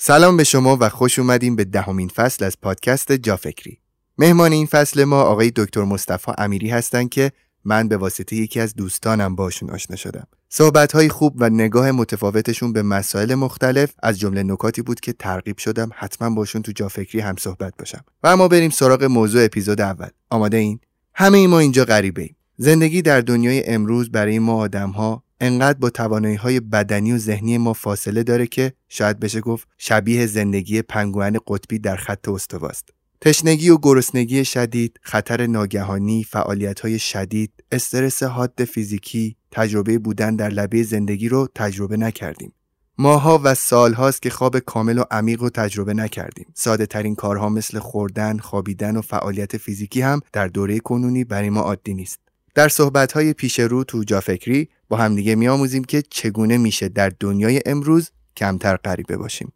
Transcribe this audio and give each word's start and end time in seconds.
سلام 0.00 0.36
به 0.36 0.44
شما 0.44 0.76
و 0.80 0.88
خوش 0.88 1.18
اومدیم 1.18 1.56
به 1.56 1.64
دهمین 1.64 2.08
فصل 2.08 2.44
از 2.44 2.60
پادکست 2.62 3.12
جافکری. 3.12 3.78
مهمان 4.18 4.52
این 4.52 4.66
فصل 4.66 5.04
ما 5.04 5.22
آقای 5.22 5.52
دکتر 5.56 5.84
مصطفی 5.84 6.32
امیری 6.38 6.70
هستند 6.70 7.08
که 7.08 7.32
من 7.64 7.88
به 7.88 7.96
واسطه 7.96 8.36
یکی 8.36 8.60
از 8.60 8.74
دوستانم 8.74 9.34
باشون 9.34 9.70
آشنا 9.70 9.96
شدم. 9.96 10.26
صحبت 10.48 10.92
های 10.92 11.08
خوب 11.08 11.34
و 11.36 11.50
نگاه 11.50 11.90
متفاوتشون 11.90 12.72
به 12.72 12.82
مسائل 12.82 13.34
مختلف 13.34 13.94
از 14.02 14.18
جمله 14.18 14.42
نکاتی 14.42 14.82
بود 14.82 15.00
که 15.00 15.12
ترغیب 15.12 15.58
شدم 15.58 15.90
حتما 15.94 16.34
باشون 16.34 16.62
تو 16.62 16.72
جافکری 16.72 17.20
هم 17.20 17.36
صحبت 17.38 17.74
باشم. 17.78 18.04
و 18.22 18.28
اما 18.28 18.48
بریم 18.48 18.70
سراغ 18.70 19.04
موضوع 19.04 19.44
اپیزود 19.44 19.80
اول. 19.80 20.08
آماده 20.30 20.56
این؟ 20.56 20.80
همه 21.14 21.38
ای 21.38 21.46
ما 21.46 21.58
اینجا 21.58 21.84
غریبه 21.84 22.22
ایم. 22.22 22.36
زندگی 22.56 23.02
در 23.02 23.20
دنیای 23.20 23.66
امروز 23.66 24.10
برای 24.10 24.38
ما 24.38 24.54
آدم 24.54 24.90
ها 24.90 25.22
انقدر 25.40 25.78
با 25.78 25.90
توانایی 25.90 26.36
های 26.36 26.60
بدنی 26.60 27.12
و 27.12 27.18
ذهنی 27.18 27.58
ما 27.58 27.72
فاصله 27.72 28.22
داره 28.22 28.46
که 28.46 28.72
شاید 28.88 29.20
بشه 29.20 29.40
گفت 29.40 29.68
شبیه 29.78 30.26
زندگی 30.26 30.82
پنگوئن 30.82 31.36
قطبی 31.46 31.78
در 31.78 31.96
خط 31.96 32.28
استواست. 32.28 32.88
تشنگی 33.20 33.70
و 33.70 33.78
گرسنگی 33.82 34.44
شدید، 34.44 35.00
خطر 35.02 35.46
ناگهانی، 35.46 36.24
فعالیت 36.24 36.80
های 36.80 36.98
شدید، 36.98 37.52
استرس 37.72 38.22
حاد 38.22 38.64
فیزیکی، 38.64 39.36
تجربه 39.50 39.98
بودن 39.98 40.36
در 40.36 40.48
لبه 40.48 40.82
زندگی 40.82 41.28
رو 41.28 41.48
تجربه 41.54 41.96
نکردیم. 41.96 42.52
ماها 42.98 43.40
و 43.44 43.54
سالهاست 43.54 44.22
که 44.22 44.30
خواب 44.30 44.58
کامل 44.58 44.98
و 44.98 45.04
عمیق 45.10 45.42
رو 45.42 45.50
تجربه 45.50 45.94
نکردیم. 45.94 46.46
ساده 46.54 46.86
ترین 46.86 47.14
کارها 47.14 47.48
مثل 47.48 47.78
خوردن، 47.78 48.38
خوابیدن 48.38 48.96
و 48.96 49.02
فعالیت 49.02 49.56
فیزیکی 49.56 50.00
هم 50.00 50.20
در 50.32 50.48
دوره 50.48 50.78
کنونی 50.78 51.24
برای 51.24 51.50
ما 51.50 51.60
عادی 51.60 51.94
نیست. 51.94 52.18
در 52.54 52.68
صحبت‌های 52.68 53.32
پیش 53.32 53.60
رو 53.60 53.84
تو 53.84 54.04
جافکری 54.04 54.68
با 54.88 54.96
همدیگه 54.96 55.34
میآموزیم 55.34 55.84
که 55.84 56.02
چگونه 56.10 56.58
میشه 56.58 56.88
در 56.88 57.12
دنیای 57.20 57.60
امروز 57.66 58.10
کمتر 58.36 58.76
غریبه 58.76 59.16
باشیم. 59.16 59.52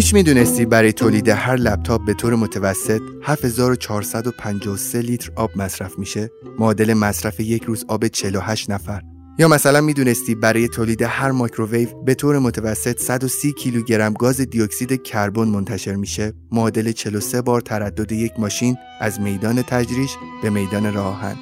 هیچ 0.00 0.14
می‌دونستی 0.14 0.64
برای 0.66 0.92
تولید 0.92 1.28
هر 1.28 1.56
لپتاپ 1.56 2.04
به 2.04 2.14
طور 2.14 2.34
متوسط 2.34 3.00
7453 3.22 5.00
لیتر 5.00 5.30
آب 5.36 5.50
مصرف 5.56 5.98
میشه؟ 5.98 6.30
معادل 6.58 6.94
مصرف 6.94 7.40
یک 7.40 7.62
روز 7.62 7.84
آب 7.88 8.06
48 8.06 8.70
نفر. 8.70 9.02
یا 9.38 9.48
مثلا 9.48 9.80
می‌دونستی 9.80 10.34
برای 10.34 10.68
تولید 10.68 11.02
هر 11.02 11.30
مایکروویو 11.30 11.88
به 12.04 12.14
طور 12.14 12.38
متوسط 12.38 13.00
130 13.00 13.52
کیلوگرم 13.52 14.12
گاز 14.12 14.40
دیوکسید 14.40 15.02
کربن 15.02 15.48
منتشر 15.48 15.94
میشه 15.94 16.32
معادل 16.52 16.92
43 16.92 17.42
بار 17.42 17.60
تردد 17.60 18.12
یک 18.12 18.32
ماشین 18.38 18.76
از 19.00 19.20
میدان 19.20 19.62
تجریش 19.62 20.10
به 20.42 20.50
میدان 20.50 20.94
راه 20.94 21.11
آهن 21.11 21.36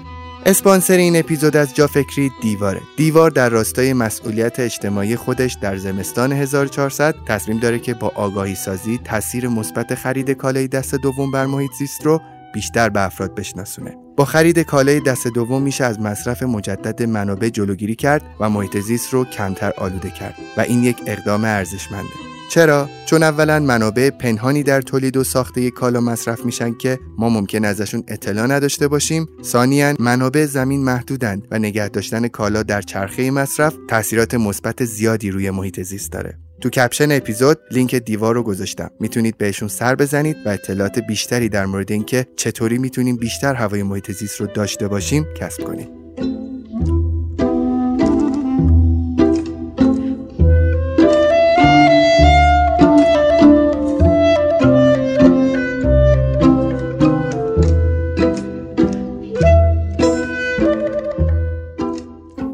اسپانسر 0.47 0.97
این 0.97 1.17
اپیزود 1.17 1.57
از 1.57 1.75
جا 1.75 1.87
فکری 1.87 2.31
دیواره. 2.43 2.81
دیوار 2.97 3.31
در 3.31 3.49
راستای 3.49 3.93
مسئولیت 3.93 4.61
اجتماعی 4.61 5.17
خودش 5.17 5.57
در 5.61 5.77
زمستان 5.77 6.33
1400 6.33 7.15
تصمیم 7.27 7.59
داره 7.59 7.79
که 7.79 7.95
با 7.95 8.13
آگاهی 8.15 8.55
سازی 8.55 9.01
تاثیر 9.05 9.49
مثبت 9.49 9.95
خرید 9.95 10.31
کالای 10.31 10.69
دست 10.69 10.95
دوم 10.95 11.31
بر 11.31 11.47
محیط 11.47 11.73
زیست 11.79 12.07
رو 12.07 12.21
بیشتر 12.55 12.89
به 12.89 13.01
افراد 13.01 13.35
بشناسونه. 13.35 13.97
با 14.17 14.25
خرید 14.25 14.59
کالای 14.59 15.01
دست 15.01 15.27
دوم 15.27 15.63
میشه 15.63 15.85
از 15.85 16.01
مصرف 16.01 16.43
مجدد 16.43 17.03
منابع 17.03 17.49
جلوگیری 17.49 17.95
کرد 17.95 18.23
و 18.41 18.51
محیط 18.51 18.79
زیست 18.79 19.13
رو 19.13 19.25
کمتر 19.25 19.73
آلوده 19.77 20.11
کرد 20.11 20.35
و 20.57 20.61
این 20.61 20.85
یک 20.85 21.03
اقدام 21.07 21.45
ارزشمنده. 21.45 22.38
چرا؟ 22.49 22.89
چون 23.07 23.23
اولا 23.23 23.61
منابع 23.61 24.11
پنهانی 24.11 24.63
در 24.63 24.81
تولید 24.81 25.17
و 25.17 25.25
ساخت 25.25 25.59
یک 25.59 25.75
کالا 25.75 26.01
مصرف 26.01 26.45
میشن 26.45 26.75
که 26.75 26.99
ما 27.19 27.29
ممکنه 27.29 27.65
ازشون 27.65 28.05
اطلاع 28.09 28.47
نداشته 28.47 28.89
باشیم. 28.89 29.29
ثانیا 29.45 29.95
منابع 29.99 30.45
زمین 30.45 30.85
محدودند 30.85 31.49
و 31.51 31.59
نگه 31.59 31.89
داشتن 31.89 32.29
کالا 32.29 32.63
در 32.63 32.83
چرخه 32.83 33.31
مصرف 33.31 33.75
تاثیرات 33.89 34.35
مثبت 34.35 34.85
زیادی 34.85 35.31
روی 35.31 35.51
محیط 35.51 35.83
زیست 35.83 36.13
داره. 36.13 36.39
تو 36.61 36.71
کپشن 36.71 37.13
اپیزود 37.13 37.59
لینک 37.71 37.95
دیوار 37.95 38.35
رو 38.35 38.43
گذاشتم. 38.43 38.91
می‌تونید 39.01 39.39
بهشون 39.39 39.69
سر 39.69 39.95
بزنید 39.95 40.37
و 40.47 40.49
اطلاعات 40.49 40.99
بیشتری 40.99 41.49
در 41.49 41.67
مورد 41.67 41.93
اینکه 41.93 42.27
چطوری 42.37 42.79
می‌تونیم 42.79 43.17
بیشتر 43.17 43.55
هوای 43.55 43.83
محیط 43.83 44.13
زیست 44.13 44.41
رو 44.41 44.47
داشته 44.47 44.89
باشیم 44.89 45.27
کسب 45.41 45.65
کنید. 45.65 46.08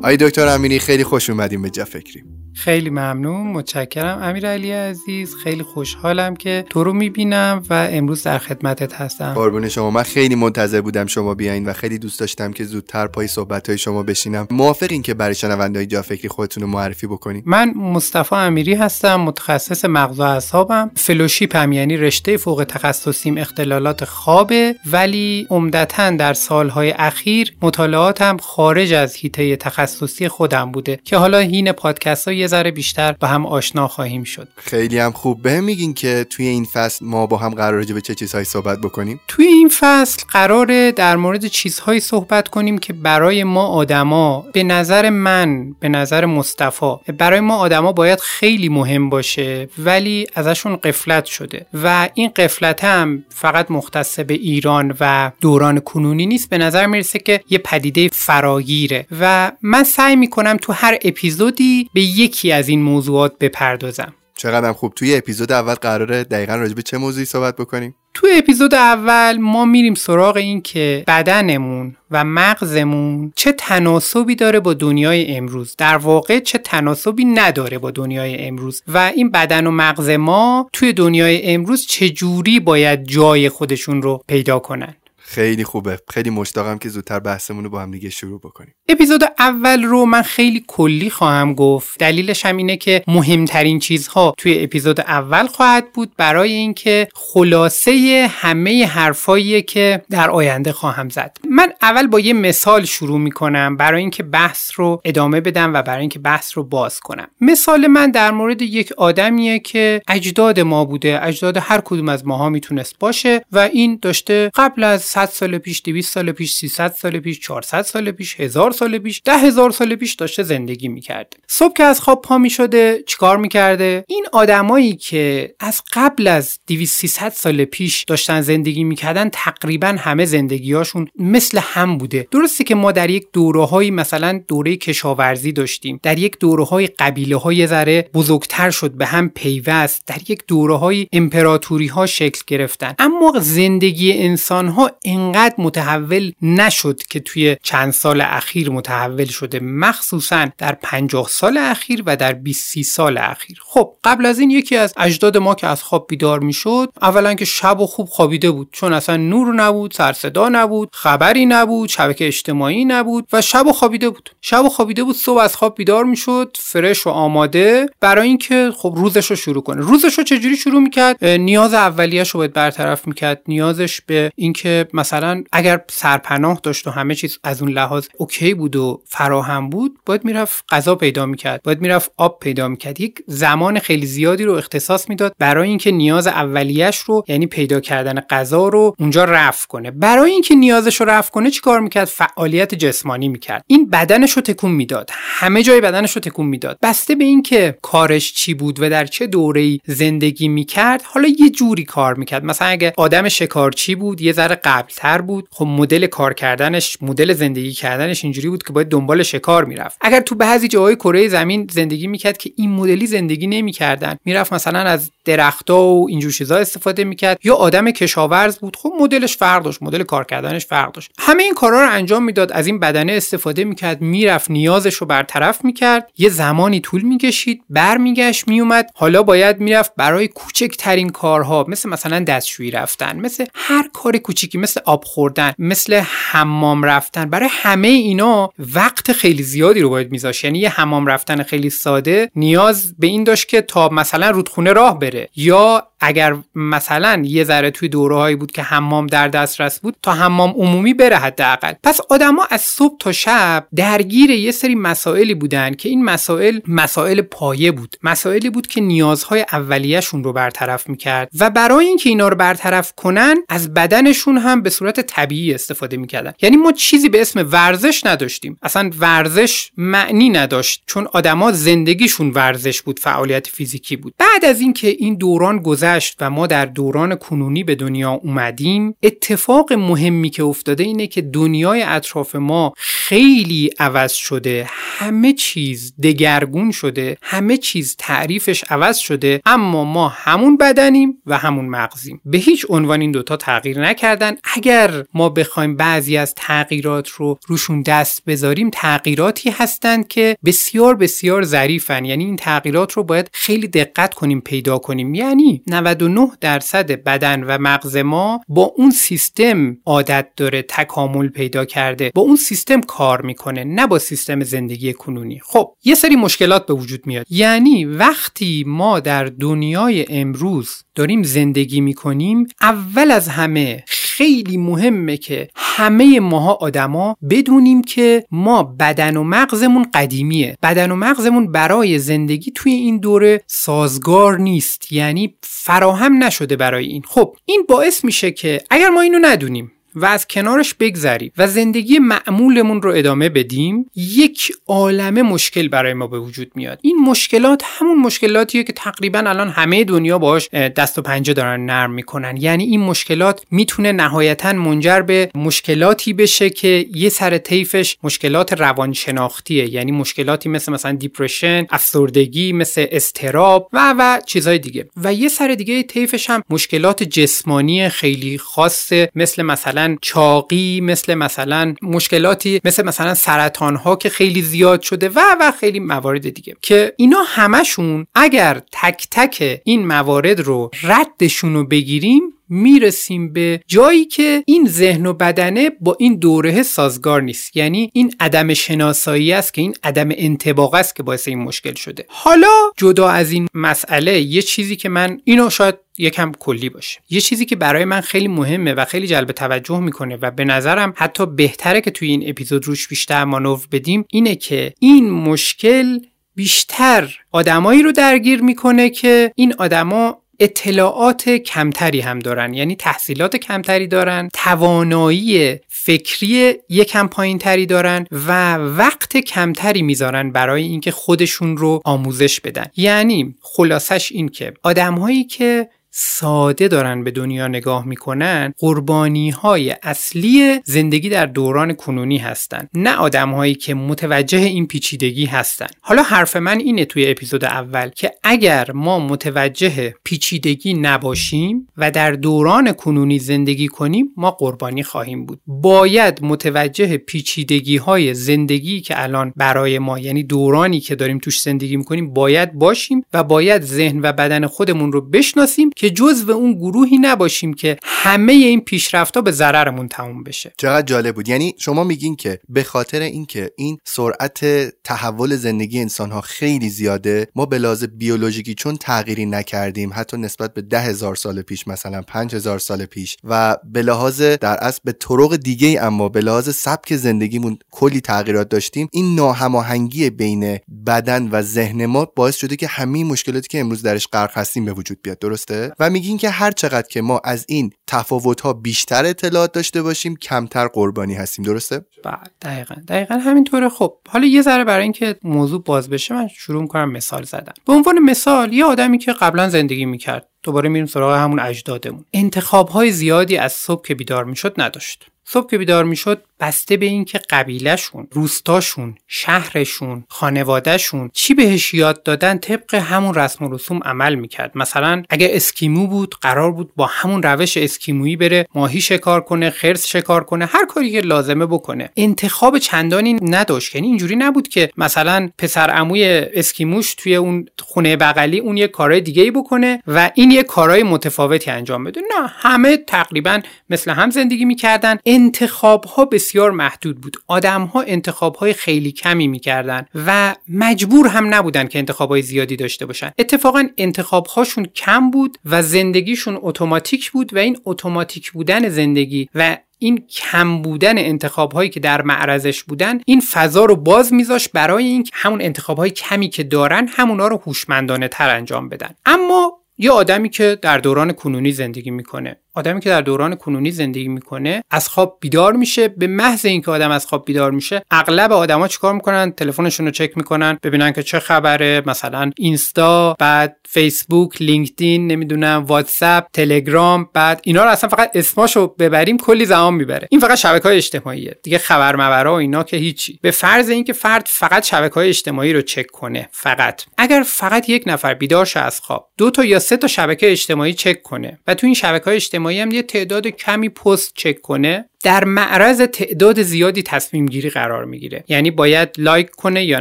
آی 0.04 0.16
دکتر 0.16 0.47
امینی 0.48 0.78
خیلی 0.78 1.04
خوش 1.04 1.31
اومدیم 1.31 1.62
به 1.62 1.70
جا 1.70 1.84
فکری 1.84 2.25
خیلی 2.54 2.91
ممنون 2.91 3.47
متشکرم. 3.47 4.22
امیر 4.22 4.47
علی 4.47 4.72
عزیز 4.72 5.34
خیلی 5.44 5.62
خوشحالم 5.62 6.37
که 6.37 6.65
تو 6.70 6.84
رو 6.84 6.92
می‌بینم 6.92 7.62
و 7.70 7.88
امروز 7.92 8.22
در 8.22 8.38
خدمتت 8.38 8.92
هستم. 8.92 9.34
قربون 9.34 9.69
شما. 9.69 9.91
من 9.91 10.03
خیلی 10.03 10.34
منتظر 10.34 10.81
بودم 10.81 11.06
شما 11.06 11.34
بیاین 11.34 11.66
و 11.66 11.72
خیلی 11.72 11.98
دوست 11.98 12.20
داشتم 12.20 12.53
که 12.53 12.65
زودتر 12.65 13.06
پای 13.06 13.26
صحبت 13.26 13.69
های 13.69 13.78
شما 13.78 14.03
بشینم. 14.03 14.47
موافقین 14.50 15.03
که 15.03 15.15
برای 15.15 15.34
شنوندهای 15.34 15.87
جا 15.87 16.03
فکری 16.03 16.28
خودتون 16.28 16.62
رو 16.62 16.69
معرفی 16.69 17.06
بکنید 17.06 17.44
من 17.47 17.75
مصطفی 17.75 18.34
امیری 18.34 18.75
هستم 18.75 19.16
متخصص 19.16 19.84
مغز 19.84 20.21
و 20.21 20.22
اعصابم. 20.22 20.91
فلوشیپم 20.97 21.72
یعنی 21.72 21.97
رشته 21.97 22.36
فوق 22.36 22.65
تخصصیم 22.69 23.38
اختلالات 23.38 24.04
خوابه. 24.04 24.75
ولی 24.92 25.47
عمدتا 25.50 26.10
در 26.10 26.32
سالهای 26.32 26.94
اخیر 26.98 27.53
مطالعاتم 27.62 28.36
خارج 28.36 28.92
از 28.92 29.16
حیطه 29.16 29.56
تخصصی 29.56 30.28
خودم 30.28 30.72
بوده 30.72 31.00
که 31.04 31.16
حالا 31.16 31.38
هین 31.38 31.72
پادکست 31.72 32.28
های 32.28 32.44
یه 32.44 32.49
ذره 32.49 32.71
بیشتر 32.71 33.12
با 33.12 33.28
هم 33.28 33.47
آشنا 33.47 33.88
خواهیم 33.88 34.25
شد. 34.25 34.49
خیلی 34.56 34.99
هم 34.99 35.12
خوب. 35.12 35.43
به 35.43 35.60
میگین 35.60 35.94
که 35.94 36.27
توی 36.31 36.47
این 36.47 36.65
فصل 36.65 37.06
ما 37.06 37.27
با 37.27 37.37
هم 37.37 37.55
قرار 37.55 37.84
به 37.84 38.00
چه 38.00 38.15
چیزهایی 38.15 38.44
صحبت 38.44 38.78
بکنیم؟ 38.78 39.21
توی 39.28 39.47
این 39.47 39.69
فصل 39.69 40.22
قراره 40.28 40.93
در 40.93 41.16
مورد 41.16 41.47
چیزهایی 41.47 42.00
صحبت 42.00 42.49
کنیم 42.49 42.78
که 42.78 42.93
برای 42.93 43.44
ما 43.44 43.66
آدما 43.66 44.44
به 44.53 44.62
نظر 44.62 45.10
من 45.10 45.72
به 45.81 45.88
نظر 45.88 46.25
مصطفی 46.25 46.94
برای 47.19 47.41
ما 47.41 47.56
آدما 47.56 47.93
باید 47.93 48.21
خیلی 48.21 48.69
مهم 48.69 49.10
باشه 49.10 49.69
ولی 49.78 50.27
ازشون 50.34 50.77
قفلت 50.77 51.25
شده. 51.25 51.66
و 51.84 52.09
این 52.15 52.28
قفلت 52.37 52.84
هم 52.84 53.25
فقط 53.28 53.71
مختص 53.71 54.21
به 54.21 54.34
ایران 54.34 54.94
و 55.00 55.31
دوران 55.41 55.81
کنونی 55.81 56.27
نیست 56.27 56.50
به 56.50 56.59
نظر 56.59 56.87
می‌رسه 56.87 57.19
که 57.19 57.41
یه 57.50 57.59
پدیده 57.59 58.09
فراگیره. 58.12 59.06
و 59.21 59.53
من 59.62 59.84
سعی 59.84 60.16
می‌کنم 60.16 60.56
تو 60.62 60.72
هر 60.72 60.99
اپیزودی 61.03 61.91
به 61.94 62.00
یک 62.03 62.34
یکی 62.34 62.53
از 62.53 62.69
این 62.69 62.83
موضوعات 62.83 63.39
بپردازم. 63.41 64.12
چقدر 64.37 64.72
خوب. 64.72 64.93
توی 64.97 65.15
اپیزود 65.15 65.53
اول 65.53 65.75
قراره 65.75 66.25
دقیقا 66.25 66.55
راجع 66.55 66.75
به 66.75 66.83
چه 66.83 66.99
موضوعی 66.99 67.25
صحبت 67.25 67.56
بکنیم؟ 67.56 67.95
توی 68.15 68.31
اپیزود 68.39 68.75
اول 68.75 69.39
ما 69.39 69.65
میریم 69.65 69.95
سراغ 69.95 70.37
این 70.37 70.62
که 70.62 71.05
بدنمون 71.06 71.97
و 72.11 72.25
مغزمون 72.25 73.33
چه 73.37 73.53
تناسبی 73.53 74.34
داره 74.34 74.61
با 74.61 74.75
دنیای 74.75 75.37
امروز. 75.37 75.75
در 75.78 75.97
واقع 75.97 76.41
چه 76.41 76.59
تناسبی 76.59 77.25
نداره 77.25 77.78
با 77.78 77.91
دنیای 77.91 78.47
امروز. 78.47 78.83
و 78.89 79.12
این 79.16 79.31
بدن 79.31 79.66
و 79.66 79.71
مغز 79.71 80.11
ما 80.11 80.69
توی 80.72 80.93
دنیای 80.93 81.53
امروز 81.55 81.87
چه 81.87 82.11
جوری 82.11 82.61
باید 82.61 83.05
جای 83.05 83.49
خودشون 83.49 84.03
رو 84.03 84.22
پیدا 84.28 84.59
کنن. 84.59 84.95
خیلی 85.26 85.64
خوبه. 85.64 85.98
خیلی 86.10 86.30
مشتاقم 86.30 86.78
که 86.78 86.88
زودتر 86.88 87.18
بحثمون 87.18 87.64
رو 87.64 87.70
با 87.70 87.80
هم 87.80 87.90
دیگه 87.90 88.10
شروع 88.10 88.40
بکنیم. 88.40 88.74
اپیزود 88.88 89.24
اول 89.38 89.82
رو 89.82 90.06
من 90.06 90.22
خیلی 90.22 90.64
کلی 90.66 91.10
خواهم 91.10 91.54
گفت. 91.54 91.98
دلیلش 91.98 92.46
هم 92.46 92.56
اینه 92.56 92.76
که 92.76 93.02
مهمترین 93.08 93.78
چیزها 93.78 94.34
توی 94.38 94.64
اپیزود 94.64 95.00
اول 95.00 95.46
خواهد 95.46 95.92
بود 95.92 96.12
برای 96.16 96.53
اینکه 96.53 97.09
خلاصه 97.15 98.26
همه 98.30 98.86
حرفایی 98.86 99.62
که 99.62 100.03
در 100.10 100.30
آینده 100.30 100.72
خواهم 100.72 101.09
زد. 101.09 101.36
من 101.50 101.72
اول 101.82 102.06
با 102.06 102.20
یه 102.20 102.32
مثال 102.32 102.84
شروع 102.84 103.18
می‌کنم 103.18 103.77
برای 103.77 104.00
اینکه 104.00 104.22
بحث 104.22 104.70
رو 104.74 105.00
ادامه 105.04 105.41
بدم 105.41 105.74
و 105.74 105.82
برای 105.82 106.00
اینکه 106.00 106.18
بحث 106.18 106.56
رو 106.56 106.65
باز 106.65 107.00
کنم. 107.00 107.28
مثال 107.41 107.86
من 107.86 108.10
در 108.10 108.30
مورد 108.30 108.62
یک 108.62 108.92
آدمیه 108.92 109.59
که 109.59 110.03
اجداد 110.09 110.60
ما 110.60 110.84
بوده. 110.84 111.20
اجداد 111.22 111.56
هر 111.56 111.80
کدوم 111.80 112.09
از 112.09 112.27
ماها 112.27 112.48
می‌تونست 112.48 112.98
باشه 112.98 113.44
و 113.53 113.59
این 113.59 113.98
داشته 114.03 114.50
قبل 114.54 114.84
از 114.84 115.14
100 115.15 115.28
سال 115.28 115.59
پیش 115.59 115.83
200 115.84 116.13
سال 116.13 116.33
پیش 116.33 116.53
300 116.53 116.93
سال 116.93 117.21
پیش 117.21 117.41
400 117.41 117.83
سال 117.83 118.11
پیش 118.11 118.41
1000 118.41 118.71
سال 118.71 118.99
پیش 118.99 119.22
10000 119.25 119.71
سال 119.71 119.95
پیش 119.95 120.15
داشته 120.15 120.43
زندگی 120.43 120.89
می‌کرده 120.89 121.37
صبح 121.47 121.72
که 121.72 121.83
از 121.84 122.01
خواب 122.01 122.22
پا 122.22 122.39
می‌شده 122.39 123.05
چیکار 123.07 123.37
می‌کرده؟ 123.37 124.05
این 124.09 124.27
آدمایی 124.33 124.97
که 124.97 125.55
از 125.61 125.83
قبل 125.93 126.27
از 126.27 126.59
200 126.66 127.01
300 127.01 127.28
سال 127.28 127.65
پیش 127.65 128.05
داشتن 128.05 128.41
زندگی 128.41 128.84
می‌کردن 128.84 129.28
تقریبا 129.33 129.97
همه 129.99 130.25
زندگیهاشون 130.25 131.09
مثل 131.19 131.61
هم 131.63 131.99
بوده. 131.99 132.28
درسته 132.31 132.65
که 132.65 132.75
ما 132.75 132.93
در 132.93 133.11
یک 133.11 133.27
دوره 133.33 133.91
مثلا 133.91 134.41
دوره 134.49 134.77
کشاورزی 134.77 135.53
داشتیم. 135.53 136.01
در 136.03 136.19
یک 136.19 136.39
دوره 136.39 136.65
های 136.65 136.87
قبیله 136.87 137.37
های 137.37 137.66
ذره 137.66 138.11
بزرگتر 138.15 138.71
شد 138.71 138.91
به 138.91 139.07
هم 139.07 139.28
پیوست. 139.28 140.03
در 140.07 140.19
یک 140.28 140.43
دوره 140.49 140.77
های 140.77 141.07
امپراتوری 141.13 141.87
ها 141.87 142.07
شکل 142.07 142.43
گرفتن. 142.47 142.95
اما 142.99 143.33
زندگی 143.41 144.13
انسان 144.13 144.69
ها 144.69 144.91
انقدر 145.04 145.54
متحول 145.59 146.33
نشد 146.42 147.03
که 147.10 147.21
توی 147.21 147.56
چند 147.62 147.92
سال 147.92 148.21
اخیر 148.21 148.71
متحول 148.71 149.24
شده 149.24 149.60
مخصوصا 149.60 150.47
در 150.59 150.72
50 150.83 151.28
سال 151.28 151.59
اخیر 151.59 152.03
و 152.06 152.16
در 152.16 152.33
20 152.33 152.83
سال 152.83 153.18
اخیر. 153.18 153.60
خب 153.65 153.92
قبل 154.04 154.27
از 154.27 154.39
این 154.39 154.51
یکی 154.51 154.77
از 154.77 154.95
اجداد 154.97 155.36
ما 155.36 155.54
که 155.54 155.66
از 155.66 155.83
خواب 155.83 156.06
بیدار 156.09 156.41
می‌شد 156.41 156.92
اولا 157.03 157.34
که 157.34 157.45
شب 157.45 157.80
و 157.80 157.86
خوب 157.86 158.09
خوابیده 158.09 158.51
بود 158.51 158.68
چون 158.72 158.92
اصلا 158.92 159.16
نور 159.16 159.54
نبود 159.54 159.92
سر 159.92 160.12
صدا 160.12 160.48
نبود 160.48 160.89
خبری 160.92 161.47
نبود 161.47 161.89
شبکه 161.89 162.27
اجتماعی 162.27 162.84
نبود 162.84 163.28
و 163.33 163.41
شب 163.42 163.66
و 163.66 163.72
خوابیده 163.72 164.10
بود. 164.10 164.30
شب 164.41 164.65
و 164.65 164.68
خوابیده 164.68 165.04
بود 165.04 165.16
صبح 165.16 165.39
از 165.39 165.56
خواب 165.56 165.74
بیدار 165.74 166.04
می‌شد 166.04 166.56
فرش 166.60 167.06
و 167.06 167.10
آماده 167.10 167.86
برای 168.01 168.28
اینکه 168.28 168.71
خب 168.77 168.95
روزش 168.97 169.30
رو 169.30 169.36
شروع 169.36 169.62
کنه. 169.62 169.80
روزش 169.80 170.18
رو 170.18 170.24
چجوری 170.24 170.56
شروع 170.56 170.80
می‌کرد؟ 170.80 171.24
نیاز 171.24 171.74
اولیش 171.74 172.30
رو 172.30 172.39
باید 172.39 172.53
برطرف 172.53 173.06
می‌کرد. 173.06 173.42
نیازش 173.48 174.01
به 174.01 174.30
اینکه 174.36 174.89
مثلا 174.94 175.44
اگر 175.52 175.80
سرپناه 175.91 176.60
داشت 176.62 176.86
و 176.86 176.91
همه 176.91 177.14
چیز 177.14 177.38
از 177.44 177.62
اون 177.62 177.70
لحاظ 177.72 178.06
اوکی 178.18 178.54
بود 178.54 178.76
و 178.76 179.02
فراهم 179.06 179.70
بود 179.70 179.98
باید 180.06 180.24
می‌رفت 180.24 180.64
غذا 180.70 180.94
پیدا 180.94 181.26
می‌کرد 181.26 181.62
باید 181.62 181.80
می‌رفت 181.80 182.12
آب 182.16 182.38
پیدا 182.41 182.68
می‌کرد. 182.68 183.00
یک 183.00 183.22
زمان 183.26 183.78
خیلی 183.78 184.06
زیادی 184.06 184.44
رو 184.44 184.52
اختصاص 184.52 185.08
می‌داد 185.08 185.34
برای 185.38 185.68
اینکه 185.68 185.91
نیاز 185.91 186.26
اولیش 186.26 186.96
رو 186.96 187.24
یعنی 187.28 187.46
پیدا 187.46 187.80
کردن 187.80 188.20
غذا 188.20 188.68
رو 188.68 188.94
اونجا 188.98 189.24
رفع 189.24 189.66
کنه. 189.66 189.91
برای 189.91 190.30
اینکه 190.30 190.54
نیازش 190.54 191.00
رو 191.00 191.06
رفع 191.06 191.30
کنه 191.30 191.50
چیکار 191.50 191.80
می‌کرد؟ 191.80 192.04
فعالیت 192.04 192.74
جسمانی 192.74 193.28
می‌کرد. 193.28 193.64
این 193.66 193.91
بدنش 193.91 194.32
رو 194.32 194.42
تکون 194.42 194.70
می‌داد. 194.70 195.10
همه 195.12 195.62
جای 195.62 195.80
بدنش 195.80 196.12
رو 196.12 196.20
تکون 196.20 196.46
می‌داد. 196.46 196.78
بسته 196.82 197.14
به 197.14 197.24
اینکه 197.24 197.78
کارش 197.82 198.32
چی 198.32 198.54
بود 198.54 198.82
و 198.82 198.91
در 198.91 199.06
چه 199.06 199.26
دوره‌ای 199.26 199.80
زندگی 199.86 200.48
می‌کرد 200.48 201.02
حالا 201.04 201.28
یه 201.28 201.50
جوری 201.50 201.84
کار 201.84 202.14
می‌کرد. 202.14 202.44
مثلا 202.44 202.68
اگه 202.68 202.92
آدم 202.96 203.28
شکارچی 203.28 203.94
بود 203.94 204.20
یه 204.20 204.32
ذره 204.32 204.54
قبلتر 204.84 205.21
بود. 205.21 205.48
خب 205.51 205.66
مدل 205.66 206.07
کار 206.07 206.34
کردنش 206.34 206.98
مدل 207.01 207.33
زندگی 207.33 207.72
کردنش 207.72 208.25
اینجوری 208.25 208.48
بود 208.48 208.63
که 208.63 208.72
باید 208.72 208.89
دنبال 208.89 209.22
شکار 209.22 209.65
می‌رفت. 209.65 209.98
اگر 210.01 210.21
تو 210.21 210.34
بعضی 210.34 210.69
جاهای 210.69 210.97
کره 210.97 211.28
زمین 211.28 211.69
زندگی 211.71 212.07
می‌کرد 212.07 212.36
که 212.39 212.51
این 212.57 212.71
مدلی 212.71 213.07
زندگی 213.07 213.47
نمی‌کردن 213.47 214.16
می‌رفت 214.25 214.53
مثلا 214.53 214.78
از 214.78 215.10
درختها 215.24 215.86
و 215.86 216.06
اینجور 216.09 216.32
چیزا 216.32 216.56
استفاده 216.56 217.04
می‌کرد. 217.04 217.38
یا 217.44 217.54
آدم 217.54 217.91
کشاورز 217.91 218.59
بود. 218.59 218.76
خب 218.76 218.92
مدلش 219.00 219.36
فرق 219.36 219.62
داشت 219.62 219.82
مدل 219.82 220.03
کار 220.03 220.24
کردنش 220.24 220.66
فرق 220.66 220.92
داشت. 220.92 221.10
همه 221.18 221.42
این 221.42 221.54
کارا 221.54 221.82
رو 221.82 221.91
انجام 221.91 222.24
می‌داد. 222.24 222.53
از 222.53 222.66
این 222.66 222.80
بدنه 222.80 223.12
استفاده 223.12 223.65
می‌کرد 223.65 224.00
می‌رفت 224.00 224.50
نیازش 224.50 224.94
رو 224.94 225.06
برطرف 225.06 225.65
می‌کرد. 225.65 226.10
یه 226.18 226.28
زمانی 226.28 226.80
طول 226.80 227.03
می‌کشید 227.03 227.62
برمیگشت 227.71 228.48
میومد 228.48 228.91
حالا 228.94 229.22
باید 229.22 229.60
می‌رفت 229.60 229.92
برای 229.97 230.28
کوچکترین 230.28 231.09
کارها 231.09 231.65
مثل 231.68 231.88
مثلا 231.88 232.20
دستشویی 232.20 232.70
رفتن 232.70 233.20
مثل 233.20 233.44
هر 233.54 233.88
کار 233.92 234.16
کوچیکی 234.16 234.59
مثل 234.59 234.80
آب 234.84 235.04
خوردن 235.04 235.53
مثل 235.59 236.03
حمام 236.04 236.82
رفتن. 236.82 237.30
برای 237.30 237.48
همه 237.53 237.88
اینا 237.88 238.50
وقت 238.74 239.12
خیلی 239.12 239.42
زیادی 239.42 239.80
رو 239.80 239.91
باید 239.91 240.12
میذاشت. 240.12 240.44
یعنی 240.44 240.59
یه 240.59 240.68
حمام 240.68 241.06
رفتن 241.06 241.42
خیلی 241.42 241.70
ساده 241.70 242.30
نیاز 242.36 242.94
به 242.98 243.06
این 243.06 243.24
داشت 243.24 243.48
که 243.48 243.62
تا 243.62 243.88
مثلا 243.88 244.30
رودخونه 244.30 244.72
راه 244.72 244.98
بره. 244.98 245.14
یا 245.37 245.87
اگر 246.04 246.36
مثلا 246.54 247.22
یه 247.24 247.45
ذره 247.45 247.71
توی 247.71 247.89
دوره 247.89 248.36
بود 248.36 248.53
که 248.53 248.62
حمام 248.62 249.06
در 249.06 249.28
دسترس 249.28 249.80
بود 249.80 249.97
تا 250.03 250.12
حمام 250.12 250.51
عمومی 250.51 250.95
بره 250.95 251.16
حداقل. 251.16 251.72
پس 251.83 252.01
آدما 252.10 252.47
از 252.51 252.60
صبح 252.60 252.98
تا 252.98 253.12
شب 253.12 253.66
درگیر 253.77 254.30
یه 254.30 254.53
سری 254.53 254.74
مسائلی 254.74 255.34
بودن 255.34 255.74
که 255.74 255.89
این 255.89 256.04
مسائل 256.04 256.61
مسائل 256.68 257.23
پایه 257.23 257.73
بود. 257.73 257.97
مسائلی 258.02 258.50
بود 258.50 258.66
که 258.66 258.80
نیازهای 258.80 259.45
اولیهشون 259.52 260.25
رو 260.25 260.33
برطرف 260.33 260.88
می‌کرد 260.88 261.28
و 261.40 261.50
برای 261.50 261.87
اینکه 261.87 262.09
اینا 262.09 262.28
رو 262.28 262.37
برطرف 262.37 262.92
کنن 262.97 263.37
از 263.49 263.75
بدنشون 263.75 264.38
هم 264.38 264.62
به 264.62 264.71
صورت 264.71 265.00
طبیعی 265.00 265.54
استفاده 265.54 265.97
می‌کردن. 265.97 266.33
یعنی 266.42 266.56
ما 266.56 266.73
چیزی 266.73 267.09
به 267.09 267.21
اسم 267.21 267.49
ورزش 267.52 268.06
نداشتیم. 268.06 268.59
اصلا 268.62 268.90
ورزش 268.99 269.71
معنی 269.76 270.30
نداشت 270.30 270.83
چون 270.87 271.09
آدما 271.12 271.52
زندگیشون 271.52 272.30
ورزش 272.30 272.83
بود 272.83 273.00
فعالیت 273.00 273.47
فیزیکی 273.47 273.97
بود. 273.97 274.14
بعد 274.18 274.45
از 274.45 274.61
اینکه 274.61 274.88
این 274.88 275.14
دوران 275.14 275.59
گذشت 275.59 275.93
و 276.20 276.30
ما 276.30 276.46
در 276.46 276.66
دوران 276.66 277.14
کنونی 277.14 277.64
به 277.64 277.75
دنیا 277.75 278.11
اومدیم 278.11 278.94
اتفاق 279.02 279.73
مهمی 279.73 280.30
که 280.30 280.44
افتاده 280.44 280.85
اینه 280.85 281.06
که 281.06 281.23
دنیای 281.23 281.82
اطراف 281.82 282.35
ما 282.37 282.73
خیلی 282.76 283.70
عوض 283.78 284.12
شده 284.12 284.66
همه 284.70 285.32
چیز 285.32 285.94
دگرگون 286.02 286.70
شده 286.70 287.16
همه 287.23 287.56
چیز 287.56 287.96
تعریفش 287.99 288.64
عوض 288.70 288.99
شده 288.99 289.40
اما 289.46 289.85
ما 289.85 290.08
همون 290.08 290.56
بدنیم 290.56 291.23
و 291.26 291.38
همون 291.38 291.64
مغزیم. 291.64 292.20
به 292.25 292.38
هیچ 292.38 292.66
عنوان 292.68 293.00
این 293.00 293.12
دوتا 293.12 293.37
تغییر 293.37 293.80
نکردن. 293.80 294.37
اگر 294.54 295.04
ما 295.14 295.28
بخوایم 295.28 295.76
بعضی 295.76 296.16
از 296.16 296.35
تغییرات 296.35 297.08
رو 297.08 297.38
روشون 297.46 297.82
دست 297.82 298.25
بذاریم 298.25 298.70
تغییراتی 298.70 299.50
هستند 299.50 300.08
که 300.08 300.37
بسیار 300.44 300.94
بسیار 300.94 301.42
ظریفن. 301.42 302.04
یعنی 302.04 302.25
این 302.25 302.37
تغییرات 302.37 302.92
رو 302.92 303.04
باید 303.04 303.30
خیلی 303.32 303.68
دقت 303.68 304.14
کنیم 304.14 304.40
پیدا 304.40 304.78
کنیم. 304.78 305.14
یعنی 305.14 305.62
99 305.85 306.31
درصد 306.40 306.90
بدن 306.90 307.42
و 307.42 307.59
مغز 307.61 307.97
ما 307.97 308.40
با 308.49 308.62
اون 308.62 308.90
سیستم 308.90 309.76
عادت 309.87 310.28
داره 310.37 310.62
تکامل 310.62 311.28
پیدا 311.28 311.64
کرده. 311.64 312.11
با 312.14 312.23
اون 312.23 312.37
سیستم 312.37 312.81
کار 312.81 313.23
می‌کنه 313.23 313.64
نه 313.64 313.87
با 313.87 313.99
سیستم 313.99 314.45
زندگی 314.45 314.92
کنونی. 314.92 315.40
خب 315.45 315.75
یه 315.85 315.95
سری 315.95 316.16
مشکلات 316.16 316.66
به 316.66 316.75
وجود 316.75 317.07
میاد. 317.07 317.26
یعنی 317.31 317.85
وقتی 317.85 318.64
ما 318.66 319.00
در 319.00 319.25
دنیای 319.25 320.07
امروز 320.09 320.85
داریم 320.95 321.23
زندگی 321.23 321.81
می‌کنیم 321.81 322.47
اول 322.61 323.11
از 323.11 323.28
همه 323.28 323.85
خیلی 324.16 324.57
مهمه 324.57 325.16
که 325.16 325.49
همه 325.55 326.21
ماها 326.21 326.52
آدما 326.52 327.16
بدونیم 327.31 327.83
که 327.83 328.25
ما 328.31 328.62
بدن 328.62 329.16
و 329.16 329.25
مغزمون 329.25 329.87
قدیمیه. 329.95 330.57
بدن 330.62 330.90
و 330.90 330.97
مغزمون 330.97 331.52
برای 331.52 331.99
زندگی 331.99 332.50
توی 332.50 332.73
این 332.73 332.99
دوره 332.99 333.43
سازگار 333.47 334.38
نیست 334.38 334.93
یعنی 334.93 335.35
فراهم 335.43 336.25
نشده 336.25 336.57
برای 336.57 336.87
این. 336.87 337.02
خب 337.07 337.37
این 337.45 337.64
باعث 337.69 338.05
میشه 338.05 338.31
که 338.31 338.61
اگر 338.71 338.88
ما 338.88 339.00
اینو 339.00 339.19
ندونیم 339.23 339.73
و 339.94 340.04
از 340.04 340.26
کنارش 340.26 340.75
بگذریم 340.75 341.32
و 341.38 341.46
زندگی 341.46 341.99
معمولمون 341.99 342.82
رو 342.82 342.92
ادامه 342.94 343.28
بدیم 343.28 343.90
یک 343.96 344.52
عالمه 344.66 345.23
مشکل 345.23 345.68
برای 345.68 345.94
ما 345.94 346.06
به 346.06 346.18
وجود 346.18 346.52
میاد. 346.54 346.78
این 346.82 346.96
مشکلات 346.96 347.62
همون 347.64 348.00
مشکلاتیه 348.00 348.64
که 348.64 348.73
تقریبا 348.73 349.18
الان 349.18 349.49
همه 349.49 349.85
دنیا 349.85 350.18
باش 350.18 350.49
دست 350.50 350.99
و 350.99 351.02
پنجه 351.02 351.32
دارن 351.32 351.64
نرم 351.66 351.92
می‌کنن. 351.92 352.36
یعنی 352.36 352.64
این 352.64 352.80
مشکلات 352.80 353.44
می‌تونه 353.50 353.92
نهایتا 353.92 354.52
منجر 354.52 355.00
به 355.00 355.30
مشکلاتی 355.34 356.12
بشه 356.12 356.50
که 356.50 356.86
یه 356.94 357.08
سر 357.08 357.38
طیفش 357.38 357.96
مشکلات 358.02 358.52
روانشناختیه. 358.52 359.74
یعنی 359.74 359.92
مشکلاتی 359.92 360.48
مثل 360.48 360.72
مثلا 360.72 360.92
دیپرشن 360.92 361.66
افسردگی 361.70 362.52
مثل 362.52 362.86
استراب 362.90 363.68
و 363.72 363.94
و 363.98 364.20
چیزهای 364.26 364.58
دیگه. 364.58 364.88
و 364.96 365.14
یه 365.14 365.28
سر 365.28 365.48
دیگه 365.48 365.82
طیفش 365.82 366.30
هم 366.30 366.42
مشکلات 366.50 367.02
جسمانی 367.02 367.88
خیلی 367.88 368.38
خاصه 368.38 369.10
مثل 369.14 369.42
مثلا 369.42 369.83
چاقی 370.00 370.80
مثل 370.80 371.14
مثلا 371.14 371.74
مشکلاتی 371.82 372.60
مثل 372.64 372.84
مثلا 372.84 373.14
سرطان 373.14 373.76
ها 373.76 373.96
که 373.96 374.08
خیلی 374.08 374.42
زیاد 374.42 374.82
شده 374.82 375.08
و 375.08 375.20
و 375.40 375.52
خیلی 375.60 375.80
موارد 375.80 376.30
دیگه 376.30 376.56
که 376.62 376.94
اینا 376.96 377.22
همشون 377.26 378.06
اگر 378.14 378.62
تک 378.72 379.06
تک 379.10 379.60
این 379.64 379.86
موارد 379.86 380.40
رو 380.40 380.70
ردشون 380.82 381.54
رو 381.54 381.64
بگیریم 381.64 382.33
می‌رسیم 382.48 383.32
به 383.32 383.60
جایی 383.66 384.04
که 384.04 384.42
این 384.46 384.68
ذهن 384.68 385.06
و 385.06 385.12
بدنه 385.12 385.70
با 385.80 385.96
این 386.00 386.16
دوره 386.16 386.62
سازگار 386.62 387.22
نیست. 387.22 387.56
یعنی 387.56 387.90
این 387.92 388.14
عدم 388.20 388.54
شناسایی 388.54 389.32
است 389.32 389.54
که 389.54 389.60
این 389.60 389.74
عدم 389.82 390.08
انتباق 390.10 390.74
است 390.74 390.96
که 390.96 391.02
باعث 391.02 391.28
این 391.28 391.38
مشکل 391.38 391.74
شده. 391.74 392.06
حالا 392.08 392.72
جدا 392.76 393.08
از 393.08 393.32
این 393.32 393.48
مسئله 393.54 394.20
یه 394.20 394.42
چیزی 394.42 394.76
که 394.76 394.88
من 394.88 395.20
اینو 395.24 395.50
شاید 395.50 395.74
یکم 395.98 396.32
کلی 396.38 396.68
باشه. 396.68 397.00
یه 397.10 397.20
چیزی 397.20 397.44
که 397.44 397.56
برای 397.56 397.84
من 397.84 398.00
خیلی 398.00 398.28
مهمه 398.28 398.72
و 398.72 398.84
خیلی 398.84 399.06
جلب 399.06 399.32
توجه 399.32 399.80
می‌کنه 399.80 400.16
و 400.16 400.30
به 400.30 400.44
نظرم 400.44 400.94
حتی 400.96 401.26
بهتره 401.26 401.80
که 401.80 401.90
توی 401.90 402.08
این 402.08 402.28
اپیزود 402.28 402.66
روش 402.66 402.88
بیشتر 402.88 403.24
مانور 403.24 403.60
بدیم 403.72 404.04
اینه 404.10 404.36
که 404.36 404.72
این 404.78 405.10
مشکل 405.10 405.98
بیشتر 406.34 407.16
آدمایی 407.32 407.82
رو 407.82 407.92
درگیر 407.92 408.42
می‌کنه 408.42 408.90
که 408.90 409.32
این 409.36 409.54
آدما 409.58 410.24
اطلاعات 410.44 411.28
کمتری 411.30 412.00
هم 412.00 412.18
دارن. 412.18 412.54
یعنی 412.54 412.76
تحصیلات 412.76 413.36
کمتری 413.36 413.86
دارن 413.86 414.28
توانایی 414.32 415.58
فکری 415.68 416.54
یکم 416.68 417.08
پایین 417.08 417.38
تری 417.38 417.66
دارن 417.66 418.06
و 418.12 418.54
وقت 418.54 419.16
کمتری 419.16 419.82
می‌ذارن 419.82 420.32
برای 420.32 420.62
اینکه 420.62 420.90
خودشون 420.90 421.56
رو 421.56 421.80
آموزش 421.84 422.40
بدن. 422.40 422.66
یعنی 422.76 423.34
خلاصش 423.42 424.12
این 424.12 424.28
که 424.28 424.54
آدمهایی 424.62 425.24
که 425.24 425.68
ساده 425.96 426.68
دارن 426.68 427.04
به 427.04 427.10
دنیا 427.10 427.48
نگاه 427.48 427.86
می‌کنن 427.86 428.54
قربانی 428.58 429.30
های 429.30 429.74
اصلی 429.82 430.60
زندگی 430.64 431.08
در 431.08 431.26
دوران 431.26 431.72
کنونی 431.72 432.18
هستند 432.18 432.68
نه 432.74 432.94
آدم 432.94 433.30
هایی 433.30 433.54
که 433.54 433.74
متوجه 433.74 434.38
این 434.38 434.66
پیچیدگی 434.66 435.26
هستن. 435.26 435.66
حالا 435.80 436.02
حرف 436.02 436.36
من 436.36 436.58
اینه 436.58 436.84
توی 436.84 437.10
اپیزود 437.10 437.44
اول 437.44 437.88
که 437.88 438.12
اگر 438.22 438.72
ما 438.72 438.98
متوجه 438.98 439.94
پیچیدگی 440.04 440.74
نباشیم 440.74 441.68
و 441.76 441.90
در 441.90 442.12
دوران 442.12 442.72
کنونی 442.72 443.18
زندگی 443.18 443.68
کنیم 443.68 444.08
ما 444.16 444.30
قربانی 444.30 444.82
خواهیم 444.82 445.26
بود. 445.26 445.40
باید 445.46 446.18
متوجه 446.22 446.96
پیچیدگی 446.96 447.76
های 447.76 448.14
زندگی 448.14 448.80
که 448.80 449.02
الان 449.02 449.32
برای 449.36 449.78
ما 449.78 449.98
یعنی 449.98 450.22
دورانی 450.22 450.80
که 450.80 450.94
داریم 450.94 451.18
توش 451.18 451.40
زندگی 451.40 451.76
می‌کنیم 451.76 452.14
باید 452.14 452.52
باشیم 452.52 453.04
و 453.12 453.24
باید 453.24 453.62
ذهن 453.62 454.00
و 454.02 454.12
بدن 454.12 454.46
خودمون 454.46 454.92
رو 454.92 455.00
بشناسیم 455.00 455.70
که 455.76 455.83
جزو 455.90 456.32
اون 456.32 456.52
گروهی 456.52 456.98
نباشیم 456.98 457.54
که 457.54 457.76
همه 457.82 458.32
این 458.32 458.60
پیشرفتها 458.60 459.22
به 459.22 459.30
ضررمون 459.30 459.88
تموم 459.88 460.24
بشه. 460.24 460.52
چقدر 460.58 460.86
جالب 460.86 461.14
بود. 461.14 461.28
یعنی 461.28 461.54
شما 461.58 461.84
میگین 461.84 462.16
که 462.16 462.40
به 462.48 462.62
خاطر 462.62 463.00
اینکه 463.00 463.50
این 463.56 463.78
سرعت 463.84 464.44
تحول 464.84 465.36
زندگی 465.36 465.80
انسان 465.80 466.10
ها 466.10 466.20
خیلی 466.20 466.68
زیاده 466.68 467.28
ما 467.34 467.46
به 467.46 467.58
لحاظ 467.58 467.84
بیولوژیکی 467.84 468.54
چون 468.54 468.76
تغییری 468.76 469.26
نکردیم 469.26 469.90
حتی 469.94 470.16
نسبت 470.16 470.54
به 470.54 470.62
ده 470.62 470.80
هزار 470.80 471.14
سال 471.14 471.42
پیش 471.42 471.68
مثلا 471.68 472.02
پنج 472.02 472.34
هزار 472.34 472.58
سال 472.58 472.86
پیش 472.86 473.16
و 473.24 473.56
به 473.64 473.82
لحاظ 473.82 474.22
در 474.22 474.56
اصل 474.56 474.80
به 474.84 474.92
طرق 474.92 475.36
دیگه 475.36 475.82
اما 475.82 476.08
به 476.08 476.20
لحاظ 476.20 476.56
سبک 476.56 476.96
زندگیمون 476.96 477.58
کلی 477.70 478.00
تغییرات 478.00 478.48
داشتیم 478.48 478.88
این 478.92 479.14
ناهماهنگی 479.14 480.10
بین 480.10 480.58
بدن 480.86 481.28
و 481.28 481.42
ذهن 481.42 481.86
ما 481.86 482.04
باعث 482.04 482.36
شده 482.36 482.56
که 482.56 482.66
همه 482.66 483.04
مشکلاتی 483.04 483.48
که 483.48 483.60
امروز 483.60 483.82
درش 483.82 484.08
غرق 484.12 484.38
هستیم 484.38 484.64
به 484.64 484.72
وجود 484.72 484.98
بیاد. 485.02 485.18
درسته؟ 485.18 485.72
و 485.78 485.90
میگین 485.90 486.19
که 486.19 486.31
هر 486.31 486.50
چقدر 486.50 486.88
که 486.88 487.02
ما 487.02 487.21
از 487.25 487.45
این 487.49 487.73
تفاوت 487.87 488.40
ها 488.40 488.52
بیشتر 488.52 489.04
اطلاعات 489.07 489.52
داشته 489.52 489.83
باشیم 489.83 490.16
کمتر 490.16 490.69
قربانی 490.69 491.14
هستیم 491.14 491.45
درسته؟ 491.45 491.85
بله 492.04 492.14
دقیقا. 492.43 492.75
دقیقا 492.88 493.14
همینطوره. 493.14 493.69
خب 493.69 493.95
حالا 494.09 494.26
یه 494.26 494.43
ذره 494.43 494.64
برای 494.64 494.83
اینکه 494.83 495.16
موضوع 495.23 495.62
باز 495.62 495.90
بشه 495.90 496.14
من 496.14 496.28
شروع 496.28 496.62
می‌کنم 496.62 496.93
مثال 496.93 497.23
زدن. 497.23 497.52
به 497.66 497.73
عنوان 497.73 497.99
مثال 497.99 498.52
یه 498.52 498.64
آدمی 498.64 498.99
که 498.99 499.12
قبلا 499.12 499.49
زندگی 499.49 499.85
می‌کرد 499.85 500.28
دوباره 500.43 500.69
میریم 500.69 500.87
سراغ 500.87 501.19
همون 501.19 501.40
اجدادمون. 501.40 502.04
انتخاب 502.12 502.69
های 502.69 502.90
زیادی 502.90 503.37
از 503.37 503.52
صبح 503.52 503.87
که 503.87 503.95
بیدار 503.95 504.25
می‌شد 504.25 504.54
نداشت. 504.59 505.07
صبح 505.25 505.50
که 505.50 505.59
بیدار 505.59 505.85
می‌شد 505.85 506.23
بسته 506.44 506.76
به 506.76 506.86
اینکه 506.86 507.20
قبیلهشون 507.30 508.08
روستاشون 508.10 508.94
شهرشون 509.08 510.04
خانوادهشون 510.08 511.10
چی 511.12 511.34
بهش 511.34 511.74
یاد 511.74 512.02
دادن 512.02 512.38
طبق 512.38 512.74
همون 512.74 513.14
رسم 513.14 513.44
و 513.44 513.54
رسوم 513.54 513.80
عمل 513.84 514.14
می‌کرد. 514.14 514.52
مثلا 514.54 515.02
اگه 515.10 515.28
اسکیمو 515.32 515.86
بود 515.86 516.14
قرار 516.20 516.52
بود 516.52 516.74
با 516.76 516.86
همون 516.86 517.22
روش 517.22 517.56
اسکیمویی 517.56 518.16
بره 518.16 518.46
ماهی 518.54 518.80
شکار 518.80 519.20
کنه 519.20 519.50
خرس 519.50 519.86
شکار 519.86 520.24
کنه 520.24 520.46
هر 520.46 520.66
کاری 520.66 520.90
که 520.90 521.00
لازمه 521.00 521.46
بکنه. 521.46 521.90
انتخاب 521.96 522.58
چندانی 522.58 523.12
نداشت. 523.12 523.74
یعنی 523.74 523.86
اینجوری 523.86 524.16
نبود 524.16 524.48
که 524.48 524.70
مثلا 524.76 525.30
پسر 525.38 525.70
عموی 525.70 526.04
اسکیموش 526.34 526.94
توی 526.94 527.16
اون 527.16 527.46
خونه 527.58 527.96
بغلی 527.96 528.38
اون 528.38 528.56
یه 528.56 528.68
کارهای 528.68 529.00
دیگه 529.00 529.22
ای 529.22 529.30
بکنه 529.30 529.82
و 529.86 530.10
این 530.14 530.30
یه 530.30 530.42
کارهای 530.42 530.82
متفاوتی 530.82 531.50
انجام 531.50 531.84
بده. 531.84 532.00
نه 532.00 532.26
همه 532.26 532.76
تقریبا 532.76 533.40
مثل 533.70 533.90
هم 533.90 534.10
زندگی 534.10 534.44
می‌کردن. 534.44 534.98
انتخاب 535.06 535.84
ها 535.84 536.04
بسیار 536.04 536.33
محدود 536.40 537.00
بود. 537.00 537.16
آدم 537.26 537.64
ها 537.64 537.82
انتخاب 537.82 538.36
های 538.36 538.52
خیلی 538.52 538.92
کمی 538.92 539.28
می‌کردن 539.28 539.86
و 540.06 540.34
مجبور 540.48 541.08
هم 541.08 541.34
نبودن 541.34 541.66
که 541.66 541.78
انتخاب 541.78 542.08
های 542.08 542.22
زیادی 542.22 542.56
داشته 542.56 542.86
باشن. 542.86 543.12
اتفاقا 543.18 543.68
انتخاب 543.78 544.26
هاشون 544.26 544.64
کم 544.64 545.10
بود 545.10 545.38
و 545.44 545.62
زندگیشون 545.62 546.38
اتوماتیک 546.42 547.10
بود 547.10 547.34
و 547.34 547.38
این 547.38 547.58
اتوماتیک 547.64 548.32
بودن 548.32 548.68
زندگی 548.68 549.28
و 549.34 549.56
این 549.78 550.06
کم 550.06 550.62
بودن 550.62 550.98
انتخاب 550.98 551.52
هایی 551.52 551.70
که 551.70 551.80
در 551.80 552.02
معرضش 552.02 552.62
بودن 552.62 553.00
این 553.06 553.20
فضا 553.20 553.64
رو 553.64 553.76
باز 553.76 554.12
میذاش 554.12 554.48
برای 554.48 554.84
اینکه 554.84 555.10
همون 555.14 555.42
انتخاب 555.42 555.76
های 555.76 555.90
کمی 555.90 556.28
که 556.28 556.42
دارن 556.42 556.88
همونا 556.88 557.28
رو 557.28 557.42
هوشمندانه 557.46 558.08
تر 558.08 558.36
انجام 558.36 558.68
بدن. 558.68 558.94
اما 559.06 559.58
یه 559.78 559.90
آدمی 559.90 560.28
که 560.28 560.58
در 560.62 560.78
دوران 560.78 561.12
کنونی 561.12 561.52
زندگی 561.52 561.90
می‌کنه 561.90 562.36
آدمی 562.54 562.80
که 562.80 562.88
در 562.88 563.00
دوران 563.00 563.34
کنونی 563.34 563.70
زندگی 563.70 564.08
می‌کنه 564.08 564.64
از 564.70 564.88
خواب 564.88 565.18
بیدار 565.20 565.52
میشه. 565.52 565.88
به 565.88 566.06
محض 566.06 566.46
اینکه 566.46 566.70
آدم 566.70 566.90
از 566.90 567.06
خواب 567.06 567.25
بیدار 567.25 567.50
میشه 567.50 567.82
اغلب 567.90 568.32
آدما 568.32 568.68
چیکار 568.68 568.94
می‌کنن؟ 568.94 569.30
تلفنشون 569.30 569.87
رو 569.87 569.92
چک 569.92 570.16
می‌کنن 570.16 570.58
ببینن 570.62 570.92
که 570.92 571.02
چه 571.02 571.18
خبره. 571.18 571.82
مثلا 571.87 572.30
اینستا 572.37 573.16
بعد 573.18 573.56
فیسبوک 573.68 574.42
لینکدین 574.42 575.06
نمی‌دونم 575.06 575.64
واتساپ 575.66 576.25
تلگرام 576.32 577.08
بعد 577.12 577.40
اینا 577.44 577.64
رو 577.64 577.70
اصلا 577.70 577.90
فقط 577.90 578.11
اسماشو 578.14 578.66
ببریم 578.66 579.18
کلی 579.18 579.44
زمان 579.44 579.75
می‌بره. 579.75 580.08
این 580.11 580.20
فقط 580.20 580.38
شبکه 580.38 580.68
های 580.68 580.76
اجتماعیه. 580.76 581.38
دیگه 581.42 581.58
خبر 581.58 581.96
مبرا 581.96 582.32
و 582.32 582.37
اینا 582.37 582.62
که 582.62 582.76
هیچی. 582.76 583.18
به 583.23 583.30
فرض 583.30 583.70
اینکه 583.70 583.92
فرد 583.92 584.26
فقط 584.26 584.64
شبکه 584.64 584.94
های 584.94 585.08
اجتماعی 585.08 585.52
رو 585.52 585.62
چک 585.62 585.87
کنه 585.87 586.28
فقط. 586.32 586.82
اگر 586.99 587.25
فقط 587.26 587.68
یک 587.68 587.82
نفر 587.87 588.14
بیدار 588.14 588.44
شه 588.44 588.61
از 588.61 588.80
خواب 588.80 589.08
دو 589.18 589.30
تا 589.30 589.44
یا 589.44 589.58
سه 589.58 589.76
تا 589.76 589.87
شبکه 589.87 590.30
اجتماعی 590.32 590.75
چک 590.75 591.02
کنه 591.02 591.38
و 591.46 591.54
تو 591.54 591.66
این 591.66 591.75
شبکه 591.75 592.04
های 592.04 592.16
اجتماعی 592.16 592.43
هم 592.46 592.70
یه 592.70 592.82
تعداد 592.82 593.26
کمی 593.26 593.68
پست 593.68 594.12
چک 594.14 594.40
کنه. 594.40 594.88
در 595.04 595.25
معرض 595.25 595.80
تعداد 595.80 596.42
زیادی 596.42 596.82
تصمیم 596.82 597.26
گیری 597.26 597.50
قرار 597.50 597.84
می‌گیره. 597.84 598.25
یعنی 598.28 598.50
باید 598.50 598.88
لایک 598.99 599.30
کنه 599.30 599.64
یا 599.64 599.80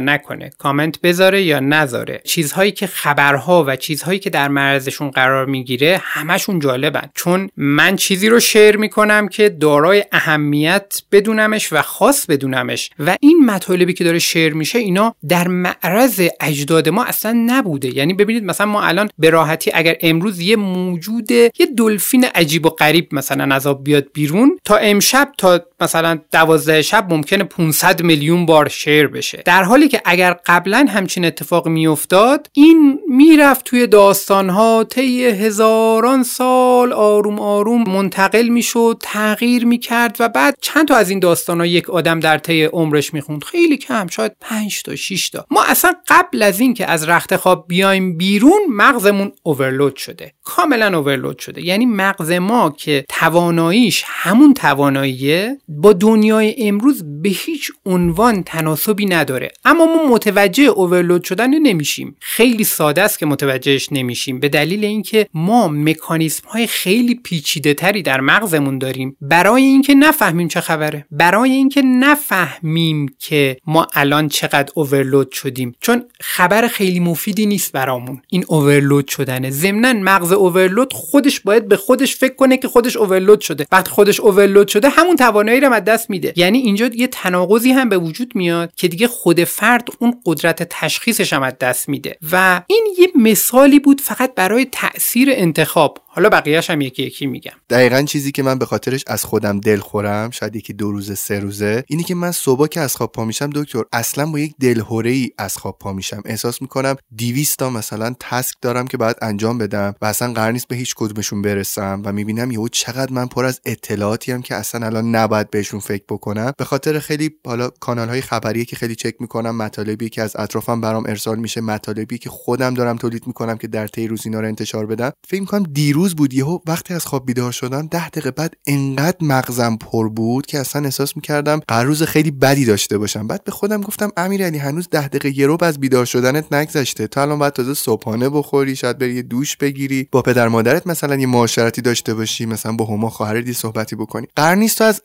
نکنه 0.00 0.50
کامنت 0.58 1.00
بذاره 1.00 1.42
یا 1.42 1.60
نذاره. 1.60 2.20
چیزهایی 2.24 2.72
که 2.72 2.86
خبرها 2.86 3.64
و 3.66 3.76
چیزهایی 3.76 4.18
که 4.18 4.30
در 4.30 4.48
معرضشون 4.48 5.10
قرار 5.10 5.46
می‌گیره 5.46 6.00
همشون 6.02 6.58
جالبن. 6.58 7.10
چون 7.14 7.50
من 7.56 7.96
چیزی 7.96 8.28
رو 8.28 8.40
شیر 8.40 8.76
می‌کنم 8.76 9.28
که 9.28 9.48
دارای 9.48 10.04
اهمیت 10.12 11.02
بدونمش 11.12 11.72
و 11.72 11.82
خاص 11.82 12.26
بدونمش. 12.26 12.90
و 12.98 13.16
این 13.20 13.46
مطالبی 13.46 13.92
که 13.92 14.04
داره 14.04 14.18
شیر 14.18 14.54
میشه 14.54 14.78
اینا 14.78 15.14
در 15.28 15.48
معرض 15.48 16.28
اجداد 16.40 16.88
ما 16.88 17.04
اصلا 17.04 17.44
نبوده. 17.46 17.96
یعنی 17.96 18.14
ببینید 18.14 18.44
مثلا 18.44 18.66
ما 18.66 18.82
الان 18.82 19.10
به 19.18 19.30
راحتی 19.30 19.70
اگر 19.74 19.96
امروز 20.00 20.40
یه 20.40 20.56
موجود 20.56 21.30
یه 21.30 21.50
دلفین 21.76 22.26
عجیب 22.34 22.66
و 22.66 22.68
غریب 22.68 23.08
مثلا 23.12 23.54
از 23.54 23.66
آب 23.66 23.84
بیاد 23.84 24.06
بیرون 24.12 24.58
تا 24.64 24.76
امشب 24.76 25.13
شب 25.14 25.32
تا 25.38 25.58
مثلا 25.80 26.18
دوازده 26.32 26.82
شب 26.82 27.12
ممکنه 27.12 27.44
500 27.44 28.02
میلیون 28.02 28.46
بار 28.46 28.68
شیر 28.68 29.08
بشه. 29.08 29.42
در 29.44 29.62
حالی 29.62 29.88
که 29.88 30.02
اگر 30.04 30.36
قبلا 30.46 30.86
همچین 30.90 31.24
اتفاق 31.24 31.68
میافتاد 31.68 32.48
این 32.52 33.00
می‌رفت 33.08 33.64
توی 33.64 33.86
داستانها 33.86 34.84
طی 34.84 35.24
هزاران 35.24 36.22
سال 36.22 36.92
آروم 36.92 37.38
آروم 37.40 37.82
منتقل 37.90 38.48
می‌شد 38.48 38.96
تغییر 39.02 39.66
می‌کرد 39.66 40.16
و 40.20 40.28
بعد 40.28 40.56
چند 40.60 40.88
تا 40.88 40.96
از 40.96 41.10
این 41.10 41.18
داستانها 41.18 41.66
یک 41.66 41.90
آدم 41.90 42.20
در 42.20 42.38
طی 42.38 42.64
عمرش 42.64 43.14
می‌خوند. 43.14 43.44
خیلی 43.44 43.76
کم 43.76 44.06
شاید 44.06 44.32
5 44.40 44.82
تا 44.82 44.96
6 44.96 45.30
تا. 45.30 45.46
ما 45.50 45.64
اصلا 45.64 45.92
قبل 46.08 46.42
از 46.42 46.60
این 46.60 46.74
که 46.74 46.90
از 46.90 47.08
رخت 47.08 47.36
خواب 47.36 47.64
بیایم 47.68 48.16
بیرون 48.16 48.60
مغزمون 48.68 49.32
اوورلود 49.42 49.96
شده. 49.96 50.32
کاملا 50.44 50.98
اوورلود 50.98 51.38
شده. 51.38 51.64
یعنی 51.66 51.86
مغز 51.86 52.30
ما 52.30 52.70
که 52.70 53.04
تواناییش 53.08 54.04
همون 54.06 54.54
تواناییه 54.54 55.58
با 55.76 55.92
دنیای 55.92 56.54
امروز 56.58 57.02
به 57.22 57.28
هیچ 57.28 57.70
عنوان 57.86 58.42
تناسبی 58.42 59.06
نداره. 59.06 59.52
اما 59.64 59.84
ما 59.86 60.04
متوجه 60.14 60.62
اوورلود 60.62 61.24
شدن 61.24 61.58
نمیشیم. 61.58 62.16
خیلی 62.20 62.64
ساده 62.64 63.02
است 63.02 63.18
که 63.18 63.26
متوجهش 63.26 63.88
نمیشیم. 63.92 64.40
به 64.40 64.48
دلیل 64.48 64.84
اینکه 64.84 65.26
ما 65.34 65.68
مکانیسم 65.68 66.48
های 66.48 66.66
خیلی 66.66 67.14
پیچیده 67.14 67.74
تری 67.74 68.02
در 68.02 68.20
مغزمون 68.20 68.78
داریم. 68.78 69.16
برای 69.20 69.62
اینکه 69.62 69.94
نفهمیم 69.94 70.48
چه 70.48 70.60
خبره. 70.60 71.06
برای 71.10 71.50
اینکه 71.50 71.82
نفهمیم 71.82 73.14
که 73.18 73.56
ما 73.66 73.86
الان 73.94 74.28
چقدر 74.28 74.72
اوورلود 74.74 75.32
شدیم. 75.32 75.74
چون 75.80 76.04
خبر 76.20 76.68
خیلی 76.68 77.00
مفیدی 77.00 77.46
نیست 77.46 77.72
برامون. 77.72 78.22
این 78.28 78.44
اوورلود 78.48 79.08
شدنه. 79.08 79.50
ضمنا 79.50 79.92
مغز 79.92 80.32
اوورلود 80.32 80.92
خودش 80.92 81.40
باید 81.40 81.68
به 81.68 81.76
خودش 81.76 82.16
فکر 82.16 82.34
کنه 82.34 82.56
که 82.56 82.68
خودش 82.68 82.96
اوورلود 82.96 83.40
شده. 83.40 83.66
بعد 83.70 83.88
خودش 83.88 84.20
اوورلود 84.20 84.68
شده 84.68 84.88
همون 84.88 85.16
توانایی 85.16 85.53
توانایی 85.60 85.60
رو 85.60 85.72
از 85.72 85.84
دست 85.84 86.10
میده. 86.10 86.32
یعنی 86.36 86.58
اینجا 86.58 86.90
یه 86.94 87.06
تناقضی 87.06 87.72
هم 87.72 87.88
به 87.88 87.98
وجود 87.98 88.32
میاد 88.36 88.72
که 88.76 88.88
دیگه 88.88 89.08
خود 89.08 89.44
فرد 89.44 89.88
اون 89.98 90.20
قدرت 90.26 90.62
تشخیصش 90.70 91.32
هم 91.32 91.42
از 91.42 91.58
دست 91.60 91.88
میده. 91.88 92.16
و 92.32 92.62
این 92.66 92.94
یه 92.98 93.08
مثالی 93.14 93.78
بود 93.78 94.00
فقط 94.00 94.34
برای 94.34 94.64
تاثیر 94.72 95.28
انتخاب. 95.32 95.98
حالا 96.06 96.28
بقیهش 96.28 96.70
هم 96.70 96.80
یکی 96.80 97.02
یکی 97.02 97.26
میگم. 97.26 97.52
دقیقا 97.70 98.02
چیزی 98.02 98.32
که 98.32 98.42
من 98.42 98.58
به 98.58 98.66
خاطرش 98.66 99.04
از 99.06 99.24
خودم 99.24 99.60
دل 99.60 99.78
خورم 99.78 100.30
شاید 100.30 100.56
یکی 100.56 100.72
دو 100.72 100.90
روز 100.90 101.18
سه 101.18 101.40
روزه 101.40 101.84
اینی 101.88 102.02
که 102.02 102.14
من 102.14 102.32
صبح 102.32 102.66
که 102.66 102.80
از 102.80 102.96
خواب 102.96 103.12
پا 103.12 103.24
میشم 103.24 103.50
دکتر 103.54 103.82
اصلا 103.92 104.26
با 104.26 104.38
یک 104.38 104.54
دلهوره 104.60 105.10
ای 105.10 105.30
از 105.38 105.56
خواب 105.56 105.78
پا 105.78 105.92
میشم. 105.92 106.22
احساس 106.24 106.62
می‌کنم 106.62 106.96
200 107.18 107.58
تا 107.58 107.70
مثلا 107.70 108.14
تسک 108.20 108.54
دارم 108.62 108.86
که 108.86 108.96
باید 108.96 109.16
انجام 109.22 109.58
بدم 109.58 109.94
و 110.02 110.06
اصلا 110.06 110.32
قرار 110.32 110.52
نیست 110.52 110.68
به 110.68 110.76
هیچ 110.76 110.94
کدومشون 110.94 111.42
برسم 111.42 112.02
و 112.04 112.12
می‌بینم 112.12 112.50
یهو 112.50 112.68
چقدر 112.68 113.12
من 113.12 113.26
پر 113.26 113.44
از 113.44 113.60
اطلاعاتی 113.64 114.32
هم 114.32 114.42
که 114.42 114.54
اصلا 114.54 114.86
الان 114.86 115.14
نباید 115.16 115.43
بهشون 115.50 115.80
فکر 115.80 116.04
بکنم. 116.08 116.52
به 116.58 116.64
خاطر 116.64 116.98
خیلی 116.98 117.30
حالا 117.46 117.68
کانال 117.80 118.08
های 118.08 118.20
خبری 118.20 118.64
که 118.64 118.76
خیلی 118.76 118.94
چک 118.94 119.14
می‌کنم 119.20 119.56
مطالبی 119.56 120.08
که 120.08 120.22
از 120.22 120.36
اطرافم 120.36 120.80
برام 120.80 121.04
ارسال 121.06 121.38
میشه 121.38 121.60
مطالبی 121.60 122.18
که 122.18 122.30
خودم 122.30 122.74
دارم 122.74 122.96
تولید 122.96 123.26
می‌کنم 123.26 123.56
که 123.56 123.66
در 123.66 123.86
طی 123.86 124.08
روز 124.08 124.20
اینا 124.24 124.40
رو 124.40 124.46
انتشار 124.46 124.86
بدم. 124.86 125.12
فکر 125.28 125.40
می‌کنم 125.40 125.62
دیروز 125.62 126.14
بود 126.14 126.34
یهو 126.34 126.58
وقتی 126.66 126.94
از 126.94 127.06
خواب 127.06 127.26
بیدار 127.26 127.52
شدم 127.52 127.86
ده 127.86 128.08
دقیقه 128.08 128.30
بعد 128.30 128.54
انقدر 128.66 129.16
مغزم 129.20 129.76
پر 129.76 130.08
بود 130.08 130.46
که 130.46 130.60
اصلا 130.60 130.84
احساس 130.84 131.16
می‌کردم 131.16 131.60
قرار 131.68 131.86
روز 131.86 132.02
خیلی 132.02 132.30
بدی 132.30 132.64
داشته 132.64 132.98
باشم. 132.98 133.26
بعد 133.26 133.44
به 133.44 133.52
خودم 133.52 133.80
گفتم 133.80 134.10
امیرعلی 134.16 134.58
هنوز 134.58 134.88
ده 134.90 135.08
دقیقه 135.08 135.38
یه 135.38 135.46
رو 135.46 135.58
از 135.60 135.80
بیدار 135.80 136.04
شدنت 136.04 136.52
نگذشته. 136.52 137.06
تا 137.06 137.22
الان 137.22 137.38
باید 137.38 137.52
تازه 137.52 137.74
صبحانه 137.74 138.28
بخوری 138.28 138.76
شاید 138.76 138.98
بری 138.98 139.14
یه 139.14 139.22
دوش 139.22 139.56
بگیری 139.56 140.08
با 140.12 140.22
پدر 140.22 140.48
مادرت 140.48 140.86
مثلا 140.86 141.16
یه 141.16 141.26
معاشرتی 141.26 141.82
داشته 141.82 142.14
باشی 142.14 142.46
مثلا 142.46 142.72
با 142.72 142.84
هما 142.84 143.10
خواهر 143.10 143.52
صحبتی 143.52 143.96
بکنی. 143.96 144.26
قرار 144.36 144.56
نیست 144.56 144.78
تو 144.78 144.84
از 144.84 145.02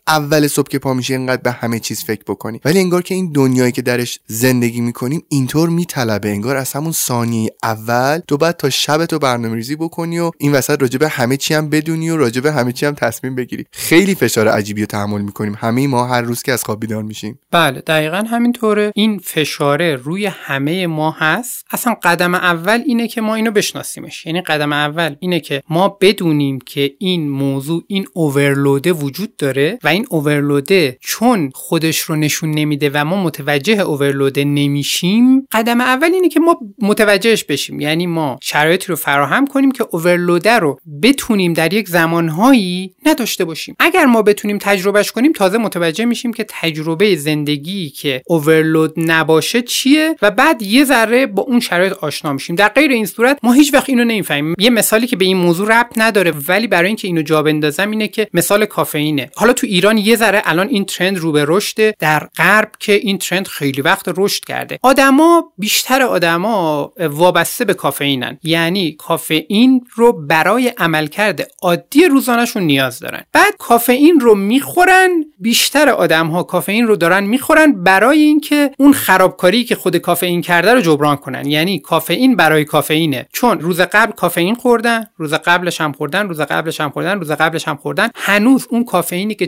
صبح 0.47 0.67
که 0.67 0.79
پا 0.79 0.93
میشی 0.93 1.13
اینقدر 1.13 1.41
به 1.41 1.51
همه 1.51 1.79
چیز 1.79 2.03
فکر 2.03 2.21
بکنی. 2.27 2.59
ولی 2.65 2.79
انگار 2.79 3.01
که 3.01 3.15
این 3.15 3.31
دنیایی 3.31 3.71
که 3.71 3.81
درش 3.81 4.19
زندگی 4.27 4.81
می‌کنیم 4.81 5.23
اینطور 5.29 5.69
میطلبه. 5.69 6.29
انگار 6.29 6.57
از 6.57 6.73
همون 6.73 6.91
ثانیه 6.91 7.51
اول 7.63 8.19
تو 8.27 8.37
بعد 8.37 8.57
تا 8.57 8.69
شب 8.69 9.05
تو 9.05 9.19
برنامه‌ریزی 9.19 9.75
بکنی 9.75 10.19
و 10.19 10.31
این 10.37 10.51
وسط 10.51 10.81
راجع 10.81 10.97
به 10.97 11.07
همه 11.07 11.37
چی 11.37 11.53
هم 11.53 11.69
بدونی 11.69 12.09
و 12.09 12.17
راجع 12.17 12.41
به 12.41 12.51
همه 12.51 12.71
چی 12.71 12.85
هم 12.85 12.93
تصمیم 12.93 13.35
بگیری. 13.35 13.65
خیلی 13.71 14.15
فشار 14.15 14.47
عجیبی 14.47 14.81
رو 14.81 14.87
تحمل 14.87 15.21
می‌کنیم. 15.21 15.55
همه 15.57 15.87
ما 15.87 16.07
هر 16.07 16.21
روز 16.21 16.41
که 16.41 16.53
از 16.53 16.63
خواب 16.63 16.79
بیدار 16.79 17.03
میشیم. 17.03 17.39
بله 17.51 17.81
دقیقا 17.81 18.17
همینطوره. 18.17 18.91
این 18.95 19.19
فشاره 19.19 19.95
روی 19.95 20.25
همه 20.25 20.87
ما 20.87 21.11
هست. 21.11 21.65
اصلا 21.71 21.95
قدم 22.03 22.35
اول 22.35 22.83
اینه 22.85 23.07
که 23.07 23.21
ما 23.21 23.35
اینو 23.35 23.51
بشناسیمش. 23.51 24.25
یعنی 24.25 24.41
قدم 24.41 24.73
اول 24.73 25.15
اینه 25.19 25.39
که 25.39 25.63
ما 25.69 25.97
بدونیم 26.01 26.59
که 26.59 26.91
این 26.99 27.29
موضوع 27.29 27.83
این 27.87 28.07
اوورلوده 28.13 28.93
وجود 28.93 29.37
داره 29.37 29.79
و 29.83 29.87
این 29.87 30.05
اوورلوده 30.19 30.97
چون 31.01 31.51
خودش 31.55 31.99
رو 31.99 32.15
نشون 32.15 32.51
نمیده 32.51 32.91
و 32.93 33.05
ما 33.05 33.23
متوجه 33.23 33.79
اوورلوده 33.79 34.43
نمیشیم 34.43 35.47
قدم 35.51 35.81
اول 35.81 36.13
اینه 36.13 36.29
که 36.29 36.39
ما 36.39 36.59
متوجهش 36.81 37.43
بشیم. 37.43 37.79
یعنی 37.79 38.07
ما 38.07 38.39
شرایطی 38.41 38.87
رو 38.87 38.95
فراهم 38.95 39.47
کنیم 39.47 39.71
که 39.71 39.85
اوورلوده 39.91 40.51
رو 40.51 40.79
بتونیم 41.03 41.53
در 41.53 41.73
یک 41.73 41.89
زمانهایی 41.89 42.93
نداشته 43.05 43.45
باشیم. 43.45 43.75
اگر 43.79 44.05
ما 44.05 44.21
بتونیم 44.21 44.57
تجربهش 44.57 45.11
کنیم 45.11 45.31
تازه 45.31 45.57
متوجه 45.57 46.05
میشیم 46.05 46.33
که 46.33 46.45
تجربه 46.49 47.15
زندگی 47.15 47.89
که 47.89 48.21
اوورلود 48.27 48.93
نباشه 48.97 49.61
چیه 49.61 50.15
و 50.21 50.31
بعد 50.31 50.61
یه 50.61 50.83
ذره 50.83 51.25
با 51.25 51.43
اون 51.43 51.59
شرایط 51.59 51.93
آشنا 51.93 52.33
میشیم. 52.33 52.55
در 52.55 52.67
غیر 52.67 52.91
این 52.91 53.05
صورت 53.05 53.39
ما 53.43 53.53
هیچ 53.53 53.73
وقت 53.73 53.89
اینو 53.89 54.03
نمی‌فهمیم. 54.03 54.55
یه 54.59 54.69
مثالی 54.69 55.07
که 55.07 55.15
به 55.15 55.25
این 55.25 55.37
موضوع 55.37 55.79
ربط 55.79 55.93
نداره 55.97 56.33
ولی 56.47 56.67
برای 56.67 56.87
اینکه 56.87 57.07
اینو 57.07 57.21
جا 57.21 57.43
بندازم 57.43 57.91
اینه 57.91 58.07
که 58.07 58.27
مثال 58.33 58.65
کافئینه. 58.65 59.29
حالا 59.35 59.53
تو 59.53 59.67
ایران 59.67 59.97
یه 60.09 60.15
ذره 60.15 60.41
الان 60.45 60.67
این 60.67 60.85
ترند 60.85 61.17
رو 61.17 61.31
به 61.31 61.45
رشده 61.47 61.95
در 61.99 62.27
غرب 62.37 62.71
که 62.79 62.93
این 62.93 63.17
ترند 63.17 63.47
خیلی 63.47 63.81
وقت 63.81 64.05
رشد 64.17 64.45
کرده. 64.45 64.79
آدما 64.81 65.51
بیشتر 65.57 66.01
آدما 66.01 66.91
وابسته 66.99 67.65
به 67.65 67.73
کافئینن. 67.73 68.37
یعنی 68.43 68.91
کافئین 68.91 69.85
رو 69.95 70.13
برای 70.13 70.73
عملکرد 70.77 71.51
عادی 71.61 72.05
روزانهشون 72.05 72.63
نیاز 72.63 72.99
دارن. 72.99 73.23
بعد 73.33 73.57
کافئین 73.59 74.19
رو 74.19 74.35
می‌خورن 74.35 75.09
بیشتر 75.39 75.89
آدم 75.89 76.27
ها 76.27 76.43
کافئین 76.43 76.87
رو 76.87 76.95
دارن 76.95 77.23
می‌خورن 77.23 77.83
برای 77.83 78.19
اینکه 78.19 78.71
اون 78.77 78.93
خرابکاری 78.93 79.63
که 79.63 79.75
خود 79.75 79.97
کافئین 79.97 80.41
کرده 80.41 80.73
رو 80.73 80.81
جبران 80.81 81.15
کنن. 81.15 81.45
یعنی 81.45 81.79
کافئین 81.79 82.35
برای 82.35 82.65
کافئینه. 82.65 83.27
چون 83.33 83.59
روز 83.59 83.81
قبل 83.81 84.11
کافئین 84.11 84.55
خوردن 84.55 85.05
روز 85.17 85.33
قبلش 85.33 85.81
هم 85.81 85.91
خوردن 85.91 86.27
روز 86.27 86.41
قبلش 86.41 86.81
هم 86.81 86.89
خوردن 86.89 87.19
روز 87.19 87.31
قبلش 87.31 87.67
هم 87.67 87.77
خوردن. 87.77 88.09
هنوز 88.15 88.67
اون 88.69 88.85
کافئینی 88.85 89.35
که 89.35 89.47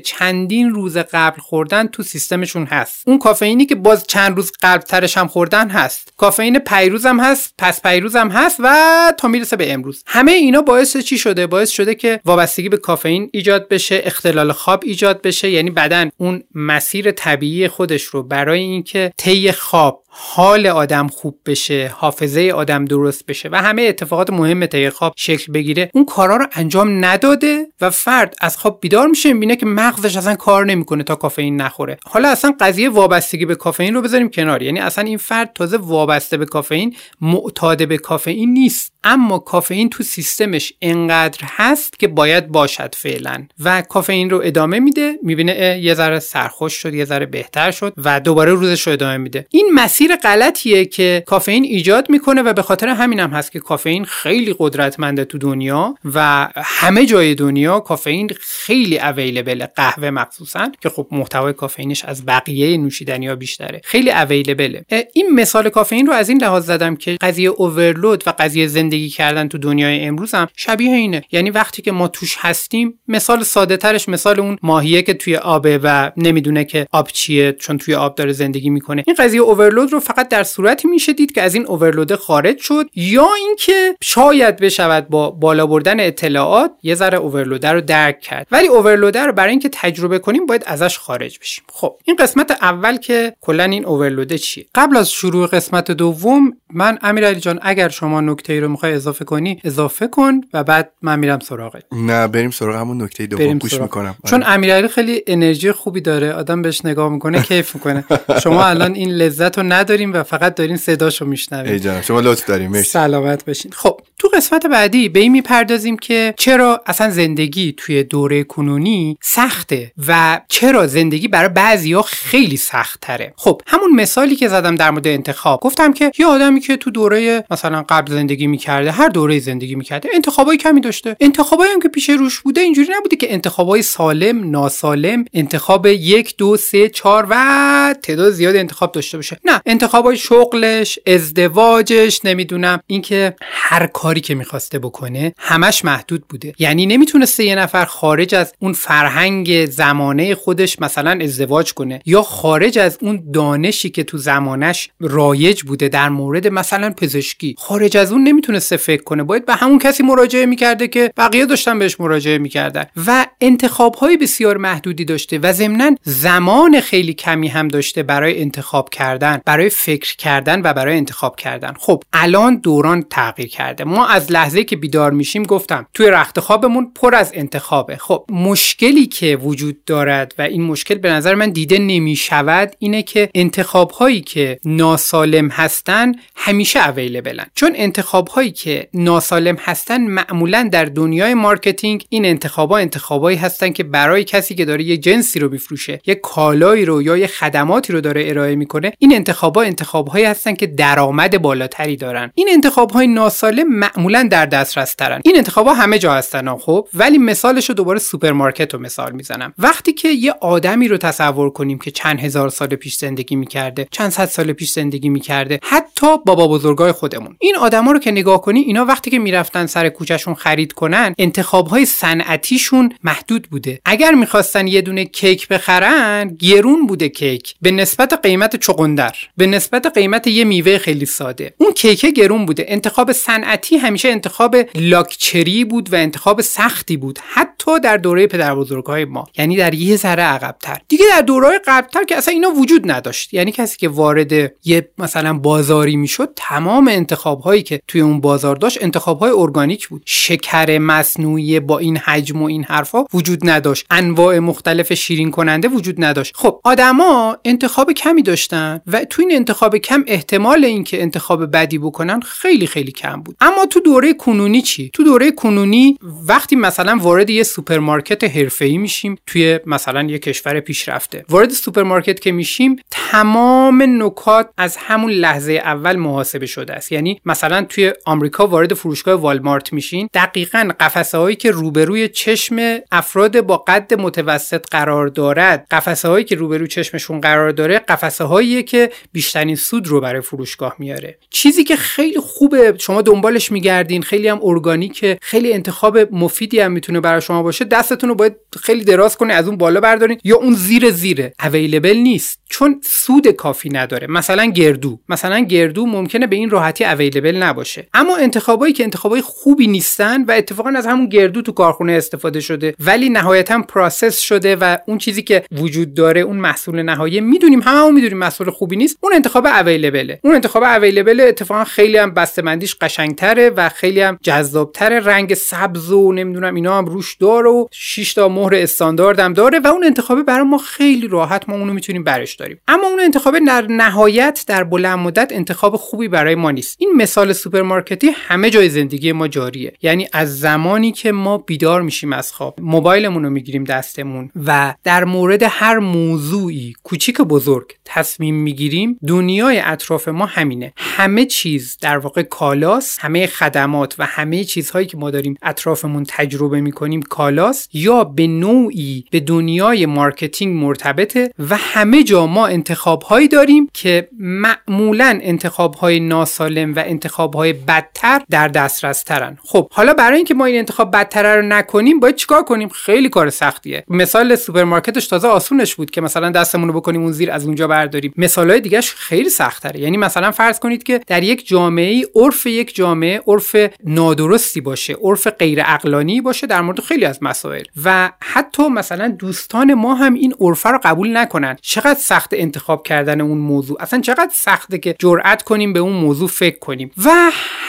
چندین 0.52 0.74
روز 0.74 0.98
قبل 0.98 1.42
خوردن 1.42 1.88
تو 1.88 2.04
سیستمشون 2.04 2.66
هست. 2.66 3.08
اون 3.08 3.20
کافئینی 3.20 3.66
که 3.66 3.76
باز 3.76 4.08
چند 4.08 4.36
روز 4.36 4.52
قبل 4.62 4.82
ترش 4.82 5.18
هم 5.18 5.28
خوردن 5.28 5.70
هست. 5.70 6.14
کافئین 6.18 6.60
پیروز 6.60 7.06
هم 7.06 7.20
هست 7.20 7.54
پس 7.58 7.82
پیروز 7.82 8.16
هم 8.16 8.30
هست 8.30 8.58
و 8.60 8.76
تا 9.18 9.28
می‌رسه 9.28 9.56
به 9.56 9.74
امروز. 9.74 10.04
همه 10.08 10.32
اینا 10.32 10.62
باعث 10.62 10.98
چی 10.98 11.18
شده؟ 11.18 11.48
باعث 11.48 11.70
شده 11.70 11.96
که 11.96 12.20
وابستگی 12.26 12.70
به 12.70 12.78
کافئین 12.78 13.30
ایجاد 13.34 13.68
بشه 13.70 14.02
اختلال 14.04 14.52
خواب 14.52 14.84
ایجاد 14.84 15.22
بشه 15.22 15.50
یعنی 15.50 15.70
بدن 15.70 16.10
اون 16.18 16.44
مسیر 16.56 17.12
طبیعی 17.12 17.68
خودش 17.68 18.04
رو 18.04 18.24
برای 18.24 18.60
اینکه 18.60 19.14
طی 19.18 19.52
خواب 19.52 20.01
حال 20.14 20.68
آدم 20.68 21.08
خوب 21.08 21.40
بشه 21.46 21.94
حافظه 21.98 22.52
آدم 22.56 22.86
درست 22.86 23.26
بشه 23.26 23.50
و 23.52 23.56
همه 23.56 23.82
اتفاقات 23.82 24.30
مهم 24.30 24.66
طی 24.66 24.90
خواب 24.90 25.14
شکل 25.18 25.52
بگیره 25.52 25.92
اون 25.94 26.06
کارا 26.06 26.38
رو 26.38 26.46
انجام 26.54 27.06
نداده 27.06 27.68
و 27.82 27.90
فرد 27.90 28.36
از 28.42 28.58
خواب 28.58 28.82
بیدار 28.82 29.08
میشه 29.08 29.34
می‌بینه 29.34 29.56
که 29.56 29.66
مغزش 29.66 30.18
اصلا 30.18 30.36
کار 30.36 30.66
نمی‌کنه 30.66 31.04
تا 31.04 31.16
کافئین 31.16 31.62
نخوره. 31.62 31.98
حالا 32.06 32.30
اصلا 32.30 32.54
قضیه 32.60 32.90
وابستگی 32.90 33.46
به 33.46 33.56
کافئین 33.56 33.94
رو 33.94 34.02
بذاریم 34.02 34.30
کنار. 34.30 34.62
یعنی 34.62 34.80
اصلا 34.80 35.04
این 35.04 35.18
فرد 35.18 35.52
تازه 35.56 35.78
وابسته 35.78 36.38
به 36.38 36.46
کافئین 36.46 36.96
معتاد 37.22 37.88
به 37.88 37.98
کافئین 37.98 38.54
نیست. 38.54 38.92
اما 39.04 39.40
کافئین 39.40 39.90
تو 39.90 40.04
سیستمش 40.04 40.74
انقدر 40.82 41.40
هست 41.44 42.00
که 42.00 42.08
باید 42.08 42.48
باشد 42.48 42.96
فعلا 42.96 43.48
و 43.64 43.82
کافئین 43.82 44.30
رو 44.30 44.42
ادامه 44.44 44.80
میده 44.80 45.14
می‌بینه 45.24 45.80
یه 45.84 45.94
ذره 45.94 46.20
سرخوش 46.20 46.74
شد 46.74 46.94
یه 46.94 47.06
ذره 47.06 47.26
بهتر 47.26 47.72
شد 47.72 47.94
و 47.98 48.20
دوباره 48.20 48.54
روزش 48.54 48.88
رو 48.88 48.94
ادامه 48.94 49.18
میده. 49.18 49.46
این 49.50 49.70
مسیر 49.74 50.01
غلطیه 50.08 50.86
که 50.86 51.24
کافئین 51.26 51.64
ایجاد 51.64 52.10
می‌کنه 52.10 52.42
و 52.42 52.54
به 52.54 52.62
خاطر 52.62 52.88
همین 52.88 53.20
هم 53.20 53.30
هست 53.30 53.52
که 53.52 53.60
کافئین 53.60 54.06
خیلی 54.06 54.56
قدرتمنده 54.60 55.26
تو 55.26 55.38
دنیا 55.38 55.96
و 56.14 56.48
همه 56.56 57.06
جای 57.06 57.36
دنیا 57.36 57.80
کافئین 57.80 58.30
خیلی 58.40 59.00
اویلیبل 59.00 59.66
قهوه 59.76 60.10
مخصوصا 60.10 60.72
که 60.82 60.90
خب 60.90 61.08
محتوای 61.12 61.54
کافئینش 61.54 62.06
از 62.06 62.26
بقیه 62.26 62.78
نوشیدنی 62.78 63.28
ها 63.28 63.36
بیشتره. 63.36 63.82
خیلی 63.84 64.12
اویلیبله 64.12 64.86
این 65.14 65.34
مثال 65.34 65.70
کافئین 65.70 66.08
رو 66.08 66.14
از 66.14 66.30
این 66.30 66.44
لحاظ 66.44 66.66
زدم 66.66 66.96
که 66.96 67.18
قضیه 67.22 67.50
اوورلود 67.50 68.24
و 68.28 68.34
قضیه 68.40 68.68
زندگی 68.68 69.10
کردن 69.10 69.48
تو 69.48 69.58
دنیای 69.58 70.06
امروز 70.06 70.34
هم 70.34 70.48
شبیه 70.56 70.96
اینه. 70.96 71.24
یعنی 71.32 71.50
وقتی 71.50 71.82
که 71.82 71.92
ما 71.92 72.08
توش 72.08 72.36
هستیم 72.40 73.00
مثال 73.08 73.44
ساده 73.44 73.78
ترش 73.78 74.10
مثال 74.10 74.40
اون 74.40 74.58
ماهیه 74.62 75.02
که 75.02 75.14
توی 75.14 75.36
آبه 75.36 75.80
و 75.84 76.12
نمی‌دونه 76.18 76.66
که 76.66 76.88
آب 76.92 77.08
چیه 77.08 77.52
چون 77.52 77.78
توی 77.78 77.96
آب 77.96 78.16
داره 78.16 78.32
زندگی 78.32 78.70
می‌کنه. 78.70 79.04
این 79.08 79.16
قضیه 79.20 79.42
اوورلود 79.42 79.91
رو 79.92 80.00
فقط 80.00 80.30
در 80.30 80.44
صورتی 80.44 80.88
میشه 80.88 81.14
دید 81.14 81.32
که 81.32 81.42
از 81.42 81.56
این 81.56 81.66
اوورلود 81.68 82.16
خارج 82.16 82.58
شد 82.58 82.90
یا 82.96 83.28
اینکه 83.40 83.96
شاید 84.02 84.58
بشود 84.58 85.08
با 85.10 85.32
بالا 85.32 85.68
بردن 85.68 86.00
اطلاعات 86.00 86.72
یه 86.84 86.96
ذره 86.96 87.18
اوورلود 87.18 87.66
رو 87.66 87.82
درک 87.82 88.20
کرد. 88.20 88.48
ولی 88.52 88.68
اوورلود 88.68 89.18
رو 89.18 89.34
برای 89.34 89.50
اینکه 89.50 89.70
تجربه 89.74 90.20
کنیم 90.20 90.46
باید 90.46 90.64
ازش 90.66 90.98
خارج 90.98 91.40
بشیم. 91.40 91.64
خب 91.74 91.96
این 92.06 92.16
قسمت 92.16 92.52
اول 92.52 92.98
که 92.98 93.34
کلا 93.42 93.64
این 93.64 93.86
اوورلود 93.86 94.34
چیه؟ 94.34 94.66
قبل 94.76 94.98
از 94.98 95.12
شروع 95.12 95.48
قسمت 95.48 95.92
دوم 95.92 96.54
من 96.74 96.98
امیرعلی 97.02 97.40
جان 97.40 97.60
اگر 97.62 97.90
شما 97.90 98.22
نکته 98.22 98.54
ای 98.54 98.60
رو 98.60 98.68
می‌خوای 98.68 98.94
اضافه 98.94 99.26
کنی 99.26 99.62
اضافه 99.64 100.08
کن 100.08 100.42
و 100.54 100.64
بعد 100.64 100.92
من 101.02 101.20
میرم 101.20 101.40
سراغت. 101.40 101.84
نه 101.92 102.28
بریم 102.28 102.52
سراغ 102.52 102.76
همون 102.76 103.02
نکته 103.02 103.26
دوم. 103.26 103.58
گوش 103.58 103.82
می‌کنم. 103.82 104.16
چون 104.26 104.44
امیرعلی 104.46 104.88
خیلی 104.88 105.24
انرژی 105.28 105.72
خوبی 105.72 106.02
داره 106.02 106.34
آدم 106.34 106.62
بهش 106.62 106.86
نگاه 106.86 107.10
می‌کنه 107.10 107.42
کیف 107.42 107.76
می‌کنه. 107.76 108.06
شما 108.44 108.66
الان 108.66 108.94
این 108.94 109.10
لذت 109.10 109.58
رو 109.58 109.64
نداریم 109.82 110.14
و 110.14 110.24
فقط 110.24 110.56
دارین 110.56 110.78
صداشو 110.78 111.26
میشنوید 111.26 111.88
ای 111.88 112.04
شما 112.04 112.20
لطف 112.20 112.46
داریم 112.46 112.82
سلامت 112.82 113.46
بشین 113.46 113.72
خب 113.72 114.02
تو 114.20 114.28
قسمت 114.28 114.66
بعدی 114.66 115.10
به 115.10 115.20
این 115.20 115.32
می‌پردازیم 115.32 115.98
که 115.98 116.34
چرا 116.38 116.82
اصلا 116.86 117.10
زندگی 117.10 117.74
توی 117.78 118.04
دوره 118.04 118.44
کنونی 118.44 119.18
سخته 119.22 119.92
و 120.08 120.42
چرا 120.48 120.88
زندگی 120.88 121.28
برای 121.28 121.50
بعضیا 121.50 122.02
خیلی 122.02 122.58
سخت 122.58 123.00
تره 123.02 123.34
خب 123.36 123.62
همون 123.68 123.92
مثالی 123.96 124.36
که 124.36 124.48
زدم 124.48 124.76
در 124.76 124.92
مورد 124.92 125.08
انتخاب. 125.08 125.60
گفتم 125.60 125.94
که 125.94 126.12
یه 126.20 126.26
آدمی 126.26 126.60
که 126.60 126.78
تو 126.78 126.92
دوره 126.92 127.46
مثلا 127.52 127.86
قبل 127.90 128.12
زندگی 128.12 128.48
می‌کرده 128.48 128.92
هر 128.92 129.10
دوره 129.10 129.40
زندگی 129.40 129.76
می‌کرده 129.76 130.10
انتخابای 130.14 130.58
کمی 130.58 130.82
داشته. 130.82 131.16
انتخابایی 131.20 131.72
هم 131.72 131.80
که 131.80 131.90
پیش 131.90 132.10
روش 132.10 132.40
بوده 132.40 132.62
اینجوری 132.62 132.88
نبوده 132.98 133.16
که 133.16 133.34
انتخابای 133.34 133.82
سالم 133.82 134.52
ناسالم 134.52 135.26
انتخاب 135.34 135.86
یک 135.86 136.38
دو 136.38 136.58
سه 136.58 136.90
چهار 136.90 137.28
و 137.30 137.96
تعداد 138.04 138.32
زیاد 138.32 138.56
انتخاب 138.56 138.92
داشته 138.92 139.18
باشه. 139.18 139.38
نه 139.46 139.62
انتخابای 139.72 140.18
شغلش 140.18 141.00
ازدواجش 141.08 142.26
نمی‌دونم 142.26 142.80
اینکه 142.88 143.36
هر 143.42 143.88
کاری 143.88 144.22
که 144.22 144.36
می‌خواسته 144.36 144.80
بکنه 144.80 145.34
همش 145.38 145.86
محدود 145.86 146.28
بوده. 146.28 146.54
یعنی 146.60 146.86
نمی‌تونسته 146.86 147.44
یه 147.44 147.56
نفر 147.56 147.86
خارج 147.86 148.36
از 148.36 148.54
اون 148.60 148.74
فرهنگ 148.74 149.66
زمانه 149.66 150.36
خودش 150.36 150.80
مثلا 150.80 151.20
ازدواج 151.22 151.74
کنه 151.74 152.02
یا 152.06 152.22
خارج 152.22 152.80
از 152.80 152.98
اون 153.02 153.24
دانشی 153.34 153.90
که 153.90 154.04
تو 154.04 154.18
زمانش 154.18 154.90
رایج 155.00 155.62
بوده 155.62 155.88
در 155.88 156.10
مورد 156.10 156.48
مثلا 156.48 156.90
پزشکی. 156.90 157.56
خارج 157.58 157.98
از 157.98 158.12
اون 158.12 158.24
نمی‌تونسته 158.24 158.78
فکر 158.78 159.04
کنه. 159.04 159.24
باید 159.24 159.46
به 159.46 159.56
همون 159.56 159.80
کسی 159.80 160.04
مراجعه 160.04 160.46
می‌کرده 160.46 160.88
که 160.88 161.12
بقیه 161.18 161.46
داشتن 161.46 161.80
بهش 161.80 162.00
مراجعه 162.00 162.38
می‌کردن. 162.38 162.86
و 163.08 163.26
انتخاب 163.42 163.96
های 163.96 164.18
بسیار 164.18 164.58
محدودی 164.58 165.06
داشته 165.06 165.40
و 165.40 165.54
ضمنا 165.54 165.96
زمان 166.04 166.80
خیلی 166.80 167.14
کمی 167.14 167.48
هم 167.48 167.68
داشته 167.68 168.04
برای 168.04 168.42
انتخاب 168.42 168.90
کردن. 168.90 169.42
برای 169.46 169.61
فکر 169.70 170.16
کردن 170.16 170.62
و 170.64 170.74
برای 170.74 170.98
انتخاب 170.98 171.36
کردن. 171.36 171.74
خب 171.80 172.04
الان 172.14 172.56
دوران 172.56 173.06
تغییر 173.10 173.50
کرده. 173.50 173.84
ما 173.84 174.08
از 174.08 174.32
لحظه 174.32 174.64
که 174.64 174.76
بیدار 174.76 175.12
میشیم 175.12 175.44
گفتم 175.44 175.88
توی 175.94 176.08
رخت 176.08 176.40
خوابمون 176.40 176.92
پر 176.96 177.16
از 177.16 177.32
انتخابه. 177.36 177.98
خب 177.98 178.26
مشکلی 178.30 179.06
که 179.06 179.36
وجود 179.36 179.86
دارد 179.86 180.34
و 180.38 180.42
این 180.42 180.62
مشکل 180.62 180.96
به 180.96 181.10
نظر 181.10 181.36
من 181.36 181.50
دیده 181.50 181.80
نمی‌شود 181.80 182.76
اینه 182.80 183.04
که 183.04 183.30
انتخاب 183.36 183.92
هایی 183.92 184.22
که 184.22 184.60
ناسالم 184.66 185.48
هستن 185.48 186.12
همیشه 186.36 186.90
available 186.90 187.36
ن. 187.36 187.46
چون 187.56 187.72
انتخاب 187.76 188.28
هایی 188.28 188.52
که 188.52 188.90
ناسالم 188.94 189.56
هستن 189.60 190.02
معمولا 190.02 190.70
در 190.72 190.86
دنیای 190.86 191.34
marketing 191.34 192.06
این 192.10 192.26
انتخاب 192.26 192.72
ها 192.72 192.78
انتخابایی 192.78 193.38
هستن 193.38 193.72
که 193.72 193.84
برای 193.84 194.24
کسی 194.24 194.56
که 194.56 194.66
داره 194.66 194.84
یه 194.84 194.98
جنسی 194.98 195.40
رو 195.40 195.52
میفروشه 195.52 196.02
یه 196.06 196.16
کالایی 196.16 196.86
رو 196.86 197.02
یا 197.02 197.18
یه 197.18 197.28
خدماتی 197.28 197.94
رو 197.94 198.02
داره 198.02 198.24
ارائه 198.28 198.56
می‌کنه 198.56 198.94
این 199.00 199.16
انتخاب 199.16 199.51
ها 199.58 199.64
انتخاب 199.64 200.08
هایی 200.08 200.26
هستن 200.26 200.54
که 200.54 200.68
درآمد 200.68 201.42
بالاتری 201.42 201.96
دارن. 201.96 202.32
این 202.36 202.50
انتخاب 202.52 202.92
های 202.92 203.08
ناسالم 203.08 203.68
معمولا 203.68 204.28
در 204.32 204.46
دسترس 204.46 204.96
ترن. 204.96 205.22
این 205.26 205.38
انتخاب 205.38 205.68
ها 205.68 205.74
همه 205.74 206.00
جا 206.00 206.14
هستن 206.14 206.58
خب؟ 206.58 206.88
ولی 206.94 207.18
مثالش 207.18 207.70
رو 207.70 207.76
دوباره 207.76 208.00
سوپرمارکت 208.00 208.74
رو 208.74 208.80
مثال 208.80 209.12
می‌زنم. 209.12 209.54
وقتی 209.58 209.94
که 209.94 210.10
یه 210.10 210.34
آدمی 210.42 210.88
رو 210.88 210.98
تصور 210.98 211.50
کنیم 211.50 211.80
که 211.80 211.92
چند 211.92 212.20
هزار 212.20 212.50
سال 212.50 212.68
پیش 212.68 212.96
زندگی 212.96 213.36
می‌کرده 213.36 213.88
چند 213.92 214.10
صد 214.10 214.26
سال 214.26 214.54
پیش 214.54 214.72
زندگی 214.72 215.10
می‌کرده 215.10 215.60
حتی 215.64 216.08
بابا 216.26 216.48
بزرگای 216.48 216.92
خودمون. 216.92 217.36
این 217.40 217.56
آدما 217.56 217.92
رو 217.92 218.00
که 218.00 218.12
نگاه 218.12 218.42
کنی 218.42 218.60
اینا 218.60 218.86
وقتی 218.86 219.12
که 219.12 219.20
می‌رفتن 219.20 219.66
سر 219.66 219.90
کوچهشون 219.90 220.34
خرید 220.34 220.74
کنن 220.74 221.16
انتخاب 221.18 221.68
های 221.68 221.86
صنعتیشون 221.86 222.94
محدود 223.04 223.48
بوده. 223.52 223.80
اگر 223.86 224.12
می‌خواستن 224.12 224.68
یه 224.68 224.82
دونه 224.82 225.06
کیک 225.06 225.48
بخرن 225.48 226.38
گرون 226.40 226.88
بوده 226.88 227.10
کیک. 227.10 227.56
به 227.62 227.72
نسبت 227.72 228.14
قیمت 228.24 228.56
چغندر. 228.56 229.16
به 229.42 229.48
نسبت 229.48 229.86
قیمت 229.86 230.28
یه 230.28 230.44
میوه 230.44 230.78
خیلی 230.78 231.06
ساده. 231.06 231.54
اون 231.58 231.74
کیک 231.74 232.06
گرون 232.06 232.46
بوده. 232.46 232.66
انتخاب 232.68 233.12
صنعتی 233.12 233.78
همیشه 233.78 234.10
انتخاب 234.10 234.56
لاکچری 234.76 235.66
بود 235.66 235.94
و 235.94 235.96
انتخاب 235.96 236.42
سختی 236.42 236.98
بود. 236.98 237.20
حتی 237.34 237.51
در 237.80 237.98
دوره 237.98 238.28
پدر 238.28 238.56
بزرگای 238.56 239.06
ما 239.06 239.28
یعنی 239.38 239.58
در 239.58 239.74
یه 239.74 239.96
ذره 239.96 240.24
عقبتر. 240.24 240.78
دیگه 240.88 241.06
در 241.10 241.22
دوره 241.22 241.62
قبلتر 241.68 242.04
که 242.04 242.18
اصلا 242.18 242.34
اینا 242.34 242.50
وجود 242.50 242.92
نداشت. 242.92 243.34
یعنی 243.34 243.52
کسی 243.52 243.78
که 243.78 243.90
وارد 243.90 244.32
یه 244.66 244.90
مثلا 244.98 245.34
بازاری 245.34 245.96
می‌شد 245.96 246.34
تمام 246.36 246.88
انتخاب 246.88 247.42
هایی 247.42 247.64
که 247.64 247.82
توی 247.88 248.02
اون 248.02 248.22
بازار 248.22 248.56
داشت 248.56 248.78
انتخاب 248.82 249.20
های 249.20 249.32
ارگانیک 249.32 249.88
بود. 249.88 250.02
شکر 250.06 250.78
مصنوعی 250.78 251.60
با 251.60 251.80
این 251.80 251.98
حجم 251.98 252.42
و 252.42 252.46
این 252.46 252.64
حرفا 252.64 253.04
وجود 253.14 253.50
نداشت. 253.50 253.86
انواع 253.90 254.40
مختلف 254.40 254.94
شیرین 254.94 255.32
کننده 255.32 255.68
وجود 255.68 256.04
نداشت. 256.04 256.34
خب 256.36 256.60
آدما 256.64 257.38
انتخاب 257.46 257.92
کمی 257.92 258.24
داشتن 258.24 258.82
و 258.88 259.06
تو 259.06 259.22
این 259.22 259.32
انتخاب 259.32 259.78
کم 259.78 260.04
احتمال 260.08 260.66
اینکه 260.66 261.02
انتخاب 261.02 261.52
بدی 261.52 261.78
بکنن 261.78 262.20
خیلی 262.20 262.68
خیلی 262.68 262.92
کم 262.92 263.22
بود. 263.22 263.36
اما 263.42 263.66
تو 263.66 263.80
دوره 263.80 264.14
کنونی 264.14 264.62
چی؟ 264.62 264.90
تو 264.94 265.04
دوره 265.04 265.32
کنونی 265.32 265.98
وقتی 266.28 266.56
مثلا 266.56 266.98
وارد 267.02 267.30
یه 267.30 267.44
سوپرمارکت 267.62 268.24
حرفه‌ای 268.24 268.78
میشیم 268.78 269.16
توی 269.28 269.60
مثلا 269.66 270.04
یه 270.04 270.20
کشور 270.20 270.60
پیشرفته. 270.60 271.26
وارد 271.30 271.50
سوپرمارکت 271.50 272.20
که 272.20 272.32
میشیم 272.32 272.76
تمام 272.92 274.04
نکات 274.04 274.50
از 274.58 274.78
همون 274.78 275.12
لحظه 275.12 275.54
اول 275.54 275.96
محاسبه 275.96 276.46
شده 276.46 276.74
است. 276.74 276.92
یعنی 276.92 277.22
مثلا 277.26 277.66
توی 277.70 277.94
آمریکا 278.06 278.48
وارد 278.48 278.74
فروشگاه 278.74 279.16
والمارت 279.16 279.74
میشین. 279.74 280.10
دقیقا 280.14 280.70
قفسه 280.80 281.18
هایی 281.18 281.36
که 281.36 281.52
روبروی 281.52 282.08
چشم 282.08 282.80
افراد 282.92 283.42
با 283.42 283.58
قد 283.58 283.94
متوسط 283.94 284.66
قرار 284.72 285.08
دارد 285.08 285.68
قفسه 285.72 286.08
هایی 286.08 286.26
که 286.26 286.36
روبروی 286.36 286.68
چشمشون 286.68 287.22
قرار 287.22 287.52
داره 287.52 287.80
قفسه 287.80 288.24
هایی 288.24 288.64
که 288.64 288.90
بیشترین 289.12 289.56
سود 289.56 289.88
رو 289.88 290.02
برای 290.02 290.22
فروشگاه 290.22 290.76
میاره. 290.80 291.18
چیزی 291.30 291.64
که 291.64 291.76
خیلی 291.76 292.20
خوبه 292.20 292.76
شما 292.80 293.02
دنبالش 293.02 293.52
میگردین 293.52 294.04
خیلی 294.04 294.28
هم 294.28 294.40
ارگانیکه 294.44 295.18
خیلی 295.22 295.54
انتخاب 295.54 295.98
مفیدی 296.12 296.60
هم 296.60 296.72
می‌تونه 296.72 297.00
برای 297.00 297.22
شما 297.22 297.41
باشه 297.44 297.66
دستتون 297.66 298.10
رو 298.10 298.16
باید 298.16 298.36
خیلی 298.62 298.84
دراز 298.84 299.18
کنه 299.18 299.34
از 299.34 299.48
اون 299.48 299.58
بالا 299.58 299.80
بردارین. 299.80 300.20
یا 300.24 300.38
اون 300.38 300.54
زیر 300.54 300.92
زیره 300.92 301.34
available 301.44 301.98
نیست 301.98 302.40
چون 302.50 302.82
سود 302.84 303.28
کافی 303.28 303.70
نداره. 303.70 304.08
مثلا 304.08 304.46
گردو. 304.46 305.00
مثلا 305.10 305.40
گردو 305.40 305.86
ممکنه 305.86 306.28
به 306.28 306.36
این 306.36 306.50
راحتی 306.50 306.86
available 306.86 307.36
نباشه. 307.36 307.88
اما 307.94 308.18
انتخابایی 308.18 308.74
که 308.74 308.84
انتخابای 308.84 309.22
خوبی 309.22 309.68
نیستن 309.68 310.24
و 310.24 310.32
اتفاقا 310.32 310.70
از 310.70 310.88
همون 310.88 311.10
گردو 311.10 311.42
تو 311.42 311.52
کارخونه 311.52 311.94
استفاده 311.94 312.40
شده. 312.40 312.76
ولی 312.80 313.10
نهایتا 313.10 313.62
process 313.62 314.20
شده 314.20 314.56
و 314.56 314.78
اون 314.88 314.98
چیزی 314.98 315.24
که 315.24 315.44
وجود 315.52 315.94
داره 315.94 316.22
اون 316.22 316.38
محصول 316.38 316.82
نهایی 316.82 317.22
می‌دونیم 317.22 317.62
هممون 317.62 317.94
می‌دونیم 317.94 318.18
محصول 318.18 318.50
خوبی 318.50 318.76
نیست. 318.76 318.98
اون 319.02 319.14
انتخاب 319.14 319.46
available 319.46 320.12
ه 320.12 320.20
اون 320.24 320.36
انتخاب 320.36 320.64
available 320.64 321.20
اتفاقا 321.28 321.64
خیلی 321.64 321.98
هم 321.98 322.14
بسته‌بندیش 322.14 322.76
قشنگتره 322.82 323.50
و 323.50 323.70
خیلی 323.70 324.02
هم 324.02 324.18
جذابتره. 324.22 325.00
رنگ 325.00 325.34
سبز 325.34 325.92
و 325.92 326.12
نمی‌دونم 326.12 326.56
اینا 326.56 326.78
هم 326.78 326.86
روش 326.86 327.16
داره. 327.16 327.31
و 327.32 327.68
6 327.72 328.14
تا 328.14 328.30
مهر 328.30 328.56
استاندارد 328.56 329.20
هم 329.20 329.34
داره 329.34 329.60
و 329.60 329.68
اون 329.68 329.84
انتخاب 329.84 330.24
برای 330.24 330.46
ما 330.46 330.58
خیلی 330.58 331.08
راحت 331.08 331.50
ما 331.50 331.56
اونو 331.56 331.74
می‌تونیم 331.74 332.04
برش 332.04 332.36
داریم. 332.36 332.60
اما 332.68 332.88
اون 332.88 333.00
انتخاب 333.00 333.40
در 333.48 333.66
نهایت 333.70 334.44
در 334.48 334.64
بلند 334.64 335.00
مدت 335.00 335.32
انتخاب 335.32 335.76
خوبی 335.76 336.08
برای 336.08 336.36
ما 336.36 336.52
نیست. 336.52 336.76
این 336.80 336.94
مثال 336.96 337.34
سوپرمارکتی 337.34 338.10
همه 338.16 338.50
جای 338.50 338.70
زندگی 338.70 339.12
ما 339.12 339.28
جاریه. 339.28 339.74
یعنی 339.82 340.08
از 340.14 340.40
زمانی 340.40 340.92
که 340.92 341.12
ما 341.12 341.38
بیدار 341.38 341.82
میشیم 341.82 342.14
از 342.14 342.32
خواب 342.32 342.60
موبایلمون 342.62 343.24
رو 343.24 343.30
می‌گیریم 343.30 343.64
دستمون 343.64 344.32
و 344.46 344.76
در 344.84 345.04
مورد 345.04 345.44
هر 345.44 345.80
موضوعی 345.80 346.74
کوچیک 346.84 347.22
بزرگ 347.22 347.72
تصمیم 347.86 348.36
می‌گیریم 348.36 349.00
دنیای 349.08 349.60
اطراف 349.60 350.08
ما 350.08 350.26
همینه. 350.26 350.74
همه 350.78 351.26
چیز 351.26 351.78
در 351.82 351.98
واقع 351.98 352.22
کالاست 352.22 353.00
همه 353.00 353.28
خدمات 353.28 353.96
و 354.00 354.06
همه 354.06 354.44
چیزهایی 354.44 354.88
که 354.88 354.98
ما 354.98 355.12
داریم 355.12 355.36
اطرافمون 355.42 356.06
تجربه 356.08 356.62
می‌کنیم 356.62 357.02
کالاست 357.22 357.70
یا 357.74 358.04
به 358.04 358.28
نوعی 358.28 359.06
به 359.12 359.20
دنیای 359.20 359.86
marketing 359.86 360.64
مرتبطه 360.64 361.32
و 361.50 361.58
همه 361.58 362.04
جا 362.04 362.28
ما 362.28 362.48
انتخاب 362.48 363.02
هایی 363.02 363.28
داریم 363.28 363.70
که 363.74 364.08
معمولا 364.20 365.20
انتخاب 365.22 365.76
های 365.76 366.00
ناسالم 366.00 366.74
و 366.76 366.84
انتخاب 366.86 367.36
های 367.36 367.54
بدتر 367.54 368.22
در 368.30 368.48
دسترس 368.48 369.04
ترن 369.04 369.38
خب 369.44 369.68
حالا 369.72 369.94
برای 369.94 370.18
اینکه 370.18 370.34
ما 370.34 370.46
این 370.46 370.58
انتخاب 370.58 370.92
بدتر 370.92 371.36
رو 371.36 371.42
نکنیم 371.42 372.00
باید 372.00 372.16
چیکار 372.16 372.44
کنیم؟ 372.44 372.70
خیلی 372.70 373.10
کار 373.10 373.30
سختیه. 373.30 373.84
مثال 373.88 374.36
سوپرمارکتش 374.36 375.08
تازه 375.08 375.28
آسونش 375.28 375.76
بود 375.76 375.92
که 375.92 376.02
مثلا 376.02 376.30
دستمون 376.30 376.68
رو 376.68 376.74
بکنیم 376.74 377.02
اون 377.02 377.12
زیر 377.12 377.32
از 377.32 377.46
اونجا 377.46 377.68
برداریم. 377.68 378.14
مثال 378.18 378.52
های 378.52 378.60
دیگهش 378.60 378.94
خیلی 378.94 379.30
سختره. 379.30 379.80
یعنی 379.80 379.98
مثلا 379.98 380.32
فرض 380.32 380.60
کنید 380.60 380.84
که 380.84 381.02
در 381.08 381.24
یک 381.24 381.48
جامعه 381.48 382.04
عرف 382.16 382.46
یک 382.46 382.76
جامعه 382.76 383.22
عرف 383.28 383.56
نادرستی 383.84 384.62
باشه 384.62 384.94
عرف 385.04 385.28
غیر 385.28 385.62
عقلانی 385.62 386.22
باشه 386.22 386.48
در 386.48 386.62
مورد 386.62 386.80
خیلی 386.80 387.06
از 387.12 387.24
مسائل. 387.24 387.64
و 387.86 388.12
حتی 388.22 388.68
مثلا 388.68 389.08
دوستان 389.08 389.74
ما 389.74 389.96
هم 389.96 390.14
این 390.14 390.34
عرفه 390.40 390.70
رو 390.70 390.80
قبول 390.84 391.18
نکنن. 391.18 391.58
چقدر 391.62 392.00
سخت 392.00 392.30
انتخاب 392.34 392.84
کردن 392.84 393.22
اون 393.22 393.38
موضوع؟ 393.38 393.78
اصلا 393.80 394.02
چقدر 394.02 394.32
سخته 394.34 394.78
که 394.78 394.96
جرأت 395.00 395.44
کنیم 395.44 395.74
به 395.74 395.80
اون 395.80 395.94
موضوع 395.94 396.28
فکر 396.28 396.60
کنیم؟ 396.60 396.92
و 397.06 397.10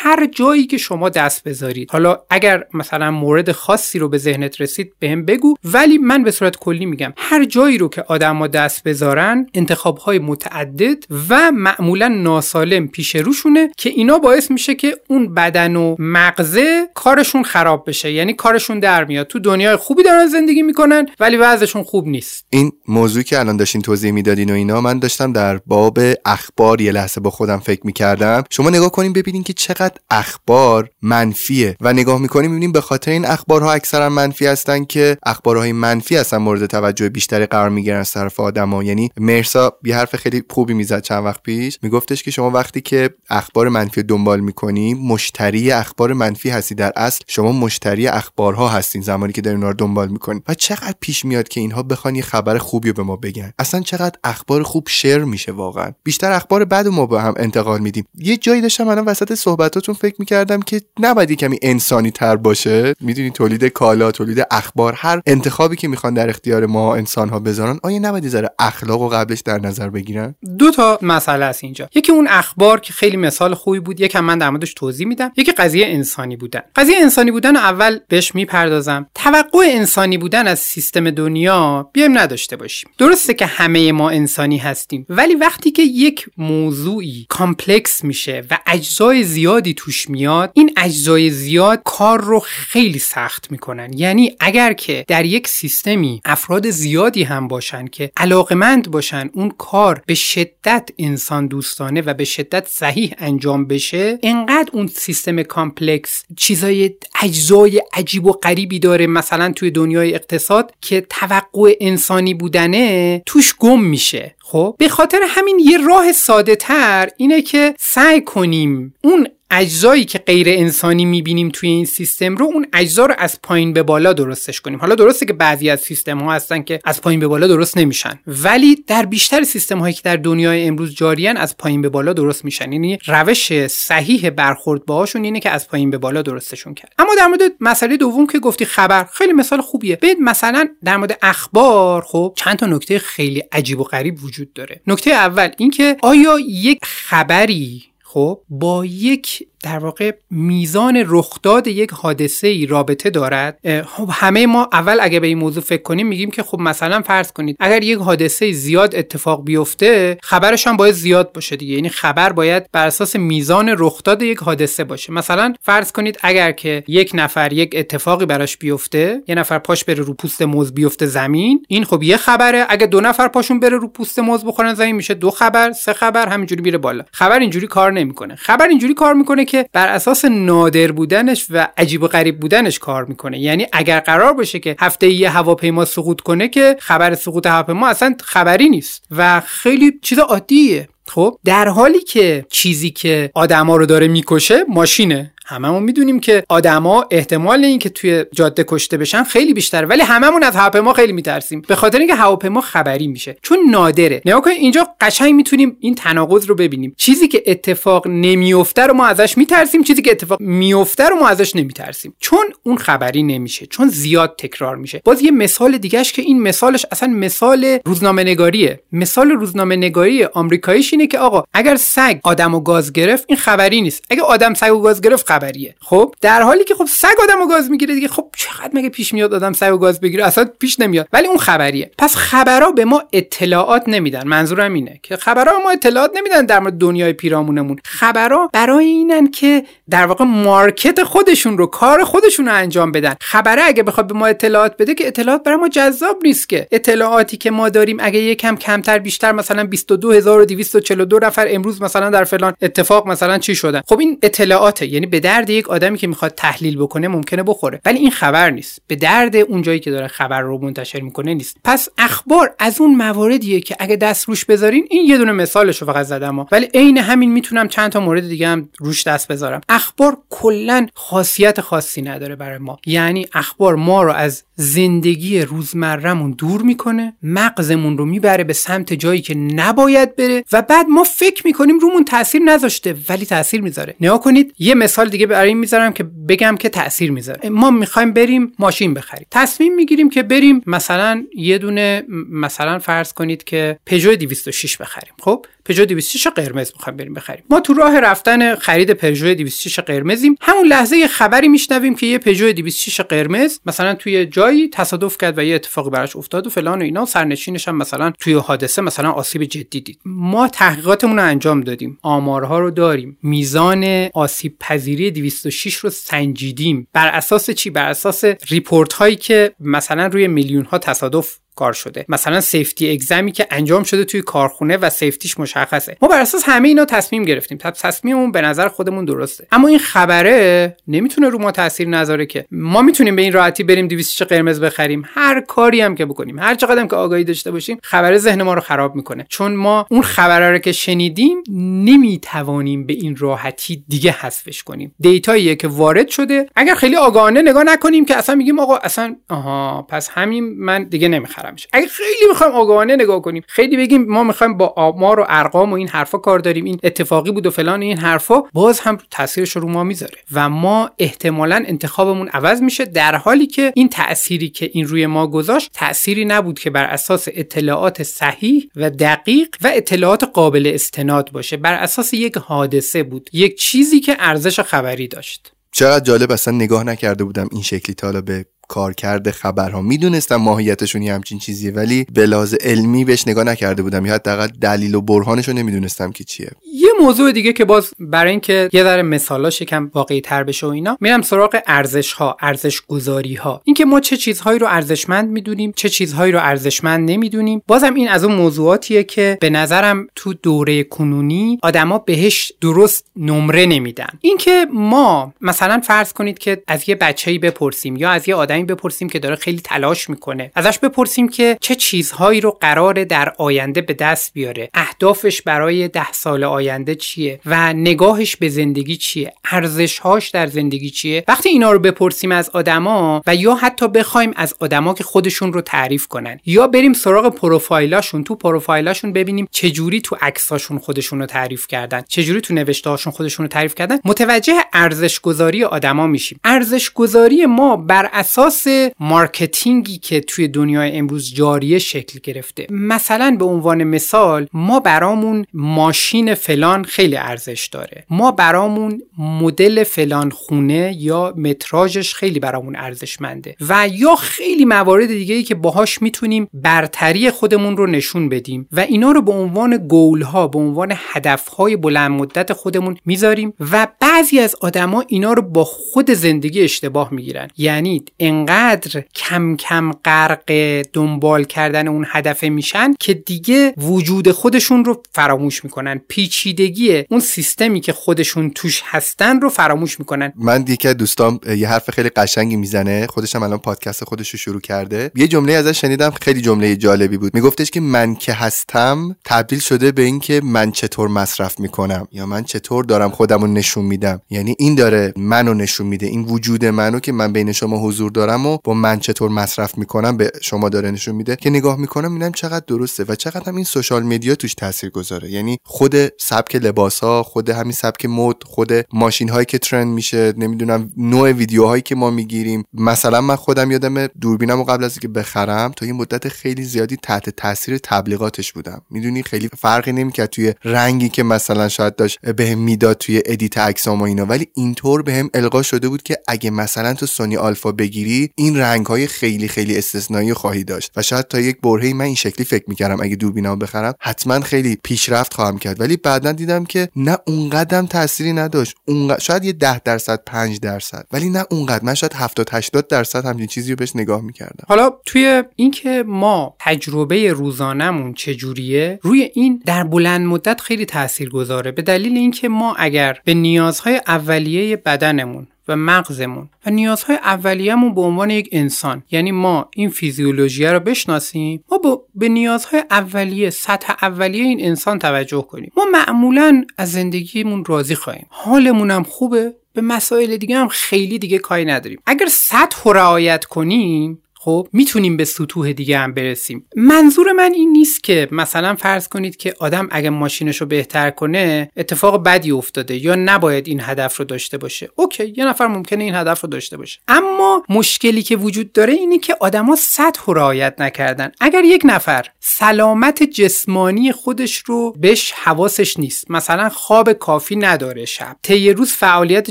هر 0.03 0.27
جایی 0.27 0.67
که 0.67 0.79
شما 0.79 1.09
دست 1.09 1.45
بذارید. 1.45 1.91
حالا 1.91 2.19
اگر 2.31 2.65
مثلا 2.75 3.11
مورد 3.11 3.53
خاصی 3.53 3.99
رو 3.99 4.09
به 4.09 4.19
ذهنت 4.19 4.61
رسید 4.61 4.93
بهم 4.99 5.25
بگو. 5.25 5.55
ولی 5.65 5.99
من 5.99 6.23
به 6.23 6.31
صورت 6.31 6.57
کلی 6.57 6.87
میگم 6.87 7.13
هر 7.17 7.45
جایی 7.45 7.79
رو 7.79 7.89
که 7.89 8.03
آدما 8.09 8.47
دست 8.47 8.85
بذارن 8.85 9.47
انتخاب 9.55 9.99
های 9.99 10.19
متعدد 10.19 11.05
و 11.29 11.51
معمولا 11.51 12.09
ناسالم 12.09 12.89
پیش 12.89 13.17
روشونه 13.17 13.71
که 13.77 13.91
اینا 13.91 14.19
باعث 14.19 14.51
میشه 14.51 14.75
که 14.75 14.97
اون 15.09 15.35
بدن 15.35 15.77
و 15.77 15.97
مغزه 15.99 16.89
کارشون 16.95 17.43
خراب 17.43 17.85
بشه. 17.87 18.13
یعنی 18.13 18.35
کارشون 18.35 18.81
در 18.81 19.05
میاد. 19.05 19.27
تو 19.33 19.38
دنیای 19.38 19.77
خوبی 19.77 20.03
دارن 20.03 20.27
زندگی 20.27 20.62
می‌کنن 20.62 21.07
ولی 21.21 21.37
وضعشون 21.37 21.83
خوب 21.83 22.07
نیست. 22.07 22.45
این 22.51 22.73
موضوعی 22.88 23.25
که 23.25 23.38
الان 23.38 23.57
داشتین 23.57 23.83
توضیح 23.83 24.12
می‌دادین 24.12 24.51
و 24.51 24.55
اینا 24.55 24.81
من 24.81 24.99
داشتم 24.99 25.33
در 25.33 25.57
باب 25.57 25.99
اخبار 26.25 26.81
یه 26.81 26.92
لحظه 26.92 27.21
با 27.21 27.31
خودم 27.31 27.59
فکر 27.59 27.81
می‌کردم. 27.85 28.45
شما 28.51 28.71
نگاه 28.71 28.90
کنیم 28.90 29.12
ببینین 29.12 29.42
که 29.42 29.53
چقدر 29.53 29.95
اخبار 30.11 30.90
منفیه 31.03 31.77
و 31.81 31.92
نگاه 31.92 32.21
می‌کنیم 32.21 32.51
می‌بینیم 32.51 32.73
به 32.73 32.81
خاطر 32.81 33.11
این 33.11 33.25
اخبارها 33.25 33.73
اکثرا 33.73 34.09
منفی 34.09 34.47
هستن 34.47 34.85
که 34.85 35.16
اخبارهای 35.23 35.73
منفی 35.73 36.16
هستن 36.16 36.37
مورد 36.37 36.66
توجه 36.66 37.09
بیشتری 37.09 37.47
قرار 37.47 37.68
می‌گیرن 37.68 38.01
از 38.01 38.12
طرف 38.12 38.40
آدما. 38.40 38.85
یعنی 38.85 39.11
مرسا 39.16 39.73
یه 39.85 39.97
حرف 39.97 40.16
خیلی 40.16 40.42
خوبی 40.51 40.75
می‌زد 40.75 41.03
چند 41.03 41.25
وقت 41.25 41.42
پیش. 41.42 41.79
میگفتش 41.83 42.23
که 42.23 42.31
شما 42.31 42.51
وقتی 42.51 42.81
که 42.81 43.11
اخبار 43.31 43.68
منفی 43.68 44.03
دنبال 44.03 44.40
می‌کنی 44.40 44.95
مشتری 44.95 45.73
اخبار 45.73 46.12
منفی 46.12 46.51
هستی. 46.51 46.75
در 46.75 46.92
اصل 46.97 47.25
شما 47.29 47.53
مشتری 47.53 48.09
اخبارها 48.09 48.68
هستین 48.68 49.03
زمانی 49.23 49.33
که 49.33 49.41
دارین 49.41 49.57
اونا 49.57 49.71
رو 49.71 49.77
دنبال 49.77 50.09
می‌کنین 50.09 50.43
و 50.49 50.55
چقدر 50.55 50.95
پیش 51.01 51.25
میاد 51.25 51.49
که 51.49 51.61
اینها 51.61 51.83
بخوان 51.83 52.15
یه 52.15 52.23
خبر 52.23 52.59
خوبی 52.59 52.89
رو 52.89 52.95
به 52.95 53.03
ما 53.03 53.17
بگن. 53.17 53.53
اصلا 53.59 53.81
چقدر 53.81 54.19
اخبار 54.25 54.63
خوب 54.63 54.89
شیر 54.89 55.19
میشه 55.19 55.53
واقعا. 55.53 55.93
بیشتر 56.05 56.33
اخبار 56.33 56.65
بد 56.65 56.87
ما 56.87 57.07
به 57.07 57.23
هم 57.23 57.35
انتقال 57.37 57.81
میدیم. 57.81 58.05
یه 58.15 58.37
جایی 58.37 58.61
داشتم 58.61 58.89
الان 58.89 59.05
وسط 59.05 59.35
صحبتاتون 59.35 59.95
فکر 59.95 60.15
می‌کردم 60.19 60.63
که 60.63 60.81
نباید 61.01 61.33
کمی 61.33 61.59
انسانی 61.63 62.11
تر 62.11 62.37
باشه. 62.37 62.95
می‌دونی 63.01 63.31
تولید 63.31 63.65
کالا 63.65 64.11
تولید 64.11 64.47
اخبار 64.51 64.95
هر 64.97 65.23
انتخابی 65.27 65.77
که 65.77 65.89
می‌خوان 65.89 66.15
در 66.15 66.29
اختیار 66.29 66.67
ما 66.67 66.97
انسان 66.97 67.29
ها 67.29 67.39
بذارن 67.39 67.79
آیا 67.83 67.99
نباید 67.99 68.29
ذره 68.29 68.51
اخلاق 68.59 69.01
و 69.01 69.09
قبلش 69.09 69.41
در 69.41 69.59
نظر 69.59 69.91
بگیرن؟ 69.91 70.35
دو 70.59 70.71
تا 70.71 70.99
مسئله 71.03 71.45
است 71.45 71.65
اینجا. 71.65 71.89
یکی 71.95 72.13
اون 72.13 72.29
اخبار 72.31 72.81
که 72.81 72.93
خیلی 72.93 73.17
مثال 73.17 73.55
خوبی 73.55 73.81
بود 73.81 74.01
یکم 74.01 74.25
من 74.25 74.39
در 74.39 74.51
موردش 74.51 74.75
توضیح 74.75 75.07
میدم. 75.07 75.33
یکی 75.37 75.53
قضیه 75.53 75.87
انسانی 75.87 76.37
بودن. 76.37 76.61
قضیه 76.77 76.97
انسانی 77.03 77.31
بودن 77.31 77.57
اول 77.57 77.99
بهش 78.09 78.35
می‌پردازم. 78.35 79.07
توقع 79.14 79.59
انسانی 79.59 80.18
بودن 80.18 80.46
از 80.46 80.59
سیستم 80.59 81.11
دنیا 81.11 81.90
بیایم 81.92 82.18
نداشته 82.18 82.57
باشیم. 82.57 82.90
درسته 82.98 83.35
که 83.35 83.46
همه 83.46 83.92
ما 83.92 84.11
انسانی 84.11 84.59
هستیم 84.59 85.07
ولی 85.09 85.35
وقتی 85.35 85.70
که 85.70 85.83
یک 85.83 86.27
موضوعی 86.38 87.27
complex 87.29 88.05
میشه 88.05 88.44
و 88.51 88.59
اجزای 88.66 89.25
زیادی 89.25 89.75
توش 89.75 90.11
میاد 90.11 90.51
این 90.55 90.75
اجزای 90.77 91.31
زیاد 91.31 91.83
کار 91.85 92.20
رو 92.20 92.40
خیلی 92.40 92.98
سخت 92.98 93.51
می‌کنن. 93.51 93.92
یعنی 93.92 94.37
اگر 94.40 94.72
که 94.72 95.05
در 95.09 95.25
یک 95.25 95.48
سیستمی 95.48 96.20
افراد 96.25 96.70
زیادی 96.70 97.22
هم 97.22 97.48
باشن 97.48 97.87
که 97.87 98.12
علاقمند 98.16 98.90
باشن 98.90 99.31
اون 99.33 99.51
کار 99.59 100.03
به 100.07 100.14
شدت 100.14 100.88
انسان 100.98 101.46
دوستانه 101.46 102.01
و 102.01 102.14
به 102.14 102.25
شدت 102.25 102.68
صحیح 102.68 103.14
انجام 103.18 103.66
بشه 103.66 104.18
انقدر 104.22 104.70
اون 104.72 104.87
سیستم 104.87 105.42
complex 105.43 106.25
چیزای 106.37 106.90
اجزای 107.22 107.83
عجیب 107.92 108.27
و 108.27 108.33
غریبی 108.33 108.79
داره 108.79 109.02
مثلا 109.07 109.53
توی 109.53 109.71
دنیای 109.71 110.15
اقتصاد 110.15 110.73
که 110.81 111.01
توقع 111.01 111.77
انسانی 111.81 112.35
بودنه 112.35 113.23
توش 113.27 113.55
گم 113.59 113.81
میشه. 113.81 114.35
خب 114.43 114.75
به 114.79 114.89
خاطر 114.89 115.21
همین 115.29 115.59
یه 115.59 115.79
راه 115.87 116.13
ساده 116.13 116.57
تر 116.57 117.09
اینه 117.17 117.43
که 117.43 117.75
سعی 117.79 118.21
کنیم 118.21 118.95
اون 119.05 119.29
اجزایی 119.53 120.05
که 120.05 120.19
غیر 120.19 120.47
انسانی 120.49 121.05
می‌بینیم 121.05 121.49
توی 121.49 121.69
این 121.69 121.85
سیستم 121.85 122.37
رو 122.37 122.47
اون 122.47 122.67
اجزا 122.73 123.07
رو 123.07 123.15
از 123.19 123.43
پایین 123.43 123.73
به 123.73 123.83
بالا 123.83 124.13
درستش 124.13 124.61
کنیم. 124.61 124.79
حالا 124.79 124.95
درسته 124.95 125.27
که 125.27 125.33
بعضی 125.33 125.71
از 125.71 125.81
سیستم 125.81 126.19
ها 126.19 126.33
هستن 126.33 126.63
که 126.63 126.81
از 126.85 127.01
پایین 127.01 127.21
به 127.21 127.27
بالا 127.27 127.47
درست 127.47 127.79
نمیشن 127.79 128.21
ولی 128.27 128.85
در 128.87 129.07
بیشتر 129.07 129.43
سیستم 129.43 129.79
هایی 129.79 129.95
که 129.95 130.01
در 130.05 130.17
دنیای 130.17 130.67
امروز 130.67 130.95
جاریان 130.95 131.37
از 131.37 131.57
پایین 131.57 131.83
به 131.83 131.89
بالا 131.89 132.13
درست 132.13 132.45
میشن. 132.45 132.73
یعنی 132.73 132.99
روش 133.07 133.67
صحیح 133.67 134.31
برخورد 134.31 134.87
باهاشون 134.87 135.25
اینه 135.25 135.41
که 135.41 135.51
از 135.51 135.69
پایین 135.69 135.91
به 135.91 135.99
بالا 135.99 136.23
درستشون 136.23 136.75
کرد. 136.75 136.93
اما 136.99 137.15
در 137.19 137.27
مورد 137.27 137.41
مسئله 137.61 137.97
دوم 137.97 138.27
که 138.27 138.39
گفتی 138.39 138.65
خبر 138.65 139.05
خیلی 139.13 139.33
مثال 139.33 139.61
خوبیه. 139.61 139.97
ببین 139.97 140.25
مثلا 140.25 140.69
در 140.85 140.97
مورد 140.97 141.19
اخبار 141.23 142.03
خب 142.03 142.35
چند 142.37 142.57
تا 142.57 142.67
نکته 142.67 142.99
خیلی 142.99 143.43
عجیب 143.53 143.81
و 143.81 143.85
غریب 143.85 144.15
وجود 144.33 144.53
داره. 144.53 144.81
نکته 144.87 145.11
اول 145.11 145.51
اینکه 145.59 145.97
آیا 146.03 146.38
یک 146.38 146.79
خبری 146.83 147.85
خب 148.03 148.40
با 148.49 148.85
یک 148.85 149.49
در 149.62 149.79
واقع 149.79 150.12
میزان 150.31 151.05
رخداد 151.07 151.66
یک 151.66 151.90
حادثه 151.90 152.46
ای 152.46 152.66
رابطه 152.66 153.11
دارد. 153.11 153.59
خب 153.87 154.09
همه 154.12 154.46
ما 154.46 154.68
اول 154.72 154.98
اگه 155.01 155.20
به 155.20 155.27
این 155.27 155.38
موضوع 155.38 155.62
فکر 155.62 155.83
کنیم 155.83 156.07
میگیم 156.07 156.31
که 156.31 156.42
خب 156.42 156.61
مثلا 156.61 157.03
فرض 157.03 157.33
کنید 157.33 157.57
اگر 157.61 157.83
یک 157.83 157.98
حادثه 157.98 158.53
زیاد 158.53 158.96
اتفاق 158.96 159.44
بیفته 159.44 160.18
خبرش 160.22 160.66
هم 160.66 160.77
باید 160.77 160.94
زیاد 160.94 161.33
باشه 161.33 161.57
دیگه. 161.57 161.75
یعنی 161.75 161.88
خبر 161.88 162.33
باید 162.33 162.66
بر 162.72 162.87
اساس 162.87 163.16
میزان 163.16 163.75
رخداد 163.79 164.22
یک 164.22 164.38
حادثه 164.38 164.85
باشه. 164.85 165.12
مثلا 165.12 165.55
فرض 165.62 165.92
کنید 165.92 166.18
اگر 166.22 166.53
که 166.53 166.85
یک 166.88 167.11
نفر 167.14 167.53
یک 167.53 167.75
اتفاقی 167.77 168.27
براش 168.27 168.57
بیفته 168.57 169.22
یه 169.29 169.35
نفر 169.35 169.59
پاش 169.59 169.85
بره 169.85 170.03
رو 170.05 170.14
پوست 170.14 170.42
موز 170.42 170.75
بیفته 170.75 171.07
زمین 171.07 171.66
این 171.68 171.85
خب 171.85 172.03
یه 172.03 172.16
خبره. 172.16 172.66
اگه 172.68 172.87
دو 172.87 173.01
نفر 173.01 173.29
پاشون 173.29 173.61
بره 173.61 173.77
رو 173.77 173.88
پوست 173.88 174.18
موز 174.18 174.44
بخورن 174.44 174.75
زمین 174.75 174.96
میشه 174.96 175.14
دو 175.14 175.31
خبر 175.31 175.72
سه 175.72 175.92
خبر 175.92 176.29
همینجوری 176.29 176.62
میره 176.62 176.79
بالا. 176.79 177.05
خبر 177.12 177.38
اینجوری 177.38 177.66
کار 177.66 177.92
نمی‌کنه. 177.92 178.37
خبر 178.37 178.68
اینجوری 178.68 178.94
کار 178.94 179.14
می‌کنه 179.14 179.44
که 179.53 179.67
بر 179.73 179.88
اساس 179.88 180.25
نادر 180.25 180.93
بودنش 180.93 181.47
و 181.51 181.69
عجیب 181.77 182.03
و 182.03 182.07
غریب 182.07 182.41
بودنش 182.41 182.79
کار 182.79 183.05
می‌کنه. 183.05 183.38
یعنی 183.38 183.67
اگر 183.73 184.01
قرار 184.01 184.33
باشه 184.33 184.59
که 184.59 184.77
هفته 184.81 185.09
یه 185.09 185.31
هواپیما 185.31 185.85
سقوط 185.85 186.21
کنه 186.21 186.49
که 186.49 186.77
خبر 186.79 187.15
سقوط 187.15 187.47
هواپیما 187.47 187.88
اصلا 187.88 188.15
خبری 188.25 188.69
نیست 188.69 189.05
و 189.11 189.41
خیلی 189.41 189.99
چیز 190.03 190.19
عادیه. 190.19 190.88
خب 191.09 191.38
در 191.45 191.69
حالی 191.69 192.01
که 192.01 192.47
چیزی 192.51 192.91
که 192.91 193.31
آدما 193.35 193.77
رو 193.77 193.87
داره 193.87 194.09
می‌کشه 194.09 194.65
ماشینه. 194.69 195.35
هممون 195.53 195.83
می‌دونیم 195.83 196.21
که 196.21 196.45
آدما 196.49 197.05
احتمال 197.11 197.65
اینکه 197.65 197.88
توی 197.88 198.25
جاده 198.35 198.65
کشته 198.69 198.97
بشن 198.97 199.23
خیلی 199.23 199.55
بیشتره 199.55 199.87
ولی 199.87 200.03
هممون 200.03 200.43
از 200.43 200.57
هواپیما 200.57 200.93
خیلی 200.93 201.12
میترسیم. 201.12 201.62
به 201.69 201.77
خاطر 201.77 201.99
اینکه 201.99 202.15
هواپیما 202.15 202.61
خبری 202.61 203.07
میشه. 203.07 203.37
چون 203.43 203.59
نادره. 203.71 204.23
نگاه 204.25 204.41
کنید 204.41 204.57
اینجا 204.57 204.88
قشنگ 205.01 205.35
می‌تونیم 205.35 205.77
این 205.81 205.95
تناقض 205.95 206.47
رو 206.47 206.55
ببینیم. 206.55 206.95
چیزی 206.97 207.29
که 207.29 207.43
اتفاق 207.47 208.07
نمیفته 208.07 208.87
رو 208.87 208.95
ما 208.95 209.07
ازش 209.07 209.38
میترسیم 209.38 209.83
چیزی 209.83 210.03
که 210.03 210.11
اتفاق 210.11 210.41
میفته 210.41 211.09
رو 211.09 211.17
ما 211.17 211.29
ازش 211.29 211.57
نمیترسیم. 211.57 212.15
چون 212.19 212.45
اون 212.62 212.77
خبری 212.77 213.23
نمیشه. 213.23 213.67
چون 213.67 213.88
زیاد 213.88 214.35
تکرار 214.38 214.77
میشه. 214.77 215.03
باز 215.05 215.23
یه 215.23 215.31
مثال 215.31 215.79
دیگهش 215.79 216.12
که 216.12 216.23
این 216.23 216.43
مثالش 216.43 216.87
اصلا 216.91 217.09
مثال 217.09 217.79
روزنامه 217.85 218.25
نگاریه 218.25 218.81
مثال 218.93 219.31
روزنامه 219.31 219.77
نگاری 219.77 220.25
آمریکاییش 220.25 220.93
اینه 220.93 221.07
که 221.07 221.19
آقا 221.19 221.45
اگر 221.55 221.77
سگ 221.77 222.19
آدمو 222.23 222.61
گاز 222.61 222.93
گرفت 222.93 223.25
این 223.29 223.38
خبری 223.38 223.81
نیست. 223.81 224.05
اگه 224.11 224.23
آدم 224.23 224.55
سگو 224.55 224.83
گاز 224.83 225.01
گرفت 225.01 225.27
خبریه. 225.43 225.75
خب 225.81 226.15
در 226.21 226.43
حالی 226.43 226.65
که 226.65 226.75
خب 226.75 226.85
سگ 226.89 227.15
آدمو 227.23 227.47
گاز 227.47 227.71
می‌گیره 227.71 227.95
دیگه 227.95 228.09
خب 228.09 228.31
چقدر 228.37 228.71
مگه 228.75 228.89
پیش 228.89 229.15
میاد 229.15 229.35
آدم 229.35 229.53
سگو 229.53 229.79
گاز 229.79 230.01
بگیره؟ 230.01 230.27
اصلا 230.27 230.49
پیش 230.59 230.81
نمیاد. 230.81 231.09
ولی 231.13 231.29
اون 231.29 231.37
خبریه. 231.37 231.91
پس 231.99 232.17
خبرها 232.17 232.71
به 232.71 232.85
ما 232.85 233.03
اطلاعات 233.13 233.83
نمیدن. 233.87 234.29
منظورم 234.29 234.75
اینه 234.75 235.01
که 235.03 235.17
خبرها 235.17 235.59
ما 235.59 235.71
اطلاعات 235.71 236.11
نمیدن 236.17 236.47
در 236.47 236.61
مورد 236.61 236.79
دنیای 236.79 237.13
پیرامونمون. 237.13 237.79
خبرها 237.85 238.51
برای 238.53 238.85
اینن 238.85 239.31
که 239.31 239.65
در 239.91 240.07
واقع 240.07 240.25
مارکت 240.25 241.03
خودشون 241.03 241.59
رو 241.59 241.67
کار 241.67 242.05
خودشون 242.05 242.47
رو 242.47 242.55
انجام 242.55 242.93
بدن. 242.93 243.15
خبره 243.21 243.63
اگه 243.65 243.83
بخواد 243.83 244.07
به 244.07 244.15
ما 244.15 244.27
اطلاعات 244.27 244.77
بده 244.77 244.95
که 244.95 245.07
اطلاعات 245.07 245.43
برای 245.43 245.59
ما 245.59 245.69
جذاب 245.69 246.19
نیست 246.25 246.49
که. 246.49 246.69
اطلاعاتی 246.71 247.37
که 247.37 247.51
ما 247.51 247.69
داریم 247.69 247.97
اگه 248.01 248.19
یکم 248.19 248.57
کمتر 248.57 248.99
بیشتر 248.99 249.33
مثلا 249.33 249.65
22242 249.65 251.19
نفر 251.23 251.47
امروز 251.51 251.83
مثلا 251.83 252.11
در 252.11 252.25
فلان 252.25 252.55
اتفاق 252.63 253.09
مثلا 253.09 253.39
چی 253.39 253.55
شدن؟ 253.55 253.83
خب 253.89 253.99
این 253.99 254.19
اطلاعاته. 254.23 254.87
یعنی 254.87 255.07
به 255.07 255.21
درد 255.33 255.51
یک 255.51 255.71
آدمی 255.71 255.99
که 255.99 256.07
می‌خواد 256.07 256.35
تحلیل 256.35 256.77
بکنه 256.77 257.09
ممکنه 257.09 257.42
بخوره. 257.42 257.81
ولی 257.85 257.99
این 257.99 258.11
خبر 258.11 258.51
نیست. 258.51 258.83
به 258.87 258.97
درد 258.97 259.37
اون 259.37 259.62
جایی 259.62 259.81
که 259.81 259.90
داره 259.90 260.07
خبر 260.07 260.40
رو 260.40 260.59
منتشر 260.59 261.01
می‌کنه 261.01 261.35
نیست. 261.35 261.57
پس 261.64 261.88
اخبار 261.99 262.55
از 262.59 262.81
اون 262.81 262.95
مواردیه 262.95 263.61
که 263.61 263.77
اگه 263.79 263.97
دست 263.97 264.29
روش 264.29 264.45
بذارین 264.45 264.87
این 264.90 265.07
یه 265.07 265.18
دونه 265.18 265.33
مثالش 265.33 265.83
رو 265.83 265.87
فقط 265.87 266.07
زدم 266.07 266.47
ولی 266.53 266.68
عین 266.75 266.99
همین 266.99 267.33
می‌تونم 267.33 267.68
چند 267.68 267.92
تا 267.92 268.01
مورد 268.01 268.29
دیگه 268.29 268.49
هم 268.49 268.68
روش 268.79 269.07
دست 269.07 269.29
بذارم. 269.29 269.61
اخبار 269.68 270.16
کلا 270.31 270.87
خاصیت 270.95 271.61
خاصی 271.61 272.03
نداره 272.03 272.37
برای 272.37 272.59
ما. 272.59 272.79
یعنی 272.87 273.27
اخبار 273.35 273.77
ما 273.77 274.03
رو 274.03 274.12
از 274.12 274.45
زندگی 274.57 275.40
روزمرهمون 275.40 276.31
دور 276.31 276.62
می‌کنه 276.62 277.14
مغزمون 277.23 277.99
رو 277.99 278.05
می‌بره 278.05 278.45
به 278.45 278.53
سمت 278.53 278.92
جایی 278.92 279.21
که 279.21 279.35
نباید 279.35 280.16
بره 280.16 280.45
و 280.53 280.62
بعد 280.62 280.87
ما 280.87 281.05
فکر 281.05 281.47
می‌کنیم 281.47 281.79
رومون 281.79 282.05
تاثیر 282.05 282.42
نذاشته 282.42 282.95
ولی 283.09 283.27
تاثیر 283.27 283.61
می‌ذاره. 283.61 283.95
نگاه 284.01 284.21
کنید 284.21 284.55
یه 284.59 284.75
مثال 284.75 285.09
دیگه 285.12 285.27
برای 285.27 285.48
این 285.48 285.59
می‌ذارم 285.59 285.92
که 285.92 286.05
بگم 286.05 286.57
که 286.57 286.68
تاثیر 286.68 287.11
می‌ذاره. 287.11 287.48
ما 287.48 287.70
می‌خوایم 287.70 288.12
بریم 288.12 288.53
ماشین 288.59 288.94
بخریم. 288.94 289.27
تصمیم 289.31 289.75
می‌گیریم 289.75 290.11
که 290.11 290.22
بریم 290.22 290.62
مثلا 290.66 291.25
یه 291.35 291.59
دونه 291.59 292.03
مثلا 292.31 292.79
فرض 292.79 293.12
کنید 293.12 293.44
که 293.44 293.79
پژو 293.87 294.16
206 294.16 294.77
بخریم. 294.77 295.12
خب؟ 295.20 295.46
پژو 295.64 295.85
206 295.85 296.27
قرمز 296.27 296.72
می‌خوایم 296.77 296.96
بریم 296.96 297.14
بخریم. 297.14 297.44
ما 297.51 297.61
تو 297.61 297.75
راه 297.75 298.01
رفتن 298.01 298.55
خرید 298.55 298.92
پژو 298.92 299.35
206 299.35 299.81
قرمزیم. 299.81 300.37
همون 300.40 300.66
لحظه 300.66 300.96
یه 300.96 301.07
خبری 301.07 301.48
میشنویم 301.48 301.94
که 301.94 302.07
یه 302.07 302.18
پژو 302.18 302.53
206 302.53 303.01
قرمز 303.01 303.59
مثلا 303.66 303.94
توی 303.94 304.27
جایی 304.27 304.68
تصادف 304.68 305.18
کرد 305.18 305.38
و 305.38 305.42
یه 305.42 305.55
اتفاقی 305.55 305.90
براش 305.90 306.16
افتاد 306.16 306.46
و 306.46 306.51
فلان 306.51 306.79
و 306.79 306.85
اینا. 306.85 307.07
سرنشینش 307.07 307.68
هم 307.68 307.77
مثلا 307.77 308.12
توی 308.20 308.33
حادثه 308.33 308.83
مثلا 308.83 309.11
آسیب 309.11 309.44
جدی 309.44 309.81
دید. 309.81 309.98
ما 310.05 310.48
تحقیقاتمون 310.48 311.16
رو 311.16 311.25
انجام 311.25 311.61
دادیم. 311.61 311.98
آمارها 312.03 312.61
رو 312.61 312.70
داریم. 312.70 313.18
میزان 313.22 314.09
آسیب 314.14 314.57
پذیری 314.61 315.02
پژوی 315.03 315.31
206 315.31 315.75
رو 315.75 315.91
سنجیدیم. 315.91 316.88
بر 316.93 317.09
اساس 317.09 317.51
چی؟ 317.51 317.71
بر 317.71 317.88
اساس 317.88 318.25
report 318.25 318.93
هایی 318.93 319.17
که 319.17 319.55
مثلا 319.61 320.07
روی 320.07 320.29
میلیون 320.29 320.65
ها 320.65 320.79
تصادف 320.79 321.38
کار 321.57 321.73
شده. 321.73 322.05
مثلا 322.09 322.41
safety 322.41 322.93
exam 322.93 323.25
ی 323.25 323.33
که 323.33 323.47
انجام 323.51 323.83
شده 323.83 324.05
توی 324.05 324.23
کارخونه 324.23 324.77
و 324.77 324.91
safety 324.91 325.28
ش 325.28 325.41
مشخصه. 325.41 325.97
ما 326.03 326.09
بر 326.09 326.21
اساس 326.21 326.43
همه 326.47 326.69
اینا 326.69 326.85
تصمیم 326.85 327.25
گرفتیم. 327.25 327.59
تصمیممون 327.59 328.33
به 328.33 328.41
نظر 328.41 328.69
خودمون 328.69 329.05
درسته. 329.05 329.47
اما 329.53 329.69
این 329.69 329.79
خبره 329.79 330.77
نمی‌تونه 330.88 331.29
رو 331.29 331.38
ما 331.38 331.51
تاثیر 331.51 331.88
نذاره 331.88 332.27
که 332.27 332.45
ما 332.51 332.83
می‌تونیم 332.83 333.17
به 333.17 333.23
این 333.23 333.33
راحتی 333.33 333.65
بریم 333.65 333.88
200 333.88 334.23
قرمز 334.23 334.61
بخریم. 334.61 335.03
هر 335.07 335.41
کاری 335.41 335.81
هم 335.81 335.95
که 335.95 336.07
بکنیم 336.07 336.38
هر 336.38 336.55
چقدر 336.55 336.87
که 336.87 336.97
آگاهی 336.97 337.25
داشته 337.25 337.51
باشیم 337.51 337.79
خبره 337.83 338.19
ذهن 338.19 338.43
ما 338.43 338.55
رو 338.55 338.61
خراب 338.61 338.95
می‌کنه. 338.95 339.27
چون 339.29 339.53
ما 339.53 339.87
اون 339.91 340.03
خبره 340.03 340.51
رو 340.51 340.59
که 340.59 340.73
شنیدیم 340.73 341.43
نمی‌توانیم 341.85 342.87
به 342.87 342.93
این 342.93 343.17
راحتی 343.17 343.85
دیگه 343.88 344.11
حذفش 344.11 344.62
کنیم. 344.62 344.95
دیتایی 345.01 345.57
که 345.57 345.69
وارد 345.69 346.09
شده. 346.09 346.47
اگر 346.57 346.75
خیلی 346.75 346.97
آگاهانه 346.97 347.43
نگاه 347.43 347.65
نکنیم 347.65 348.05
که 348.05 348.17
اصلا 348.17 348.35
میگیم 348.35 348.59
آقا 348.59 348.77
اصلا 348.77 349.17
آها 349.29 349.83
پس 349.83 350.09
همین 350.09 350.55
من 350.59 350.85
دیگه 350.85 351.09
نمی‌خرم. 351.09 351.42
اگه 351.73 351.87
خیلی 351.87 352.29
می‌خوایم 352.29 352.53
آگاهانه 352.53 352.97
نگاه 352.97 353.23
کنیم 353.23 353.43
خیلی 353.49 353.77
بگیم 353.77 354.05
ما 354.05 354.23
می‌خوایم 354.25 354.57
با 354.57 354.75
آمار 354.77 355.21
و 355.21 355.27
ارقام 355.29 355.71
و 355.71 355.75
این 355.75 355.89
حرفا 355.89 356.19
کار 356.19 356.39
داریم 356.39 356.65
این 356.65 356.81
اتفاقی 356.83 357.31
بود 357.31 357.47
و 357.47 357.51
فلان 357.51 357.83
این 357.83 357.99
حرفا 357.99 358.43
باز 358.53 358.81
هم 358.81 358.99
تاثیرش 359.11 359.57
رو 359.57 359.69
ما 359.69 359.85
می‌ذاره 359.85 360.19
و 360.33 360.49
ما 360.49 360.91
احتمالا 360.99 361.65
انتخابمون 361.67 362.29
عوض 362.29 362.63
میشه 362.63 362.85
در 362.85 363.17
حالی 363.17 363.47
که 363.47 363.73
این 363.77 363.89
تأثیری 363.89 364.49
که 364.49 364.71
این 364.73 364.87
روی 364.87 365.07
ما 365.07 365.27
گذاشت 365.27 365.71
تأثیری 365.75 366.25
نبود 366.25 366.59
که 366.59 366.71
بر 366.71 366.85
اساس 366.85 367.29
اطلاعات 367.29 368.03
صحیح 368.03 368.69
و 368.77 368.91
دقیق 368.91 369.49
و 369.63 369.71
اطلاعات 369.75 370.25
قابل 370.25 370.71
استناد 370.75 371.33
باشه. 371.33 371.57
بر 371.57 371.75
اساس 371.75 372.15
یک 372.15 372.37
حادثه 372.37 373.03
بود 373.03 373.31
یک 373.33 373.59
چیزی 373.59 374.01
که 374.01 374.17
ارزش 374.19 374.61
خبری 374.61 375.09
داشت. 375.09 375.53
چقدر 375.73 376.05
جالب 376.05 376.33
اصلا 376.33 376.55
نگاه 376.55 376.85
نکرده 376.85 377.25
بودم 377.25 377.49
این 377.53 377.63
شکلی 377.63 377.95
تا 377.95 378.21
به 378.21 378.47
کارکرد 378.73 379.31
خبرها. 379.31 379.83
می‌دونستم 379.83 380.37
ماهیتشون 380.37 381.03
یه 381.03 381.15
همچین 381.15 381.39
چیزیه 381.39 381.73
ولی 381.73 382.07
به 382.15 382.27
لحاظ 382.27 382.55
علمی 382.55 383.05
بهش 383.05 383.29
نگاه 383.29 383.45
نکرده 383.45 383.83
بودم. 383.83 384.07
یا 384.07 384.15
حداقل 384.15 384.47
دلیل 384.47 384.95
و 384.95 385.01
برهانش 385.01 385.49
رو 385.49 385.55
نمی‌دونستم 385.55 386.13
که 386.13 386.25
چیه. 386.25 386.51
یه 386.75 386.89
موضوع 387.01 387.33
دیگه 387.33 387.53
که 387.53 387.65
باز 387.65 387.91
برای 387.99 388.31
اینکه 388.31 388.69
یه 388.73 388.83
ذره 388.83 389.03
مثالاش 389.03 389.61
یکم 389.61 389.91
واقعی 389.95 390.21
تر 390.21 390.45
بشه 390.45 390.67
و 390.67 390.71
اینا 390.71 390.99
میرم 391.01 391.23
سراغ 391.23 391.61
ارزش 391.67 392.13
ها 392.13 392.37
ارزش 392.41 392.81
گذاری 392.89 393.35
ها 393.35 393.63
اینکه 393.65 393.85
ما 393.85 394.01
چه 394.01 394.17
چیزهایی 394.17 394.59
رو 394.59 394.67
ارزشمند 394.71 395.31
می‌دونیم 395.31 395.73
چه 395.77 395.89
چیزهایی 395.89 396.33
رو 396.33 396.39
ارزشمند 396.39 397.11
نمی‌دونیم. 397.11 397.63
بازم 397.67 397.95
این 397.95 398.09
از 398.09 398.25
اون 398.25 398.35
موضوعاتیه 398.35 399.05
که 399.05 399.39
به 399.41 399.51
نظرم 399.51 400.07
تو 400.15 400.35
دوره 400.35 400.85
کنونی 400.85 401.59
آدما 401.63 401.99
بهش 401.99 402.53
درست 402.61 403.07
نمره 403.17 403.67
نمیدن. 403.67 404.19
اینکه 404.21 404.67
ما 404.73 405.35
مثلا 405.41 405.81
فرض 405.81 406.13
کنید 406.13 406.39
که 406.39 406.63
از 406.67 406.89
یه 406.89 406.95
بچه‌ای 406.95 407.39
بپرسیم 407.39 407.97
یا 407.97 408.11
از 408.11 408.29
یه 408.29 408.35
آدمی 408.35 408.62
بپرسیم 408.66 409.09
که 409.09 409.18
داره 409.18 409.37
خیلی 409.37 409.61
تلاش 409.61 410.11
می‌کنه. 410.11 410.51
ازش 410.55 410.79
بپرسیم 410.79 411.29
که 411.29 411.59
چه 411.61 411.75
چیزهایی 411.75 412.40
رو 412.40 412.59
قراره 412.61 413.05
در 413.05 413.33
آینده 413.38 413.81
به 413.81 413.94
دست 413.94 414.33
بیاره. 414.33 414.68
اهدافش 414.75 415.42
برای 415.42 415.88
ده 415.88 416.12
سال 416.12 416.44
آینده 416.44 416.94
چیه 416.94 417.40
و 417.46 417.72
نگاهش 417.72 418.37
به 418.37 418.48
زندگی 418.48 418.96
چیه؟ 418.96 419.33
ارزشهاش 419.51 420.29
در 420.29 420.46
زندگی 420.46 420.90
چیه؟ 420.90 421.25
وقتی 421.29 421.48
اینا 421.48 421.72
رو 421.72 421.79
بپرسیم 421.79 422.33
از 422.33 422.51
آدما 422.51 423.22
و 423.27 423.35
یا 423.35 423.55
حتی 423.55 423.88
بخوایم 423.88 424.33
از 424.37 424.55
آدما 424.61 424.94
که 424.94 425.05
خودشون 425.05 425.53
رو 425.53 425.61
تعریف 425.61 426.07
کنن 426.07 426.40
یا 426.46 426.66
بریم 426.66 426.92
سراغ 426.92 427.35
پروفایلاشون 427.35 428.25
تو 428.25 428.35
پروفایلاشون 428.35 429.12
ببینیم 429.12 429.48
چجوری 429.51 430.01
تو 430.01 430.16
عکساشون 430.20 430.79
خودشون 430.79 431.20
رو 431.20 431.27
تعریف 431.27 431.66
کردن 431.66 432.03
چجوری 432.09 432.40
تو 432.40 432.55
نوشتهاشون 432.55 433.12
خودشون 433.12 433.44
رو 433.44 433.48
تعریف 433.48 433.75
کردن. 433.75 433.98
متوجه 434.05 434.55
ارزش 434.72 435.20
گذاری 435.20 435.64
آدما 435.64 436.07
میشیم. 436.07 436.40
ارزش 436.44 436.90
گذاری 436.90 437.46
ما 437.46 437.77
بر 437.77 438.11
اساس 438.12 438.52
اساس 438.53 438.93
marketing 439.01 439.89
ی 439.89 439.99
که 439.99 440.21
توی 440.21 440.49
دنیای 440.49 440.97
امروز 440.99 441.35
جاریه 441.35 441.79
شکل 441.79 442.19
گرفته. 442.23 442.67
مثلا 442.71 443.37
به 443.38 443.45
عنوان 443.45 443.85
مثال 443.85 444.47
ما 444.53 444.81
برامون 444.81 445.47
ماشین 445.53 446.35
فلان 446.35 446.85
خیلی 446.85 447.17
ارزش 447.17 447.69
داره. 447.73 448.05
ما 448.11 448.31
برامون 448.31 449.03
مدل 449.19 449.85
فلان 449.85 450.31
خونه 450.31 450.95
یا 450.99 451.35
متراژش 451.37 452.15
خیلی 452.15 452.41
برامون 452.41 452.77
ارزشمنده. 452.77 453.57
و 453.69 453.88
یا 453.93 454.15
خیلی 454.17 454.65
موارد 454.65 455.07
دیگه 455.07 455.35
ای 455.35 455.43
که 455.43 455.55
باهاش 455.55 456.03
می‌تونیم 456.03 456.49
برتری 456.55 457.31
خودمون 457.31 457.77
رو 457.77 457.87
نشون 457.87 458.29
بدیم. 458.29 458.69
و 458.73 458.81
اینا 458.81 459.12
رو 459.12 459.23
به 459.23 459.33
عنوان 459.33 459.77
گول 459.77 460.23
ها 460.23 460.49
به 460.49 460.59
عنوان 460.59 460.93
هدف 460.97 461.49
های 461.49 461.77
بلند 461.77 462.11
مدت 462.11 462.53
خودمون 462.53 462.97
می‌ذاریم. 463.05 463.55
و 463.73 463.88
بعضی 464.01 464.38
از 464.38 464.57
آدما 464.61 465.05
اینا 465.09 465.33
رو 465.33 465.43
با 465.43 465.65
خود 465.65 466.11
زندگی 466.11 466.62
اشتباه 466.62 467.15
می‌گیرن. 467.15 467.49
یعنی 467.59 468.05
انقدر 468.33 469.05
کم 469.14 469.57
کم 469.57 469.92
غرق 470.05 470.53
دنبال 470.92 471.45
کردن 471.45 471.88
اون 471.88 472.07
هدف 472.09 472.45
میشن 472.45 472.95
که 473.01 473.14
دیگه 473.14 473.75
وجود 473.77 474.31
خودشون 474.31 474.85
رو 474.85 475.03
فراموش 475.12 475.64
می‌کنن. 475.64 476.01
پیچیدگی 476.09 477.05
اون 477.11 477.21
سیستمی 477.21 477.81
که 477.81 477.92
خودشون 477.92 478.51
توش 478.51 478.83
هستن 478.85 479.40
رو 479.40 479.49
فراموش 479.49 479.99
می‌کنن. 479.99 480.33
من 480.37 480.62
دیگه 480.62 480.95
دوستام 480.95 481.40
یه 481.57 481.68
حرف 481.68 481.90
خیلی 481.90 482.09
قشنگی 482.09 482.57
می‌زنه. 482.57 483.07
خودش 483.07 483.37
هم 483.37 483.42
الان 483.42 483.59
پادکست 483.59 484.05
خودش 484.05 484.31
رو 484.31 484.38
شروع 484.38 484.61
کرده. 484.61 485.11
یه 485.14 485.29
جمله 485.29 485.53
ازش 485.53 485.81
شنیدم 485.81 486.11
خیلی 486.11 486.40
جمله 486.40 486.77
جالبی 486.77 487.16
بود. 487.16 487.35
میگفتش 487.35 487.71
که 487.71 487.81
من 487.81 488.14
که 488.14 488.33
هستم 488.33 489.16
تبدیل 489.25 489.59
شده 489.59 489.92
به 489.92 490.03
اینکه 490.03 490.40
من 490.45 490.71
چطور 490.71 491.09
مصرف 491.09 491.61
می‌کنم 491.61 492.09
یا 492.12 492.27
من 492.27 492.45
چطور 492.45 492.85
دارم 492.85 493.11
خودم 493.11 493.40
رو 493.40 493.47
نشون 493.47 493.85
میدم. 493.85 494.21
یعنی 494.31 494.55
این 494.59 494.75
داره 494.75 495.12
منو 495.16 495.55
نشون 495.55 495.87
میده 495.87 496.07
این 496.07 496.23
وجود 496.23 496.64
منو 496.64 497.01
که 497.01 497.12
من 497.12 497.33
بین 497.33 497.53
شما 497.53 497.79
حضور 497.79 498.11
دارم 498.11 498.22
دارم 498.27 498.47
و 498.47 498.59
با 498.65 498.75
من 498.75 499.01
چطور 499.01 499.31
مصرف 499.31 499.79
می‌کنم 499.79 500.17
به 500.17 500.31
شما 500.41 500.69
داره 500.69 500.91
نشون 500.91 501.15
میده 501.15 501.37
که 501.37 501.51
نگاه 501.51 501.77
می‌کنم 501.77 502.13
اینم 502.13 502.33
چقدر 502.33 502.65
درسته 502.67 503.05
و 503.09 503.15
چقدر 503.15 503.43
هم 503.47 503.57
این 503.57 503.65
سوشال 503.65 504.03
مدیا 504.03 504.35
توش 504.35 504.55
تاثیر 504.55 504.91
گذاره. 504.91 505.31
یعنی 505.31 505.59
خود 505.65 505.95
سبک 506.21 506.57
لباس 506.57 507.01
ها 507.01 507.23
خود 507.23 507.51
همین 507.51 507.73
سبک 507.73 508.07
مد 508.07 508.37
خود 508.45 508.73
ماشین 508.93 509.29
هایی 509.29 509.47
که 509.47 509.59
trend 509.59 509.87
میشه 509.87 510.35
نمی‌دونم 510.37 510.91
نوع 510.97 511.33
ویدیوهایی 511.33 511.83
که 511.83 511.95
ما 511.95 512.11
می‌گیریم. 512.11 512.65
مثلا 512.73 513.21
من 513.21 513.37
خودم 513.37 513.71
یادم 513.71 514.07
دوربینم 514.07 514.61
و 514.61 514.65
قبل 514.65 514.85
از 514.85 514.93
اینکه 514.93 515.09
بخرم 515.09 515.73
تا 515.77 515.87
یه 515.87 515.93
مدت 515.93 516.29
خیلی 516.29 516.65
زیادی 516.65 516.97
تحت 516.97 517.31
تاثیر 517.31 517.79
تبلیغاتش 517.79 518.53
بودم. 518.53 518.83
می‌دونی 518.91 519.23
خیلی 519.23 519.49
فرقی 519.59 519.93
نمی‌کرد 519.93 520.31
توی 520.31 520.55
رنگی 520.65 521.09
که 521.09 521.23
مثلا 521.23 521.69
شاید 521.69 521.97
داشت 521.97 522.27
بهم 522.27 522.59
می‌داد 522.59 522.97
توی 522.97 523.23
edit 523.27 523.59
عکسام 523.59 524.01
و 524.01 524.05
اینا. 524.05 524.27
ولی 524.27 524.47
اینطور 524.55 525.03
بهم 525.03 525.31
القا 525.35 525.63
شده 525.63 525.89
بود 525.89 526.03
که 526.03 526.17
اگه 526.29 526.51
مثلا 526.51 526.95
تو 526.95 527.07
Sony 527.07 527.37
Alpha 527.37 527.73
بگیری 527.73 528.12
این 528.35 528.57
رنگ 528.57 528.87
های 528.87 529.07
خیلی 529.07 529.48
خیلی 529.48 529.79
استثنایی 529.79 530.35
خواهی 530.35 530.64
داشت. 530.64 530.90
و 530.96 531.03
شاید 531.03 531.27
تا 531.29 531.40
یک 531.40 531.61
برهه 531.61 531.92
من 531.94 532.05
این 532.05 532.14
شکلی 532.14 532.44
فکر 532.44 532.64
می‌کردم 532.68 533.03
اگه 533.03 533.16
دوربینم 533.16 533.59
بخرم 533.59 533.94
حتما 534.01 534.40
خیلی 534.40 534.79
پیشرفت 534.85 535.35
خواهم 535.35 535.59
کرد. 535.59 535.81
ولی 535.81 535.96
بعدا 535.96 536.33
دیدم 536.33 536.64
که 536.64 536.88
نه 536.96 537.18
اونقدرم 537.27 537.87
تأثیری 537.87 538.33
نداشت. 538.33 538.75
اونقدر 538.88 539.20
شاید 539.20 539.44
یه 539.44 539.53
10 539.53 539.79
درصد 539.79 540.20
5 540.27 540.61
درصد. 540.61 541.07
ولی 541.12 541.31
نه 541.31 541.44
اونقدر. 541.51 541.85
من 541.85 541.94
شاید 541.94 542.12
70 542.14 542.48
80 542.53 542.88
درصد 542.88 543.27
همچین 543.27 543.46
چیزی 543.46 543.70
رو 543.70 543.77
بهش 543.77 543.96
نگاه 543.96 544.20
می‌کردم. 544.20 544.64
حالا 544.68 544.90
توی 545.07 545.42
اینکه 545.57 546.05
ما 546.07 546.57
تجربه 546.61 547.33
روزانهمون 547.33 548.14
چجوریه 548.14 548.98
روی 549.03 549.31
این 549.35 549.62
در 549.66 549.85
بلند 549.85 550.27
مدت 550.27 550.61
خیلی 550.61 550.85
تاثیر 550.85 551.29
گذاره 551.29 551.72
به 551.72 551.83
دلیل 551.83 552.16
اینکه 552.16 552.48
ما 552.48 552.75
اگر 552.75 553.18
به 553.25 553.35
نیازهای 553.35 554.01
اولیه 554.07 554.77
بدنمون 554.77 555.46
و 555.68 555.77
مغزمون. 555.77 556.48
و 556.66 556.70
نیازهای 556.70 557.16
اولیه‌مون 557.16 557.94
به 557.94 558.01
عنوان 558.01 558.31
یک 558.31 558.48
انسان 558.53 559.03
یعنی 559.11 559.33
ما 559.33 559.70
این 559.77 559.90
فیزیولوژی 559.90 560.66
رو 560.66 560.81
بشناسیم 560.81 561.64
ما 561.70 561.79
با 561.79 562.03
به 562.14 562.29
نیازهای 562.29 562.85
اولیه 562.90 563.51
سطح 563.51 563.94
اولیه 564.03 564.44
این 564.44 564.64
انسان 564.64 564.98
توجه 564.98 565.42
کنیم. 565.42 565.72
ما 565.77 565.85
معمولا 565.92 566.64
از 566.79 566.92
زندگیمون 566.92 567.64
راضی 567.64 567.94
خواهیم. 567.94 568.27
حالمون 568.29 568.90
هم 568.90 569.03
خوبه 569.03 569.55
به 569.75 569.81
مسائل 569.81 570.37
دیگه 570.37 570.57
هم 570.57 570.68
خیلی 570.68 571.18
دیگه 571.18 571.38
کاری 571.38 571.64
نداریم. 571.64 571.98
اگر 572.07 572.27
سطح 572.31 572.83
رو 572.85 572.92
رعایت 572.92 573.44
کنیم 573.44 574.22
خب 574.45 574.69
می‌تونیم 574.73 575.17
به 575.17 575.25
سطوح 575.25 575.73
دیگه 575.73 575.99
هم 575.99 576.15
برسیم. 576.15 576.67
منظور 576.77 577.33
من 577.33 577.53
این 577.53 577.73
نیست 577.73 578.05
که 578.05 578.29
مثلا 578.31 578.75
فرض 578.75 579.09
کنید 579.09 579.37
که 579.37 579.55
آدم 579.59 579.89
اگه 579.91 580.11
ماشینش 580.11 580.61
رو 580.61 580.67
بهتر 580.67 581.11
کنه 581.11 581.71
اتفاق 581.77 582.23
بدی 582.23 582.51
افتاده 582.51 582.97
یا 583.05 583.15
نباید 583.15 583.69
این 583.69 583.81
هدف 583.81 584.17
رو 584.17 584.25
داشته 584.25 584.59
باشه. 584.59 584.91
OK 584.97 585.33
یه 585.37 585.45
نفر 585.45 585.67
ممکنه 585.67 586.05
این 586.05 586.15
هدف 586.15 586.41
رو 586.41 586.49
داشته 586.49 586.77
باشه. 586.77 587.01
اما 587.09 587.63
مشکلی 587.69 588.23
که 588.23 588.37
وجود 588.37 588.73
داره 588.73 588.93
اینه 588.93 589.19
که 589.19 589.37
آدما 589.41 589.77
سطح 589.77 590.23
رو 590.27 590.35
رعایت 590.35 590.75
نکردن. 590.79 591.33
اگر 591.41 591.65
یک 591.65 591.83
نفر 591.85 592.27
سلامت 592.41 593.23
جسمانی 593.23 594.13
خودش 594.13 594.57
رو 594.57 594.95
بهش 595.01 595.33
حواسش 595.33 595.97
نیست 595.99 596.31
مثلا 596.31 596.69
خواب 596.69 597.13
کافی 597.13 597.57
نداره 597.57 598.05
شب 598.05 598.37
طی 598.43 598.73
روز 598.73 598.93
فعالیت 598.93 599.51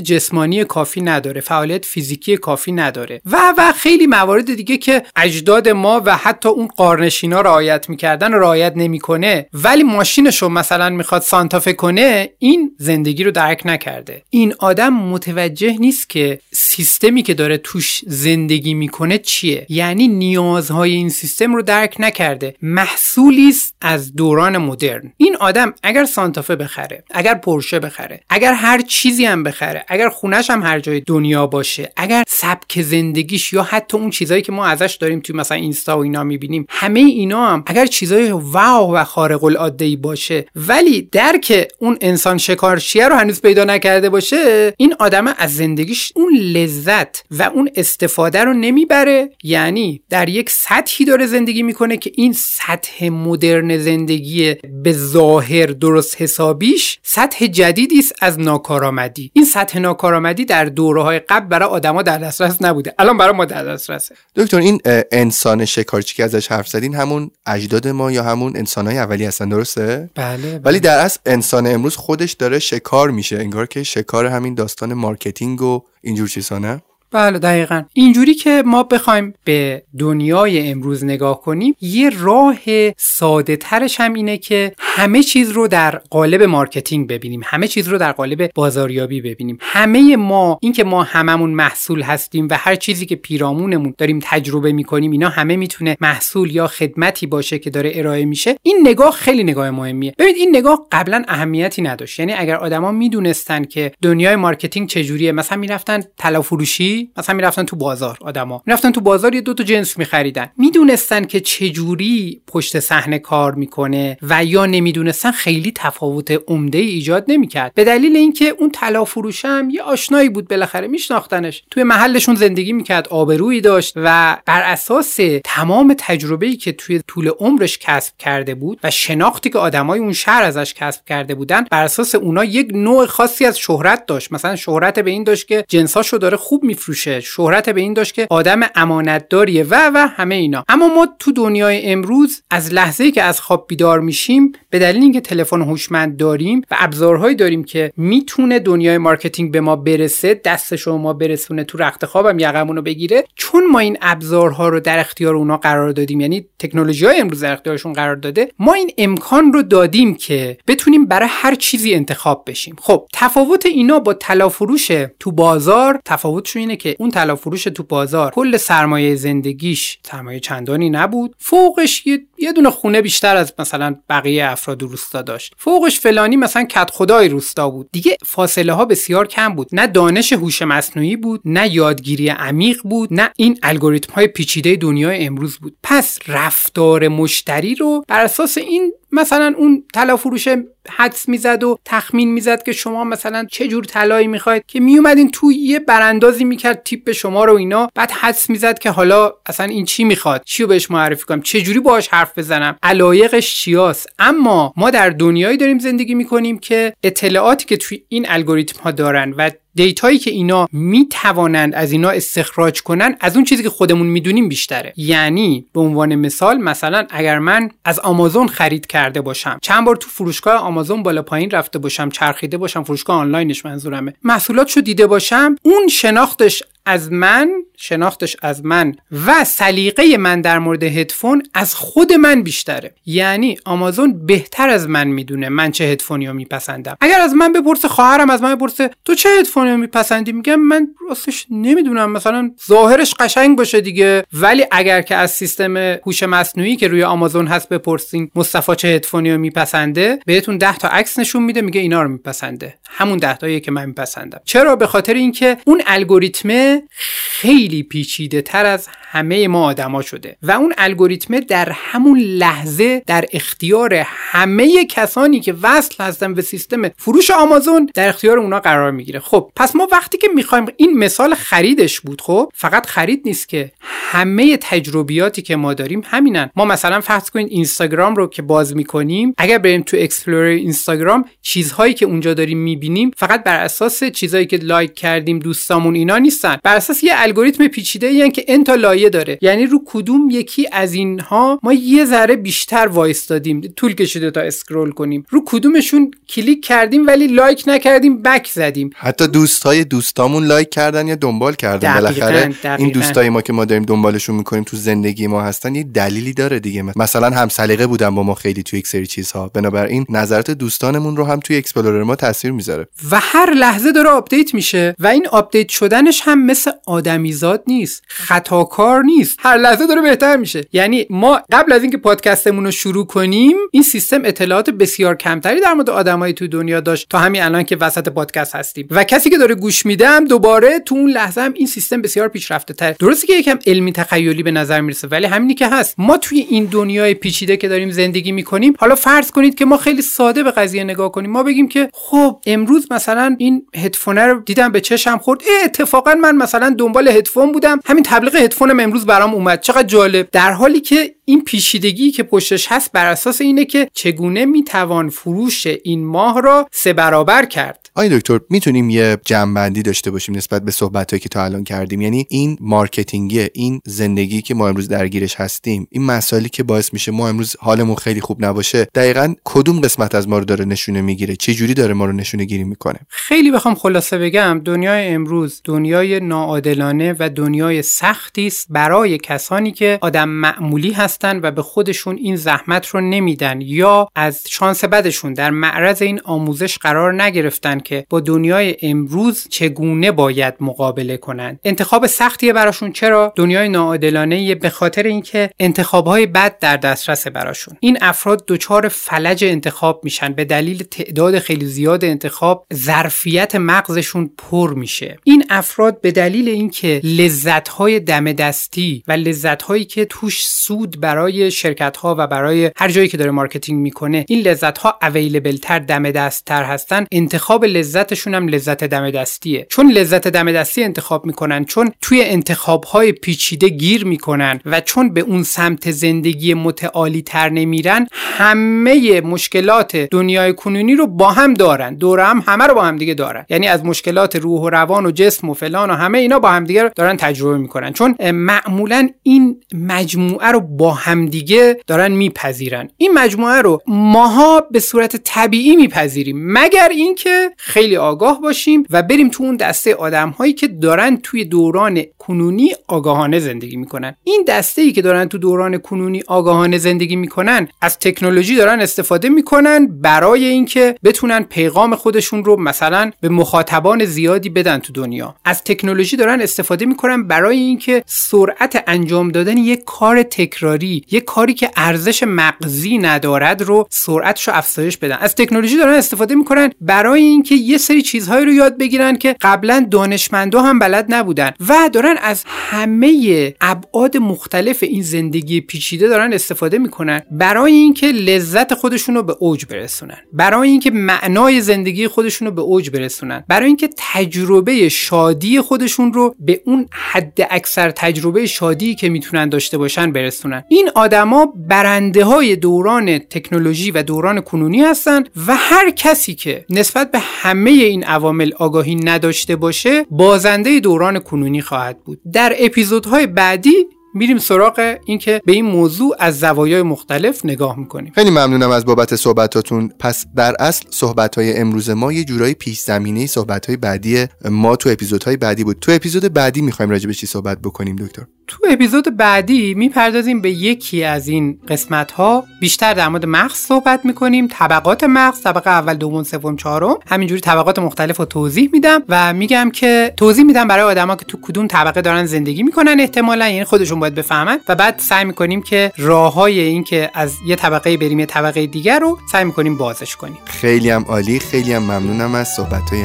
جسمانی 0.00 0.64
کافی 0.64 1.00
نداره 1.00 1.40
فعالیت 1.40 1.84
فیزیکی 1.84 2.36
کافی 2.36 2.72
نداره 2.72 3.20
و 3.26 3.54
و 3.58 3.72
خیلی 3.72 4.06
موارد 4.06 4.54
دیگه 4.54 4.81
که 4.82 5.02
اجداد 5.16 5.68
ما 5.68 6.02
و 6.04 6.16
حتی 6.16 6.48
اون 6.48 6.66
غارنشینا 6.66 7.40
رعایت 7.40 7.88
می‌کردن 7.88 8.32
رعایت 8.32 8.72
نمی‌کنه 8.76 9.46
ولی 9.52 9.82
ماشینش 9.82 10.42
رو 10.42 10.48
مثلا 10.48 10.90
می‌خواد 10.90 11.22
سانتافه 11.22 11.72
کنه 11.72 12.30
این 12.38 12.76
زندگی 12.78 13.24
رو 13.24 13.30
درک 13.30 13.62
نکرده. 13.64 14.22
این 14.30 14.54
آدم 14.58 14.92
متوجه 14.92 15.76
نیست 15.78 16.10
که 16.10 16.38
سیستمی 16.52 17.22
که 17.22 17.34
داره 17.34 17.58
توش 17.58 18.00
زندگی 18.06 18.74
می‌کنه 18.74 19.18
چیه. 19.18 19.66
یعنی 19.68 20.08
نیازهای 20.08 20.92
این 20.92 21.08
سیستم 21.08 21.54
رو 21.54 21.62
درک 21.62 21.96
نکرده. 21.98 22.54
محصولی 22.62 23.48
است 23.48 23.74
از 23.80 24.14
دوران 24.14 24.58
مدرن. 24.58 25.12
این 25.16 25.36
آدم 25.36 25.74
اگر 25.82 26.04
سانتافه 26.04 26.56
بخره 26.56 27.04
اگر 27.10 27.34
پرشه 27.34 27.78
بخره 27.78 28.20
اگر 28.30 28.52
هر 28.52 28.80
چیزی 28.80 29.24
هم 29.24 29.42
بخره 29.42 29.84
اگر 29.88 30.08
خونش 30.08 30.50
هم 30.50 30.62
هر 30.62 30.80
جای 30.80 31.00
دنیا 31.00 31.46
باشه 31.46 31.92
اگر 31.96 32.24
سبک 32.28 32.82
زندگیش 32.82 33.52
یا 33.52 33.62
حتی 33.62 33.96
اون 33.96 34.10
چیزایی 34.10 34.42
که 34.42 34.52
ما 34.52 34.66
ازش 34.72 34.94
داریم 35.00 35.20
توی 35.20 35.36
مثلا 35.36 35.56
اینستا 35.56 35.98
و 35.98 36.02
اینا 36.02 36.24
می‌بینیم. 36.24 36.66
همه 36.68 37.00
اینا 37.00 37.46
هم 37.46 37.62
اگر 37.66 37.86
چیزای 37.86 38.30
واو 38.30 38.94
و 38.94 39.04
خارق 39.04 39.44
العاده 39.44 39.84
ای 39.84 39.96
باشه 39.96 40.46
ولی 40.56 41.02
درک 41.02 41.68
اون 41.78 41.98
انسان 42.00 42.38
شکارچیه 42.38 43.08
رو 43.08 43.14
هنوز 43.14 43.40
پیدا 43.40 43.64
نکرده 43.64 44.08
باشه 44.10 44.72
این 44.76 44.94
آدم 44.98 45.26
از 45.26 45.56
زندگیش 45.56 46.12
اون 46.16 46.36
لذت 46.36 47.24
و 47.30 47.42
اون 47.42 47.70
استفاده 47.76 48.44
رو 48.44 48.52
نمی‌بره. 48.52 49.30
یعنی 49.42 50.02
در 50.10 50.28
یک 50.28 50.50
سطحی 50.50 51.04
داره 51.04 51.26
زندگی 51.26 51.62
می‌کنه 51.62 51.96
که 51.96 52.12
این 52.14 52.32
سطح 52.32 53.08
مدرن 53.08 53.78
زندگی 53.78 54.54
به 54.84 54.92
ظاهر 54.92 55.66
درست 55.66 56.22
حسابیش 56.22 56.98
سطح 57.02 57.46
جدیدی 57.46 57.98
است 57.98 58.14
از 58.20 58.40
ناکارآمدی. 58.40 59.30
این 59.34 59.44
سطح 59.44 59.78
ناکارآمدی 59.78 60.44
در 60.44 60.64
دوره 60.64 61.02
های 61.02 61.18
قبل 61.18 61.48
برای 61.48 61.68
آدما 61.68 62.02
در 62.02 62.18
دسترس 62.18 62.62
نبوده. 62.62 62.94
الان 62.98 63.16
برای 63.16 63.34
ما 63.34 63.44
در 63.44 63.64
دسترسه. 63.64 64.14
دکتر 64.36 64.58
این 64.62 64.80
انسان 65.12 65.64
شکارچی 65.64 66.14
که 66.14 66.24
ازش 66.24 66.48
حرف 66.48 66.68
زدین 66.68 66.94
همون 66.94 67.30
اجداد 67.46 67.88
ما 67.88 68.12
یا 68.12 68.22
همون 68.22 68.56
انسانهای 68.56 68.98
اولی 68.98 69.24
هستن 69.24 69.48
درسته 69.48 70.10
بله, 70.14 70.36
بله. 70.36 70.60
ولی 70.64 70.80
در 70.80 70.98
اصل 70.98 71.20
انسان 71.26 71.66
امروز 71.66 71.96
خودش 71.96 72.32
داره 72.32 72.58
شکار 72.58 73.10
میشه 73.10 73.36
انگار 73.36 73.66
که 73.66 73.82
شکار 73.82 74.26
همین 74.26 74.54
داستان 74.54 74.94
marketing 74.94 75.62
و 75.62 75.82
اینجور 76.02 76.28
چیزا 76.28 76.58
نه 76.58 76.82
بله 77.12 77.38
دقیقا. 77.38 77.82
اینجوری 77.92 78.34
که 78.34 78.62
ما 78.66 78.82
بخوایم 78.82 79.34
به 79.44 79.82
دنیای 79.98 80.70
امروز 80.70 81.04
نگاه 81.04 81.42
کنیم 81.42 81.76
یه 81.80 82.10
راه 82.20 82.58
ساده 82.96 83.56
ترش 83.56 84.00
هم 84.00 84.12
اینه 84.12 84.38
که 84.38 84.72
همه 84.78 85.22
چیز 85.22 85.50
رو 85.50 85.68
در 85.68 86.00
قالب 86.10 86.42
marketing 86.42 87.08
ببینیم 87.08 87.40
همه 87.44 87.68
چیز 87.68 87.88
رو 87.88 87.98
در 87.98 88.12
قالب 88.12 88.50
بازاریابی 88.54 89.20
ببینیم. 89.20 89.58
همه 89.60 90.16
ما 90.16 90.58
اینکه 90.62 90.84
ما 90.84 91.02
هممون 91.02 91.50
محصول 91.50 92.02
هستیم 92.02 92.48
و 92.50 92.56
هر 92.58 92.74
چیزی 92.74 93.06
که 93.06 93.16
پیرامونمون 93.16 93.94
داریم 93.98 94.18
تجربه 94.22 94.72
می‌کنیم 94.72 95.10
اینا 95.10 95.28
همه 95.28 95.56
می‌تونه 95.56 95.96
محصول 96.00 96.54
یا 96.54 96.66
خدمتی 96.66 97.26
باشه 97.26 97.58
که 97.58 97.70
داره 97.70 97.92
ارائه 97.94 98.24
میشه. 98.24 98.56
این 98.62 98.78
نگاه 98.84 99.12
خیلی 99.12 99.44
نگاه 99.44 99.70
مهمیه. 99.70 100.14
ببینید 100.18 100.36
این 100.36 100.56
نگاه 100.56 100.86
قبلا 100.92 101.24
اهمیتی 101.28 101.82
نداشت. 101.82 102.18
یعنی 102.18 102.32
اگر 102.32 102.56
آدما 102.56 102.92
می‌دونستن 102.92 103.64
که 103.64 103.92
دنیای 104.02 104.36
marketing 104.36 104.88
چجوریه 104.88 105.32
مثلا 105.32 105.58
می‌رفتن 105.58 106.00
طلا 106.16 106.42
فروشی 106.42 107.01
مثلا 107.16 107.36
می‌رفتن 107.36 107.64
تو 107.64 107.76
بازار 107.76 108.18
آدما. 108.20 108.62
می‌رفتن 108.66 108.92
تو 108.92 109.00
بازار 109.00 109.34
یه 109.34 109.40
دو 109.40 109.54
تا 109.54 109.64
جنس 109.64 109.98
میخریدن. 109.98 110.50
می‌دونستن 110.58 111.24
که 111.24 111.40
چجوری 111.40 112.42
پشت 112.46 112.80
صحنه 112.80 113.18
کار 113.18 113.54
می‌کنه 113.54 114.16
و 114.22 114.44
یا 114.44 114.66
نمی‌دونستن 114.66 115.30
خیلی 115.30 115.72
تفاوت 115.74 116.42
عمده 116.48 116.78
ای 116.78 116.88
ایجاد 116.88 117.24
نمی‌کرد. 117.28 117.72
به 117.74 117.84
دلیل 117.84 118.16
اینکه 118.16 118.48
اون 118.48 118.70
طلا 118.70 119.04
فروش 119.04 119.44
هم 119.44 119.70
یه 119.70 119.82
آشنایی 119.82 120.28
بود 120.28 120.48
بالاخره 120.48 120.88
میشناختنش. 120.88 121.62
توی 121.70 121.82
محلشون 121.82 122.34
زندگی 122.34 122.72
می‌کرد 122.72 123.08
آبرویی 123.08 123.60
داشت 123.60 123.92
و 123.96 124.36
بر 124.46 124.62
اساس 124.62 125.18
تمام 125.44 125.94
تجربه 125.98 126.46
ای 126.46 126.56
که 126.56 126.72
توی 126.72 127.00
طول 127.08 127.28
عمرش 127.28 127.78
کسب 127.78 128.12
کرده 128.18 128.54
بود 128.54 128.80
و 128.84 128.90
شناختی 128.90 129.50
که 129.50 129.58
آدمای 129.58 130.00
اون 130.00 130.12
شهر 130.12 130.42
ازش 130.42 130.74
کسب 130.74 131.04
کرده 131.04 131.34
بودن 131.34 131.64
بر 131.70 131.84
اساس 131.84 132.14
اونا 132.14 132.44
یک 132.44 132.70
نوع 132.74 133.06
خاصی 133.06 133.44
از 133.44 133.58
شهرت 133.58 134.06
داشت. 134.06 134.32
مثلا 134.32 134.56
شهرت 134.56 134.98
به 134.98 135.10
این 135.10 135.24
داشت 135.24 135.48
که 135.48 135.64
جنساشو 135.68 136.16
داره 136.16 136.36
خوب 136.36 136.64
میفروشه 136.64 136.91
شهرت 136.94 137.70
به 137.70 137.80
این 137.80 137.94
داشت 137.94 138.14
که 138.14 138.26
آدم 138.30 138.60
امانتداریه. 138.74 139.62
و 139.70 139.90
و 139.94 140.06
همه 140.06 140.34
اینا. 140.34 140.64
اما 140.68 140.88
ما 140.88 141.08
تو 141.18 141.32
دنیای 141.32 141.92
امروز 141.92 142.42
از 142.50 142.74
لحظه 142.74 143.10
که 143.10 143.22
از 143.22 143.40
خواب 143.40 143.64
بیدار 143.68 144.00
میشیم 144.00 144.52
به 144.70 144.78
دلیل 144.78 145.02
اینکه 145.02 145.20
تلفن 145.20 145.62
هوشمند 145.62 146.16
داریم 146.16 146.62
و 146.70 146.76
ابزارهایی 146.78 147.36
داریم 147.36 147.64
که 147.64 147.92
می‌تونه 147.96 148.58
دنیای 148.58 148.98
marketing 148.98 149.52
به 149.52 149.60
ما 149.60 149.76
برسه 149.76 150.40
دستشو 150.44 150.76
به 150.76 151.00
ما 151.00 151.12
برسونه 151.12 151.64
تو 151.64 151.78
رخت 151.78 152.06
خوابم 152.06 152.38
یقمون 152.38 152.76
رو 152.76 152.82
بگیره 152.82 153.24
چون 153.34 153.70
ما 153.70 153.78
این 153.78 153.98
ابزارها 154.00 154.68
رو 154.68 154.80
در 154.80 154.98
اختیار 154.98 155.34
اونا 155.34 155.56
قرار 155.56 155.92
دادیم 155.92 156.20
یعنی 156.20 156.46
تکنولوژی 156.58 157.06
های 157.06 157.20
امروز 157.20 157.40
در 157.40 157.52
اختیارشون 157.52 157.92
قرار 157.92 158.16
داده 158.16 158.48
ما 158.58 158.74
این 158.74 158.90
امکان 158.98 159.52
رو 159.52 159.62
دادیم 159.62 160.14
که 160.14 160.58
بتونیم 160.66 161.06
برای 161.06 161.28
هر 161.30 161.54
چیزی 161.54 161.94
انتخاب 161.94 162.44
بشیم. 162.46 162.76
خب 162.80 163.06
تفاوت 163.12 163.66
اینا 163.66 163.98
با 163.98 164.14
تلافروش 164.14 164.88
تو 165.20 165.32
بازار 165.32 166.00
تفاوتش 166.04 166.56
اینه 166.56 166.76
که 166.82 166.96
اون 166.98 167.10
طلا 167.10 167.36
فروش 167.36 167.64
تو 167.64 167.82
بازار 167.82 168.30
کل 168.32 168.56
سرمایه 168.56 169.14
زندگیش 169.14 169.98
سرمایه 170.02 170.40
چندانی 170.40 170.90
نبود 170.90 171.34
فوقش 171.38 172.06
یه, 172.06 172.20
یه 172.38 172.52
دونه 172.52 172.70
خونه 172.70 173.02
بیشتر 173.02 173.36
از 173.36 173.54
مثلا 173.58 173.96
بقیه 174.08 174.46
افراد 174.46 174.82
روستا 174.82 175.22
داشت. 175.22 175.54
فوقش 175.58 176.00
فلانی 176.00 176.36
مثلا 176.36 176.64
کت 176.64 176.90
خدای 176.90 177.28
روستا 177.28 177.70
بود. 177.70 177.88
دیگه 177.92 178.16
فاصله 178.26 178.72
ها 178.72 178.84
بسیار 178.84 179.26
کم 179.26 179.54
بود. 179.54 179.68
نه 179.72 179.86
دانش 179.86 180.32
هوش 180.32 180.62
مصنوعی 180.62 181.16
بود 181.16 181.40
نه 181.44 181.74
یادگیری 181.74 182.28
عمیق 182.28 182.78
بود 182.84 183.08
نه 183.14 183.30
این 183.36 183.58
الگوریتم 183.62 184.12
های 184.12 184.26
پیچیده 184.26 184.76
دنیای 184.76 185.26
امروز 185.26 185.58
بود. 185.58 185.76
پس 185.82 186.18
رفتار 186.28 187.08
مشتری 187.08 187.74
رو 187.74 188.04
بر 188.08 188.24
اساس 188.24 188.58
این 188.58 188.92
مثلا 189.12 189.54
اون 189.56 189.84
طلا 189.94 190.16
فروش 190.16 190.48
حدس 190.90 191.28
می‌زد 191.28 191.64
و 191.64 191.78
تخمین 191.84 192.32
می‌زد 192.32 192.62
که 192.62 192.72
شما 192.72 193.04
مثلا 193.04 193.44
چه 193.50 193.68
جور 193.68 193.84
طلایی 193.84 194.26
می‌خواید 194.26 194.64
که 194.66 194.80
میومدین 194.80 195.30
تو 195.30 195.52
یه 195.52 195.78
براندازی 195.78 196.44
می‌کرد 196.44 196.82
تیپ 196.82 197.12
شما 197.12 197.44
رو 197.44 197.56
اینا. 197.56 197.88
بعد 197.94 198.10
حدس 198.10 198.50
می‌زد 198.50 198.78
که 198.78 198.90
حالا 198.90 199.32
اصلا 199.46 199.66
این 199.66 199.84
چی 199.84 200.04
می‌خواد؟ 200.04 200.42
چی 200.44 200.62
رو 200.62 200.68
بهش 200.68 200.90
معرفی 200.90 201.24
کنم؟ 201.24 201.42
چه 201.42 201.60
جوری 201.60 201.80
باهاش 201.80 202.08
حرف 202.08 202.38
بزنم؟ 202.38 202.76
علایقش 202.82 203.54
چیاست؟ 203.54 204.08
اما 204.18 204.72
ما 204.76 204.90
در 204.90 205.10
دنیایی 205.10 205.56
داریم 205.56 205.78
زندگی 205.78 206.14
می‌کنیم 206.14 206.58
که 206.58 206.92
اطلاعاتی 207.02 207.66
که 207.66 207.76
توی 207.76 208.04
این 208.08 208.26
الگوریتم 208.28 208.82
ها 208.82 208.90
دارن 208.90 209.32
و 209.32 209.50
دیتایی 209.74 210.18
که 210.18 210.30
اینا 210.30 210.68
می 210.72 211.08
توانند 211.10 211.74
از 211.74 211.92
اینا 211.92 212.10
استخراج 212.10 212.82
کنن 212.82 213.16
از 213.20 213.36
اون 213.36 213.44
چیزی 213.44 213.62
که 213.62 213.70
خودمون 213.70 214.06
می‌دونیم 214.06 214.48
بیشتره. 214.48 214.92
یعنی 214.96 215.66
به 215.72 215.80
عنوان 215.80 216.14
مثال 216.14 216.56
مثلا 216.56 217.06
اگر 217.10 217.38
من 217.38 217.70
از 217.84 217.98
آمازون 217.98 218.48
خرید 218.48 218.86
کرده 218.86 219.20
باشم 219.20 219.58
چند 219.62 219.84
بار 219.84 219.96
تو 219.96 220.08
فروشگاه 220.10 220.54
آمازون 220.54 221.02
بالا 221.02 221.22
پایین 221.22 221.50
رفته 221.50 221.78
باشم 221.78 222.08
چرخیده 222.08 222.56
باشم 222.56 222.82
فروشگاه 222.82 223.16
آنلاینش 223.16 223.64
منظورمه 223.64 224.14
محصولاتشو 224.22 224.80
دیده 224.80 225.06
باشم 225.06 225.56
اون 225.62 225.88
شناختش 225.88 226.62
از 226.86 227.12
من 227.12 227.50
شناختش 227.76 228.36
از 228.42 228.64
من 228.64 228.94
و 229.26 229.44
سلیقه 229.44 230.16
من 230.16 230.40
در 230.40 230.58
مورد 230.58 230.82
هدفون 230.82 231.42
از 231.54 231.74
خود 231.74 232.12
من 232.12 232.42
بیشتره. 232.42 232.94
یعنی 233.06 233.58
آمازون 233.64 234.26
بهتر 234.26 234.68
از 234.68 234.88
من 234.88 235.08
می‌دونه 235.08 235.48
من 235.48 235.70
چه 235.70 235.84
هدفونی 235.84 236.26
رو 236.26 236.34
میپسندم. 236.34 236.96
اگر 237.00 237.20
از 237.20 237.34
من 237.34 237.52
بپرسه 237.52 237.88
خواهرم 237.88 238.30
از 238.30 238.42
من 238.42 238.54
بپرسه 238.54 238.90
تو 239.04 239.14
چه 239.14 239.28
هدفونی 239.38 239.70
رو 239.70 239.76
میپسندی؟ 239.76 240.32
میگم 240.32 240.60
من 240.60 240.88
راستش 241.08 241.46
نمی‌دونم 241.50 242.12
مثلا 242.12 242.50
ظاهرش 242.66 243.14
قشنگ 243.14 243.58
باشه 243.58 243.80
دیگه. 243.80 244.24
ولی 244.32 244.64
اگر 244.70 245.02
که 245.02 245.16
از 245.16 245.30
سیستم 245.30 245.76
هوش 245.76 246.22
مصنوعی 246.22 246.76
که 246.76 246.88
روی 246.88 247.02
آمازون 247.04 247.46
هست 247.46 247.68
بپرسین 247.68 248.30
مصطفی 248.34 248.76
چه 248.76 248.88
هدفونی 248.88 249.32
رو 249.32 249.38
میپسنده 249.38 250.18
بهتون 250.26 250.58
10 250.58 250.76
تا 250.76 250.88
عکس 250.88 251.18
نشون 251.18 251.42
میده 251.42 251.60
میگه 251.60 251.80
اینا 251.80 252.02
رو 252.02 252.08
میپسنده. 252.08 252.74
همون 252.88 253.18
10 253.18 253.36
تایی 253.36 253.60
که 253.60 253.70
من 253.70 253.86
میپسندم. 253.86 254.40
چرا؟ 254.44 254.76
به 254.76 254.86
خاطر 254.86 255.14
اینکه 255.14 255.56
اون 255.64 255.82
الگوریتم 255.86 256.71
خیلی 256.90 257.82
پیچیده 257.82 258.42
تر 258.42 258.66
از 258.66 258.88
همه 259.12 259.48
ما 259.48 259.64
آدما 259.64 260.02
شده. 260.02 260.36
و 260.42 260.52
اون 260.52 260.74
الگوریتم 260.78 261.40
در 261.40 261.72
همون 261.72 262.18
لحظه 262.18 263.02
در 263.06 263.24
اختیار 263.32 263.94
همه 264.06 264.84
کسانی 264.84 265.40
که 265.40 265.54
وصل 265.62 266.04
هستن 266.04 266.34
به 266.34 266.42
سیستم 266.42 266.88
فروش 266.88 267.30
آمازون 267.30 267.90
در 267.94 268.08
اختیار 268.08 268.38
اونا 268.38 268.60
قرار 268.60 268.90
می‌گیره. 268.90 269.20
خب 269.20 269.50
پس 269.56 269.76
ما 269.76 269.88
وقتی 269.92 270.18
که 270.18 270.28
می‌خوایم 270.34 270.66
این 270.76 270.98
مثال 270.98 271.34
خریدش 271.34 272.00
بود 272.00 272.20
خب 272.20 272.52
فقط 272.54 272.86
خرید 272.86 273.22
نیست 273.24 273.48
که. 273.48 273.72
همه 273.80 274.56
تجربیاتی 274.56 275.42
که 275.42 275.56
ما 275.56 275.74
داریم 275.74 276.02
همینن. 276.04 276.50
ما 276.56 276.64
مثلا 276.64 277.00
فرض 277.00 277.30
کنید 277.30 277.48
اینستاگرام 277.50 278.16
رو 278.16 278.26
که 278.26 278.42
باز 278.42 278.76
می‌کنیم 278.76 279.34
اگر 279.38 279.58
بریم 279.58 279.82
تو 279.82 279.96
explore 280.00 280.44
اینستاگرام 280.44 281.24
چیزهایی 281.42 281.94
که 281.94 282.06
اونجا 282.06 282.34
داریم 282.34 282.58
می‌بینیم 282.58 283.10
فقط 283.16 283.44
بر 283.44 283.60
اساس 283.60 284.04
چیزهایی 284.04 284.46
که 284.46 284.56
لایک 284.56 284.94
کردیم 284.94 285.38
دوستامون 285.38 285.94
اینا 285.94 286.18
نیستن. 286.18 286.56
بر 286.64 286.76
اساس 286.76 287.04
یه 287.04 287.12
الگوریتم 287.16 287.68
پیچیده 287.68 288.06
ای 288.06 288.30
که 288.30 288.44
n 288.48 288.64
تا 288.64 288.74
لایه 288.74 289.08
داره. 289.08 289.38
یعنی 289.40 289.66
رو 289.66 289.82
کدوم 289.86 290.30
یکی 290.30 290.68
از 290.72 290.94
اینها 290.94 291.60
ما 291.62 291.72
یه 291.72 292.04
ذره 292.04 292.36
بیشتر 292.36 292.86
وایستادیم. 292.86 293.60
طول 293.76 293.94
کشیده 293.94 294.30
تا 294.30 294.40
scroll 294.40 294.90
کنیم. 294.90 295.26
رو 295.28 295.42
کدومشون 295.46 296.10
کلیک 296.28 296.64
کردیم 296.64 297.06
ولی 297.06 297.26
لایک 297.26 297.64
نکردیم 297.66 298.22
back 298.22 298.46
زدیم. 298.52 298.90
حتی 298.96 299.26
دوستای 299.26 299.84
دوستامون 299.84 300.46
لایک 300.46 300.70
کردن 300.70 301.08
یا 301.08 301.14
دنبال 301.14 301.54
کردن. 301.54 301.94
بالاخره 301.94 302.54
این 302.78 302.88
دوستای 302.88 303.28
ما 303.28 303.42
که 303.42 303.52
ما 303.52 303.64
داریم 303.64 303.84
دنبالشون 303.84 304.36
می‌کنیم 304.36 304.64
تو 304.64 304.76
زندگی 304.76 305.26
ما 305.26 305.42
هستن 305.42 305.74
یه 305.74 305.82
دلیلی 305.82 306.32
داره 306.32 306.60
دیگه. 306.60 306.84
مثلا 306.96 307.30
هم 307.30 307.48
سلیقه 307.48 307.86
بودن 307.86 308.14
با 308.14 308.22
ما 308.22 308.34
خیلی 308.34 308.62
تو 308.62 308.76
یک 308.76 308.86
سری 308.86 309.06
چیزها. 309.06 309.48
بنابراین 309.48 310.06
نظرات 310.08 310.50
دوستانمون 310.50 311.16
رو 311.16 311.24
هم 311.24 311.40
توی 311.40 311.56
explorer 311.56 312.02
ما 312.02 312.16
تاثیر 312.16 312.52
می‌ذاره. 312.52 312.86
و 313.10 313.20
هر 313.20 313.54
لحظه 313.54 313.92
داره 313.92 314.08
update 314.08 314.54
میشه 314.54 314.94
و 314.98 315.06
این 315.06 315.26
update 315.26 315.68
شدنش 315.68 316.22
هم 316.24 316.51
مثل 316.52 316.70
آدمیزاد 316.86 317.62
نیست 317.66 318.02
خطاکار 318.06 319.02
نیست. 319.02 319.38
هر 319.38 319.56
لحظه 319.56 319.86
داره 319.86 320.02
بهتر 320.02 320.36
میشه. 320.36 320.64
یعنی 320.72 321.06
ما 321.10 321.40
قبل 321.52 321.72
از 321.72 321.82
اینکه 321.82 321.96
پادکستمون 321.96 322.64
رو 322.64 322.70
شروع 322.70 323.06
کنیم 323.06 323.56
این 323.70 323.82
سیستم 323.82 324.20
اطلاعات 324.24 324.70
بسیار 324.70 325.16
کمتری 325.16 325.60
در 325.60 325.72
مورد 325.72 325.90
آدمایی 325.90 326.34
تو 326.34 326.46
دنیا 326.46 326.80
داشت 326.80 327.08
تا 327.10 327.18
همین 327.18 327.42
الان 327.42 327.62
که 327.62 327.76
وسط 327.76 328.08
پادکست 328.08 328.54
هستیم. 328.54 328.86
و 328.90 329.04
کسی 329.04 329.30
که 329.30 329.38
داره 329.38 329.54
گوش 329.54 329.86
میده 329.86 330.24
دوباره 330.24 330.78
تو 330.78 330.94
اون 330.94 331.10
لحظه 331.10 331.40
هم 331.40 331.52
این 331.54 331.66
سیستم 331.66 332.02
بسیار 332.02 332.28
پیشرفته 332.28 332.74
تر 332.74 332.92
درسته 332.92 333.26
که 333.26 333.32
یکم 333.32 333.58
علمی 333.66 333.92
تخیلی 333.92 334.42
به 334.42 334.50
نظر 334.50 334.80
می‌رسه 334.80 335.08
ولی 335.08 335.26
همینی 335.26 335.54
که 335.54 335.68
هست. 335.68 335.94
ما 335.98 336.16
توی 336.16 336.38
این 336.38 336.64
دنیای 336.64 337.14
پیچیده 337.14 337.56
که 337.56 337.68
داریم 337.68 337.90
زندگی 337.90 338.32
می‌کنیم 338.32 338.74
حالا 338.78 338.94
فرض 338.94 339.30
کنید 339.30 339.54
که 339.54 339.64
ما 339.64 339.76
خیلی 339.76 340.02
ساده 340.02 340.42
به 340.42 340.50
قضیه 340.50 340.84
نگاه 340.84 341.12
کنیم. 341.12 341.30
ما 341.30 341.42
بگیم 341.42 341.68
که 341.68 341.90
خب 341.92 342.40
امروز 342.46 342.86
مثلا 342.90 343.36
این 343.38 343.66
هدفون 343.74 344.18
رو 344.18 344.40
دیدم 344.40 344.72
به 344.72 344.80
چشمم 344.80 345.18
خورد. 345.18 345.40
اتفاقا 345.64 346.14
من 346.14 346.36
مثلا 346.42 346.74
دنبال 346.78 347.08
هدفون 347.08 347.52
بودم. 347.52 347.80
همین 347.84 348.04
تبلیغ 348.06 348.36
هدفونم 348.36 348.80
امروز 348.80 349.06
برام 349.06 349.34
اومد. 349.34 349.60
چقدر 349.60 349.82
جالب. 349.82 350.28
در 350.32 350.52
حالی 350.52 350.80
که 350.80 351.14
این 351.24 351.44
پیچیدگی 351.44 352.10
که 352.10 352.22
پشتش 352.22 352.66
هست 352.68 352.92
بر 352.92 353.06
اساس 353.06 353.40
اینه 353.40 353.64
که 353.64 353.88
چگونه 353.92 354.44
می‌توان 354.44 355.10
فروش 355.10 355.66
این 355.66 356.04
ماه 356.04 356.40
را 356.42 356.68
سه 356.72 356.92
برابر 356.92 357.44
کرد. 357.44 357.90
آقای 357.94 358.08
دکتر 358.08 358.40
می‌تونیم 358.50 358.90
یه 358.90 359.18
جمع‌بندی 359.24 359.82
داشته 359.82 360.10
باشیم 360.10 360.36
نسبت 360.36 360.62
به 360.62 360.70
صحبتهایی 360.70 361.20
که 361.20 361.28
تا 361.28 361.44
الان 361.44 361.64
کردیم. 361.64 362.00
یعنی 362.00 362.26
این 362.28 362.56
marketing 362.60 363.37
ی 363.37 363.46
این 363.54 363.80
زندگی 363.84 364.42
که 364.42 364.54
ما 364.54 364.68
امروز 364.68 364.88
درگیرش 364.88 365.34
هستیم 365.34 365.86
این 365.90 366.04
مسائلی 366.04 366.48
که 366.48 366.62
باعث 366.62 366.92
میشه 366.92 367.12
ما 367.12 367.28
امروز 367.28 367.56
حالمون 367.60 367.96
خیلی 367.96 368.20
خوب 368.20 368.44
نباشه 368.44 368.84
دقیقا 368.94 369.34
کدوم 369.44 369.80
قسمت 369.80 370.14
از 370.14 370.28
ما 370.28 370.38
رو 370.38 370.44
داره 370.44 370.64
نشونه 370.64 371.00
می‌گیره؟ 371.00 371.36
چه 371.36 371.54
جوری 371.54 371.74
داره 371.74 371.94
ما 371.94 372.06
رو 372.06 372.12
نشونه 372.12 372.44
گیری 372.44 372.64
می‌کنه؟ 372.64 372.98
خیلی 373.08 373.50
بخوام 373.50 373.74
خلاصه 373.74 374.18
بگم 374.18 374.60
دنیای 374.64 375.08
امروز 375.08 375.60
دنیای 375.64 376.20
ناعادلانه 376.32 377.16
و 377.18 377.30
دنیای 377.30 377.82
سختی 377.82 378.46
است 378.46 378.66
برای 378.70 379.18
کسانی 379.18 379.72
که 379.72 379.98
آدم 380.00 380.28
معمولی 380.28 380.92
هستن 380.92 381.40
و 381.42 381.50
به 381.50 381.62
خودشون 381.62 382.16
این 382.16 382.36
زحمت 382.36 382.86
رو 382.86 383.00
نمیدن 383.00 383.60
یا 383.60 384.08
از 384.14 384.44
شانس 384.48 384.84
بدشون 384.84 385.34
در 385.34 385.50
معرض 385.50 386.02
این 386.02 386.20
آموزش 386.24 386.78
قرار 386.78 387.22
نگرفتن 387.22 387.80
که 387.80 388.06
با 388.10 388.20
دنیای 388.20 388.76
امروز 388.82 389.46
چگونه 389.50 390.12
باید 390.12 390.54
مقابله 390.60 391.16
کنند. 391.16 391.60
انتخاب 391.64 392.06
سختیه 392.06 392.52
براشون. 392.52 392.92
چرا؟ 392.92 393.32
دنیای 393.36 393.68
ناعادلانه 393.68 394.54
به 394.54 394.70
خاطر 394.70 395.02
اینکه 395.02 395.50
انتخابهای 395.60 396.26
بد 396.26 396.58
در 396.58 396.76
دسترس 396.76 397.26
براشون. 397.26 397.76
این 397.80 397.98
افراد 398.00 398.44
دچار 398.48 398.88
فلج 398.88 399.44
انتخاب 399.44 400.00
میشن. 400.04 400.32
به 400.32 400.44
دلیل 400.44 400.82
تعداد 400.82 401.38
خیلی 401.38 401.66
زیاد 401.66 402.04
انتخاب 402.04 402.66
ظرفیت 402.74 403.54
مغزشون 403.54 404.30
پر 404.38 404.74
میشه. 404.74 405.18
این 405.24 405.44
افراد 405.50 406.00
به 406.00 406.10
دلیل 406.22 406.48
اینکه 406.48 407.00
لذتهای 407.04 408.00
دم 408.00 408.32
دستی 408.32 409.02
و 409.08 409.12
لذتهایی 409.12 409.84
که 409.84 410.04
توش 410.04 410.46
سود 410.46 411.00
برای 411.00 411.50
شرکت 411.50 411.96
ها 411.96 412.16
و 412.18 412.26
برای 412.26 412.70
هر 412.76 412.88
جایی 412.88 413.08
که 413.08 413.16
داره 413.16 413.30
marketing 413.30 413.80
می‌کنه 413.80 414.24
این 414.28 414.40
لذت 414.40 414.78
ها 414.78 414.98
available 415.02 415.56
تر 415.56 415.78
دم 415.78 416.10
دست 416.10 416.44
تر 416.44 416.64
هستن. 416.64 417.06
انتخاب 417.12 417.64
لذتشون 417.64 418.34
هم 418.34 418.48
لذت 418.48 418.84
دم 418.84 419.10
دستیه. 419.10 419.66
چون 419.70 419.92
لذت 419.92 420.28
دم 420.28 420.52
دستی 420.52 420.84
انتخاب 420.84 421.26
می‌کنن 421.26 421.64
چون 421.64 421.92
توی 422.00 422.22
انتخاب 422.24 422.84
های 422.84 423.12
پیچیده 423.12 423.68
گیر 423.68 424.04
می‌کنن 424.04 424.60
و 424.66 424.80
چون 424.80 425.14
به 425.14 425.20
اون 425.20 425.42
سمت 425.42 425.90
زندگی 425.90 426.54
متعالی 426.54 427.22
تر 427.22 427.48
نمیرن 427.48 428.06
همه 428.12 429.20
مشکلات 429.20 429.96
دنیای 429.96 430.54
کنونی 430.54 430.94
رو 430.94 431.06
با 431.06 431.30
هم 431.30 431.54
دارن. 431.54 431.94
دور 431.94 432.20
هم 432.20 432.44
همه 432.46 432.66
رو 432.66 432.74
با 432.74 432.82
هم 432.82 432.96
دیگه 432.96 433.14
دارن. 433.14 433.46
یعنی 433.48 433.68
از 433.68 433.84
مشکلات 433.84 434.36
روح 434.36 434.60
و 434.60 434.70
روان 434.70 435.06
و 435.06 435.10
جسم 435.10 435.50
و 435.50 435.54
فلان 435.54 435.90
و 435.90 435.94
همه 436.02 436.18
اینا 436.18 436.38
با 436.38 436.50
هم 436.50 436.64
دیگه 436.64 436.90
دارن 436.96 437.16
تجربه 437.16 437.58
می‌کنن. 437.58 437.92
چون 437.92 438.16
معمولا 438.30 439.08
این 439.22 439.60
مجموعه 439.74 440.48
رو 440.48 440.60
با 440.60 440.90
هم 440.90 441.26
دیگه 441.26 441.80
دارن 441.86 442.12
میپذیرن. 442.12 442.88
این 442.96 443.12
مجموعه 443.14 443.62
رو 443.62 443.82
ماها 443.86 444.60
به 444.70 444.80
صورت 444.80 445.16
طبیعی 445.16 445.76
میپذیریم. 445.76 446.36
مگر 446.52 446.88
اینکه 446.88 447.50
خیلی 447.56 447.96
آگاه 447.96 448.40
باشیم 448.40 448.84
و 448.90 449.02
بریم 449.02 449.28
تو 449.28 449.44
اون 449.44 449.56
دسته 449.56 449.94
آدم 449.94 450.30
هایی 450.30 450.52
که 450.52 450.68
دارن 450.68 451.16
توی 451.22 451.44
دوران 451.44 452.02
کنونی 452.18 452.72
آگاهانه 452.88 453.38
زندگی 453.38 453.76
می‌کنن. 453.76 454.14
این 454.24 454.44
دسته 454.48 454.82
ای 454.82 454.92
که 454.92 455.02
دارن 455.02 455.28
تو 455.28 455.38
دوران 455.38 455.78
کنونی 455.78 456.22
آگاهانه 456.26 456.78
زندگی 456.78 457.16
می‌کنن 457.16 457.68
از 457.80 457.98
تکنولوژی 457.98 458.56
دارن 458.56 458.80
استفاده 458.80 459.28
می‌کنن 459.28 459.86
برای 459.86 460.44
اینکه 460.44 460.94
بتونن 461.04 461.42
پیغام 461.42 461.94
خودشون 461.94 462.44
رو 462.44 462.60
مثلا 462.60 463.10
به 463.20 463.28
مخاطبان 463.28 464.04
زیادی 464.04 464.48
بدن 464.48 464.78
تو 464.78 464.92
دنیا. 464.92 465.34
از 465.44 465.64
تکنولوژی 465.64 465.91
دارن 465.92 466.40
استفاده 466.40 466.86
می‌کنن 466.86 467.26
برای 467.28 467.58
اینکه 467.58 468.02
سرعت 468.06 468.84
انجام 468.86 469.28
دادن 469.28 469.56
یک 469.56 469.84
کار 469.86 470.22
تکراری 470.22 471.04
یک 471.10 471.24
کاری 471.24 471.54
که 471.54 471.70
ارزش 471.76 472.22
مغزی 472.22 472.98
ندارد 472.98 473.62
رو 473.62 473.86
سرعتش 473.90 474.48
رو 474.48 474.54
افزایش 474.54 474.96
بدن. 474.96 475.16
از 475.20 475.34
تکنولوژی 475.34 475.76
دارن 475.76 475.94
استفاده 475.94 476.34
می‌کنن 476.34 476.70
برای 476.80 477.22
اینکه 477.22 477.54
یه 477.54 477.78
سری 477.78 478.02
چیزهایی 478.02 478.44
رو 478.46 478.52
یاد 478.52 478.78
بگیرن 478.78 479.16
که 479.16 479.36
قبلا 479.40 479.86
دانشمندا 479.90 480.62
هم 480.62 480.78
بلد 480.78 481.06
نبودن 481.08 481.50
و 481.68 481.90
دارن 481.92 482.16
از 482.22 482.44
همه 482.46 483.54
ابعاد 483.60 484.16
مختلف 484.16 484.82
این 484.82 485.02
زندگی 485.02 485.60
پیچیده 485.60 486.08
دارن 486.08 486.32
استفاده 486.32 486.78
می‌کنن 486.78 487.22
برای 487.30 487.72
اینکه 487.72 488.06
لذت 488.06 488.74
خودشون 488.74 489.14
رو 489.14 489.22
به 489.22 489.36
اوج 489.38 489.66
برسونن 489.66 490.18
برای 490.32 490.70
اینکه 490.70 490.90
معنای 490.90 491.60
زندگی 491.60 492.08
خودشون 492.08 492.48
رو 492.48 492.54
به 492.54 492.62
اوج 492.62 492.90
برسونن 492.90 493.44
برای 493.48 493.66
اینکه 493.66 493.88
تجربه 493.96 494.88
شادی 494.88 495.60
خودشون 495.82 496.12
رو 496.12 496.34
به 496.38 496.62
اون 496.66 496.88
حد 496.90 497.38
اکثر 497.50 497.90
تجربه 497.90 498.46
شادی 498.46 498.94
که 498.94 499.08
می‌تونن 499.08 499.48
داشته 499.48 499.78
باشن 499.78 500.12
برسونن. 500.12 500.64
این 500.68 500.90
آدما 500.94 501.52
برنده 501.56 502.24
های 502.24 502.56
دوران 502.56 503.18
تکنولوژی 503.18 503.90
و 503.90 504.02
دوران 504.02 504.40
کنونی 504.40 504.80
هستن 504.80 505.24
و 505.46 505.56
هر 505.56 505.90
کسی 505.90 506.34
که 506.34 506.64
نسبت 506.70 507.10
به 507.10 507.18
همه 507.18 507.70
این 507.70 508.04
عوامل 508.04 508.52
آگاهی 508.58 508.94
نداشته 508.94 509.56
باشه 509.56 510.06
بازنده 510.10 510.80
دوران 510.80 511.18
کنونی 511.18 511.60
خواهد 511.60 512.04
بود. 512.04 512.20
در 512.32 512.56
اپیزودهای 512.58 513.26
بعدی 513.26 513.86
میریم 514.14 514.38
سراغ 514.38 514.96
اینکه 515.04 515.42
به 515.46 515.52
این 515.52 515.64
موضوع 515.64 516.16
از 516.18 516.40
زوایای 516.40 516.82
مختلف 516.82 517.44
نگاه 517.44 517.78
می‌کنیم. 517.78 518.12
خیلی 518.14 518.30
ممنونم 518.30 518.70
از 518.70 518.84
بابت 518.84 519.16
صحبتاتون. 519.16 519.92
پس 519.98 520.24
در 520.36 520.56
اصل 520.58 520.86
صحبتهای 520.90 521.56
امروز 521.56 521.90
ما 521.90 522.12
یه 522.12 522.24
جورایی 522.24 522.54
پیش 522.54 522.80
زمینه 522.80 523.26
صحبتهای 523.26 523.76
بعدی 523.76 524.26
ما 524.50 524.76
تو 524.76 524.88
اپیزودهای 524.88 525.36
بعدی 525.36 525.64
بود. 525.64 525.78
تو 525.80 525.92
اپیزود 525.92 526.32
بعدی 526.32 526.62
می‌خوایم 526.62 526.90
راجع 526.90 527.06
به 527.06 527.14
چی 527.14 527.26
صحبت 527.26 527.58
بکنیم 527.58 527.96
دکتر؟ 527.96 528.22
تو 528.46 528.56
اپیزود 528.70 529.16
بعدی 529.16 529.74
می‌پردازیم 529.74 530.40
به 530.40 530.50
یکی 530.50 531.04
از 531.04 531.28
این 531.28 531.58
قسمت 531.68 532.12
ها 532.12 532.44
بیشتر 532.60 532.94
در 532.94 533.08
مورد 533.08 533.26
مغز 533.26 533.56
صحبت 533.56 534.04
می‌کنیم. 534.04 534.48
طبقات 534.50 535.04
مغز 535.04 535.42
طبقه 535.42 535.70
اول 535.70 535.94
دوم 535.94 536.22
سوم 536.22 536.56
چهارم. 536.56 536.96
همینجوری 537.06 537.40
طبقات 537.40 537.78
مختلف 537.78 538.16
رو 538.16 538.24
توضیح 538.24 538.68
میدم 538.72 539.02
و 539.08 539.32
میگم 539.32 539.70
که 539.70 540.14
توضیح 540.16 540.44
میدم 540.44 540.68
برای 540.68 540.84
آدما 540.84 541.16
که 541.16 541.24
تو 541.24 541.38
کدوم 541.42 541.66
طبقه 541.66 542.00
دارن 542.02 542.26
زندگی 542.26 542.62
می‌کنن 542.62 543.00
احتمالا 543.00 543.48
یعنی 543.48 543.64
خودشون 543.64 544.00
باید 544.00 544.14
بفهمن. 544.14 544.60
و 544.68 544.74
بعد 544.74 544.98
سعی 544.98 545.24
می‌کنیم 545.24 545.62
که 545.62 545.92
راه 545.98 546.34
های 546.34 546.60
این 546.60 546.84
که 546.84 547.10
از 547.14 547.34
یه 547.46 547.56
طبقه 547.56 547.96
بریم 547.96 548.18
یه 548.20 548.26
طبقه 548.26 548.66
دیگر 548.66 548.98
رو 548.98 549.18
سعی 549.32 549.44
می‌کنیم 549.44 549.76
بازش 549.76 550.16
کنیم. 550.16 550.38
خیلی 550.44 550.90
هم 550.90 551.02
عالی 551.02 551.38
خیلی 551.38 551.72
هم 551.72 551.82
ممنونم 551.82 552.34
از 552.34 552.48
صحبت 552.48 552.90
های 552.90 553.02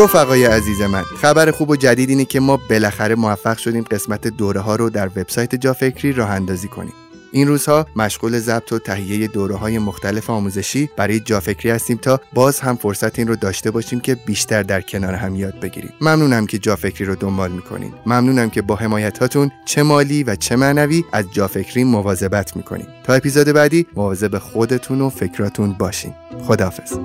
رفقای 0.00 0.44
عزیز 0.44 0.80
من 0.82 1.02
خبر 1.02 1.50
خوب 1.50 1.70
و 1.70 1.76
جدید 1.76 2.08
اینه 2.08 2.24
که 2.24 2.40
ما 2.40 2.60
بالاخره 2.70 3.14
موفق 3.14 3.58
شدیم 3.58 3.84
قسمت 3.90 4.28
دوره 4.28 4.60
ها 4.60 4.76
رو 4.76 4.90
در 4.90 5.06
وبسایت 5.06 5.54
جافکری 5.54 6.12
راه 6.12 6.30
اندازی 6.30 6.68
کنیم. 6.68 6.92
این 7.32 7.48
روزها 7.48 7.86
مشغول 7.96 8.38
ضبط 8.38 8.72
و 8.72 8.78
تهیه 8.78 9.26
دوره 9.26 9.54
های 9.54 9.78
مختلف 9.78 10.30
آموزشی 10.30 10.90
برای 10.96 11.20
جافکری 11.20 11.70
هستیم 11.70 11.96
تا 11.96 12.20
باز 12.32 12.60
هم 12.60 12.76
فرصت 12.76 13.18
این 13.18 13.28
رو 13.28 13.36
داشته 13.36 13.70
باشیم 13.70 14.00
که 14.00 14.14
بیشتر 14.14 14.62
در 14.62 14.80
کنار 14.80 15.14
هم 15.14 15.36
یاد 15.36 15.60
بگیریم. 15.60 15.92
ممنونم 16.00 16.46
که 16.46 16.58
جافکری 16.58 17.04
رو 17.04 17.14
دنبال 17.14 17.52
می‌کنین. 17.52 17.92
ممنونم 18.06 18.50
که 18.50 18.62
با 18.62 18.76
حمایتاتون 18.76 19.50
چه 19.64 19.82
مالی 19.82 20.22
و 20.22 20.36
چه 20.36 20.56
معنوی 20.56 21.04
از 21.12 21.24
جافکری 21.32 21.84
مواظبت 21.84 22.56
می‌کنین. 22.56 22.86
تا 23.04 23.14
اپیزود 23.14 23.46
بعدی 23.46 23.86
مواظب 23.96 24.38
خودتون 24.38 25.00
و 25.00 25.08
فکراتون 25.08 25.72
باشین. 25.72 26.14
خداحافظ. 26.46 26.98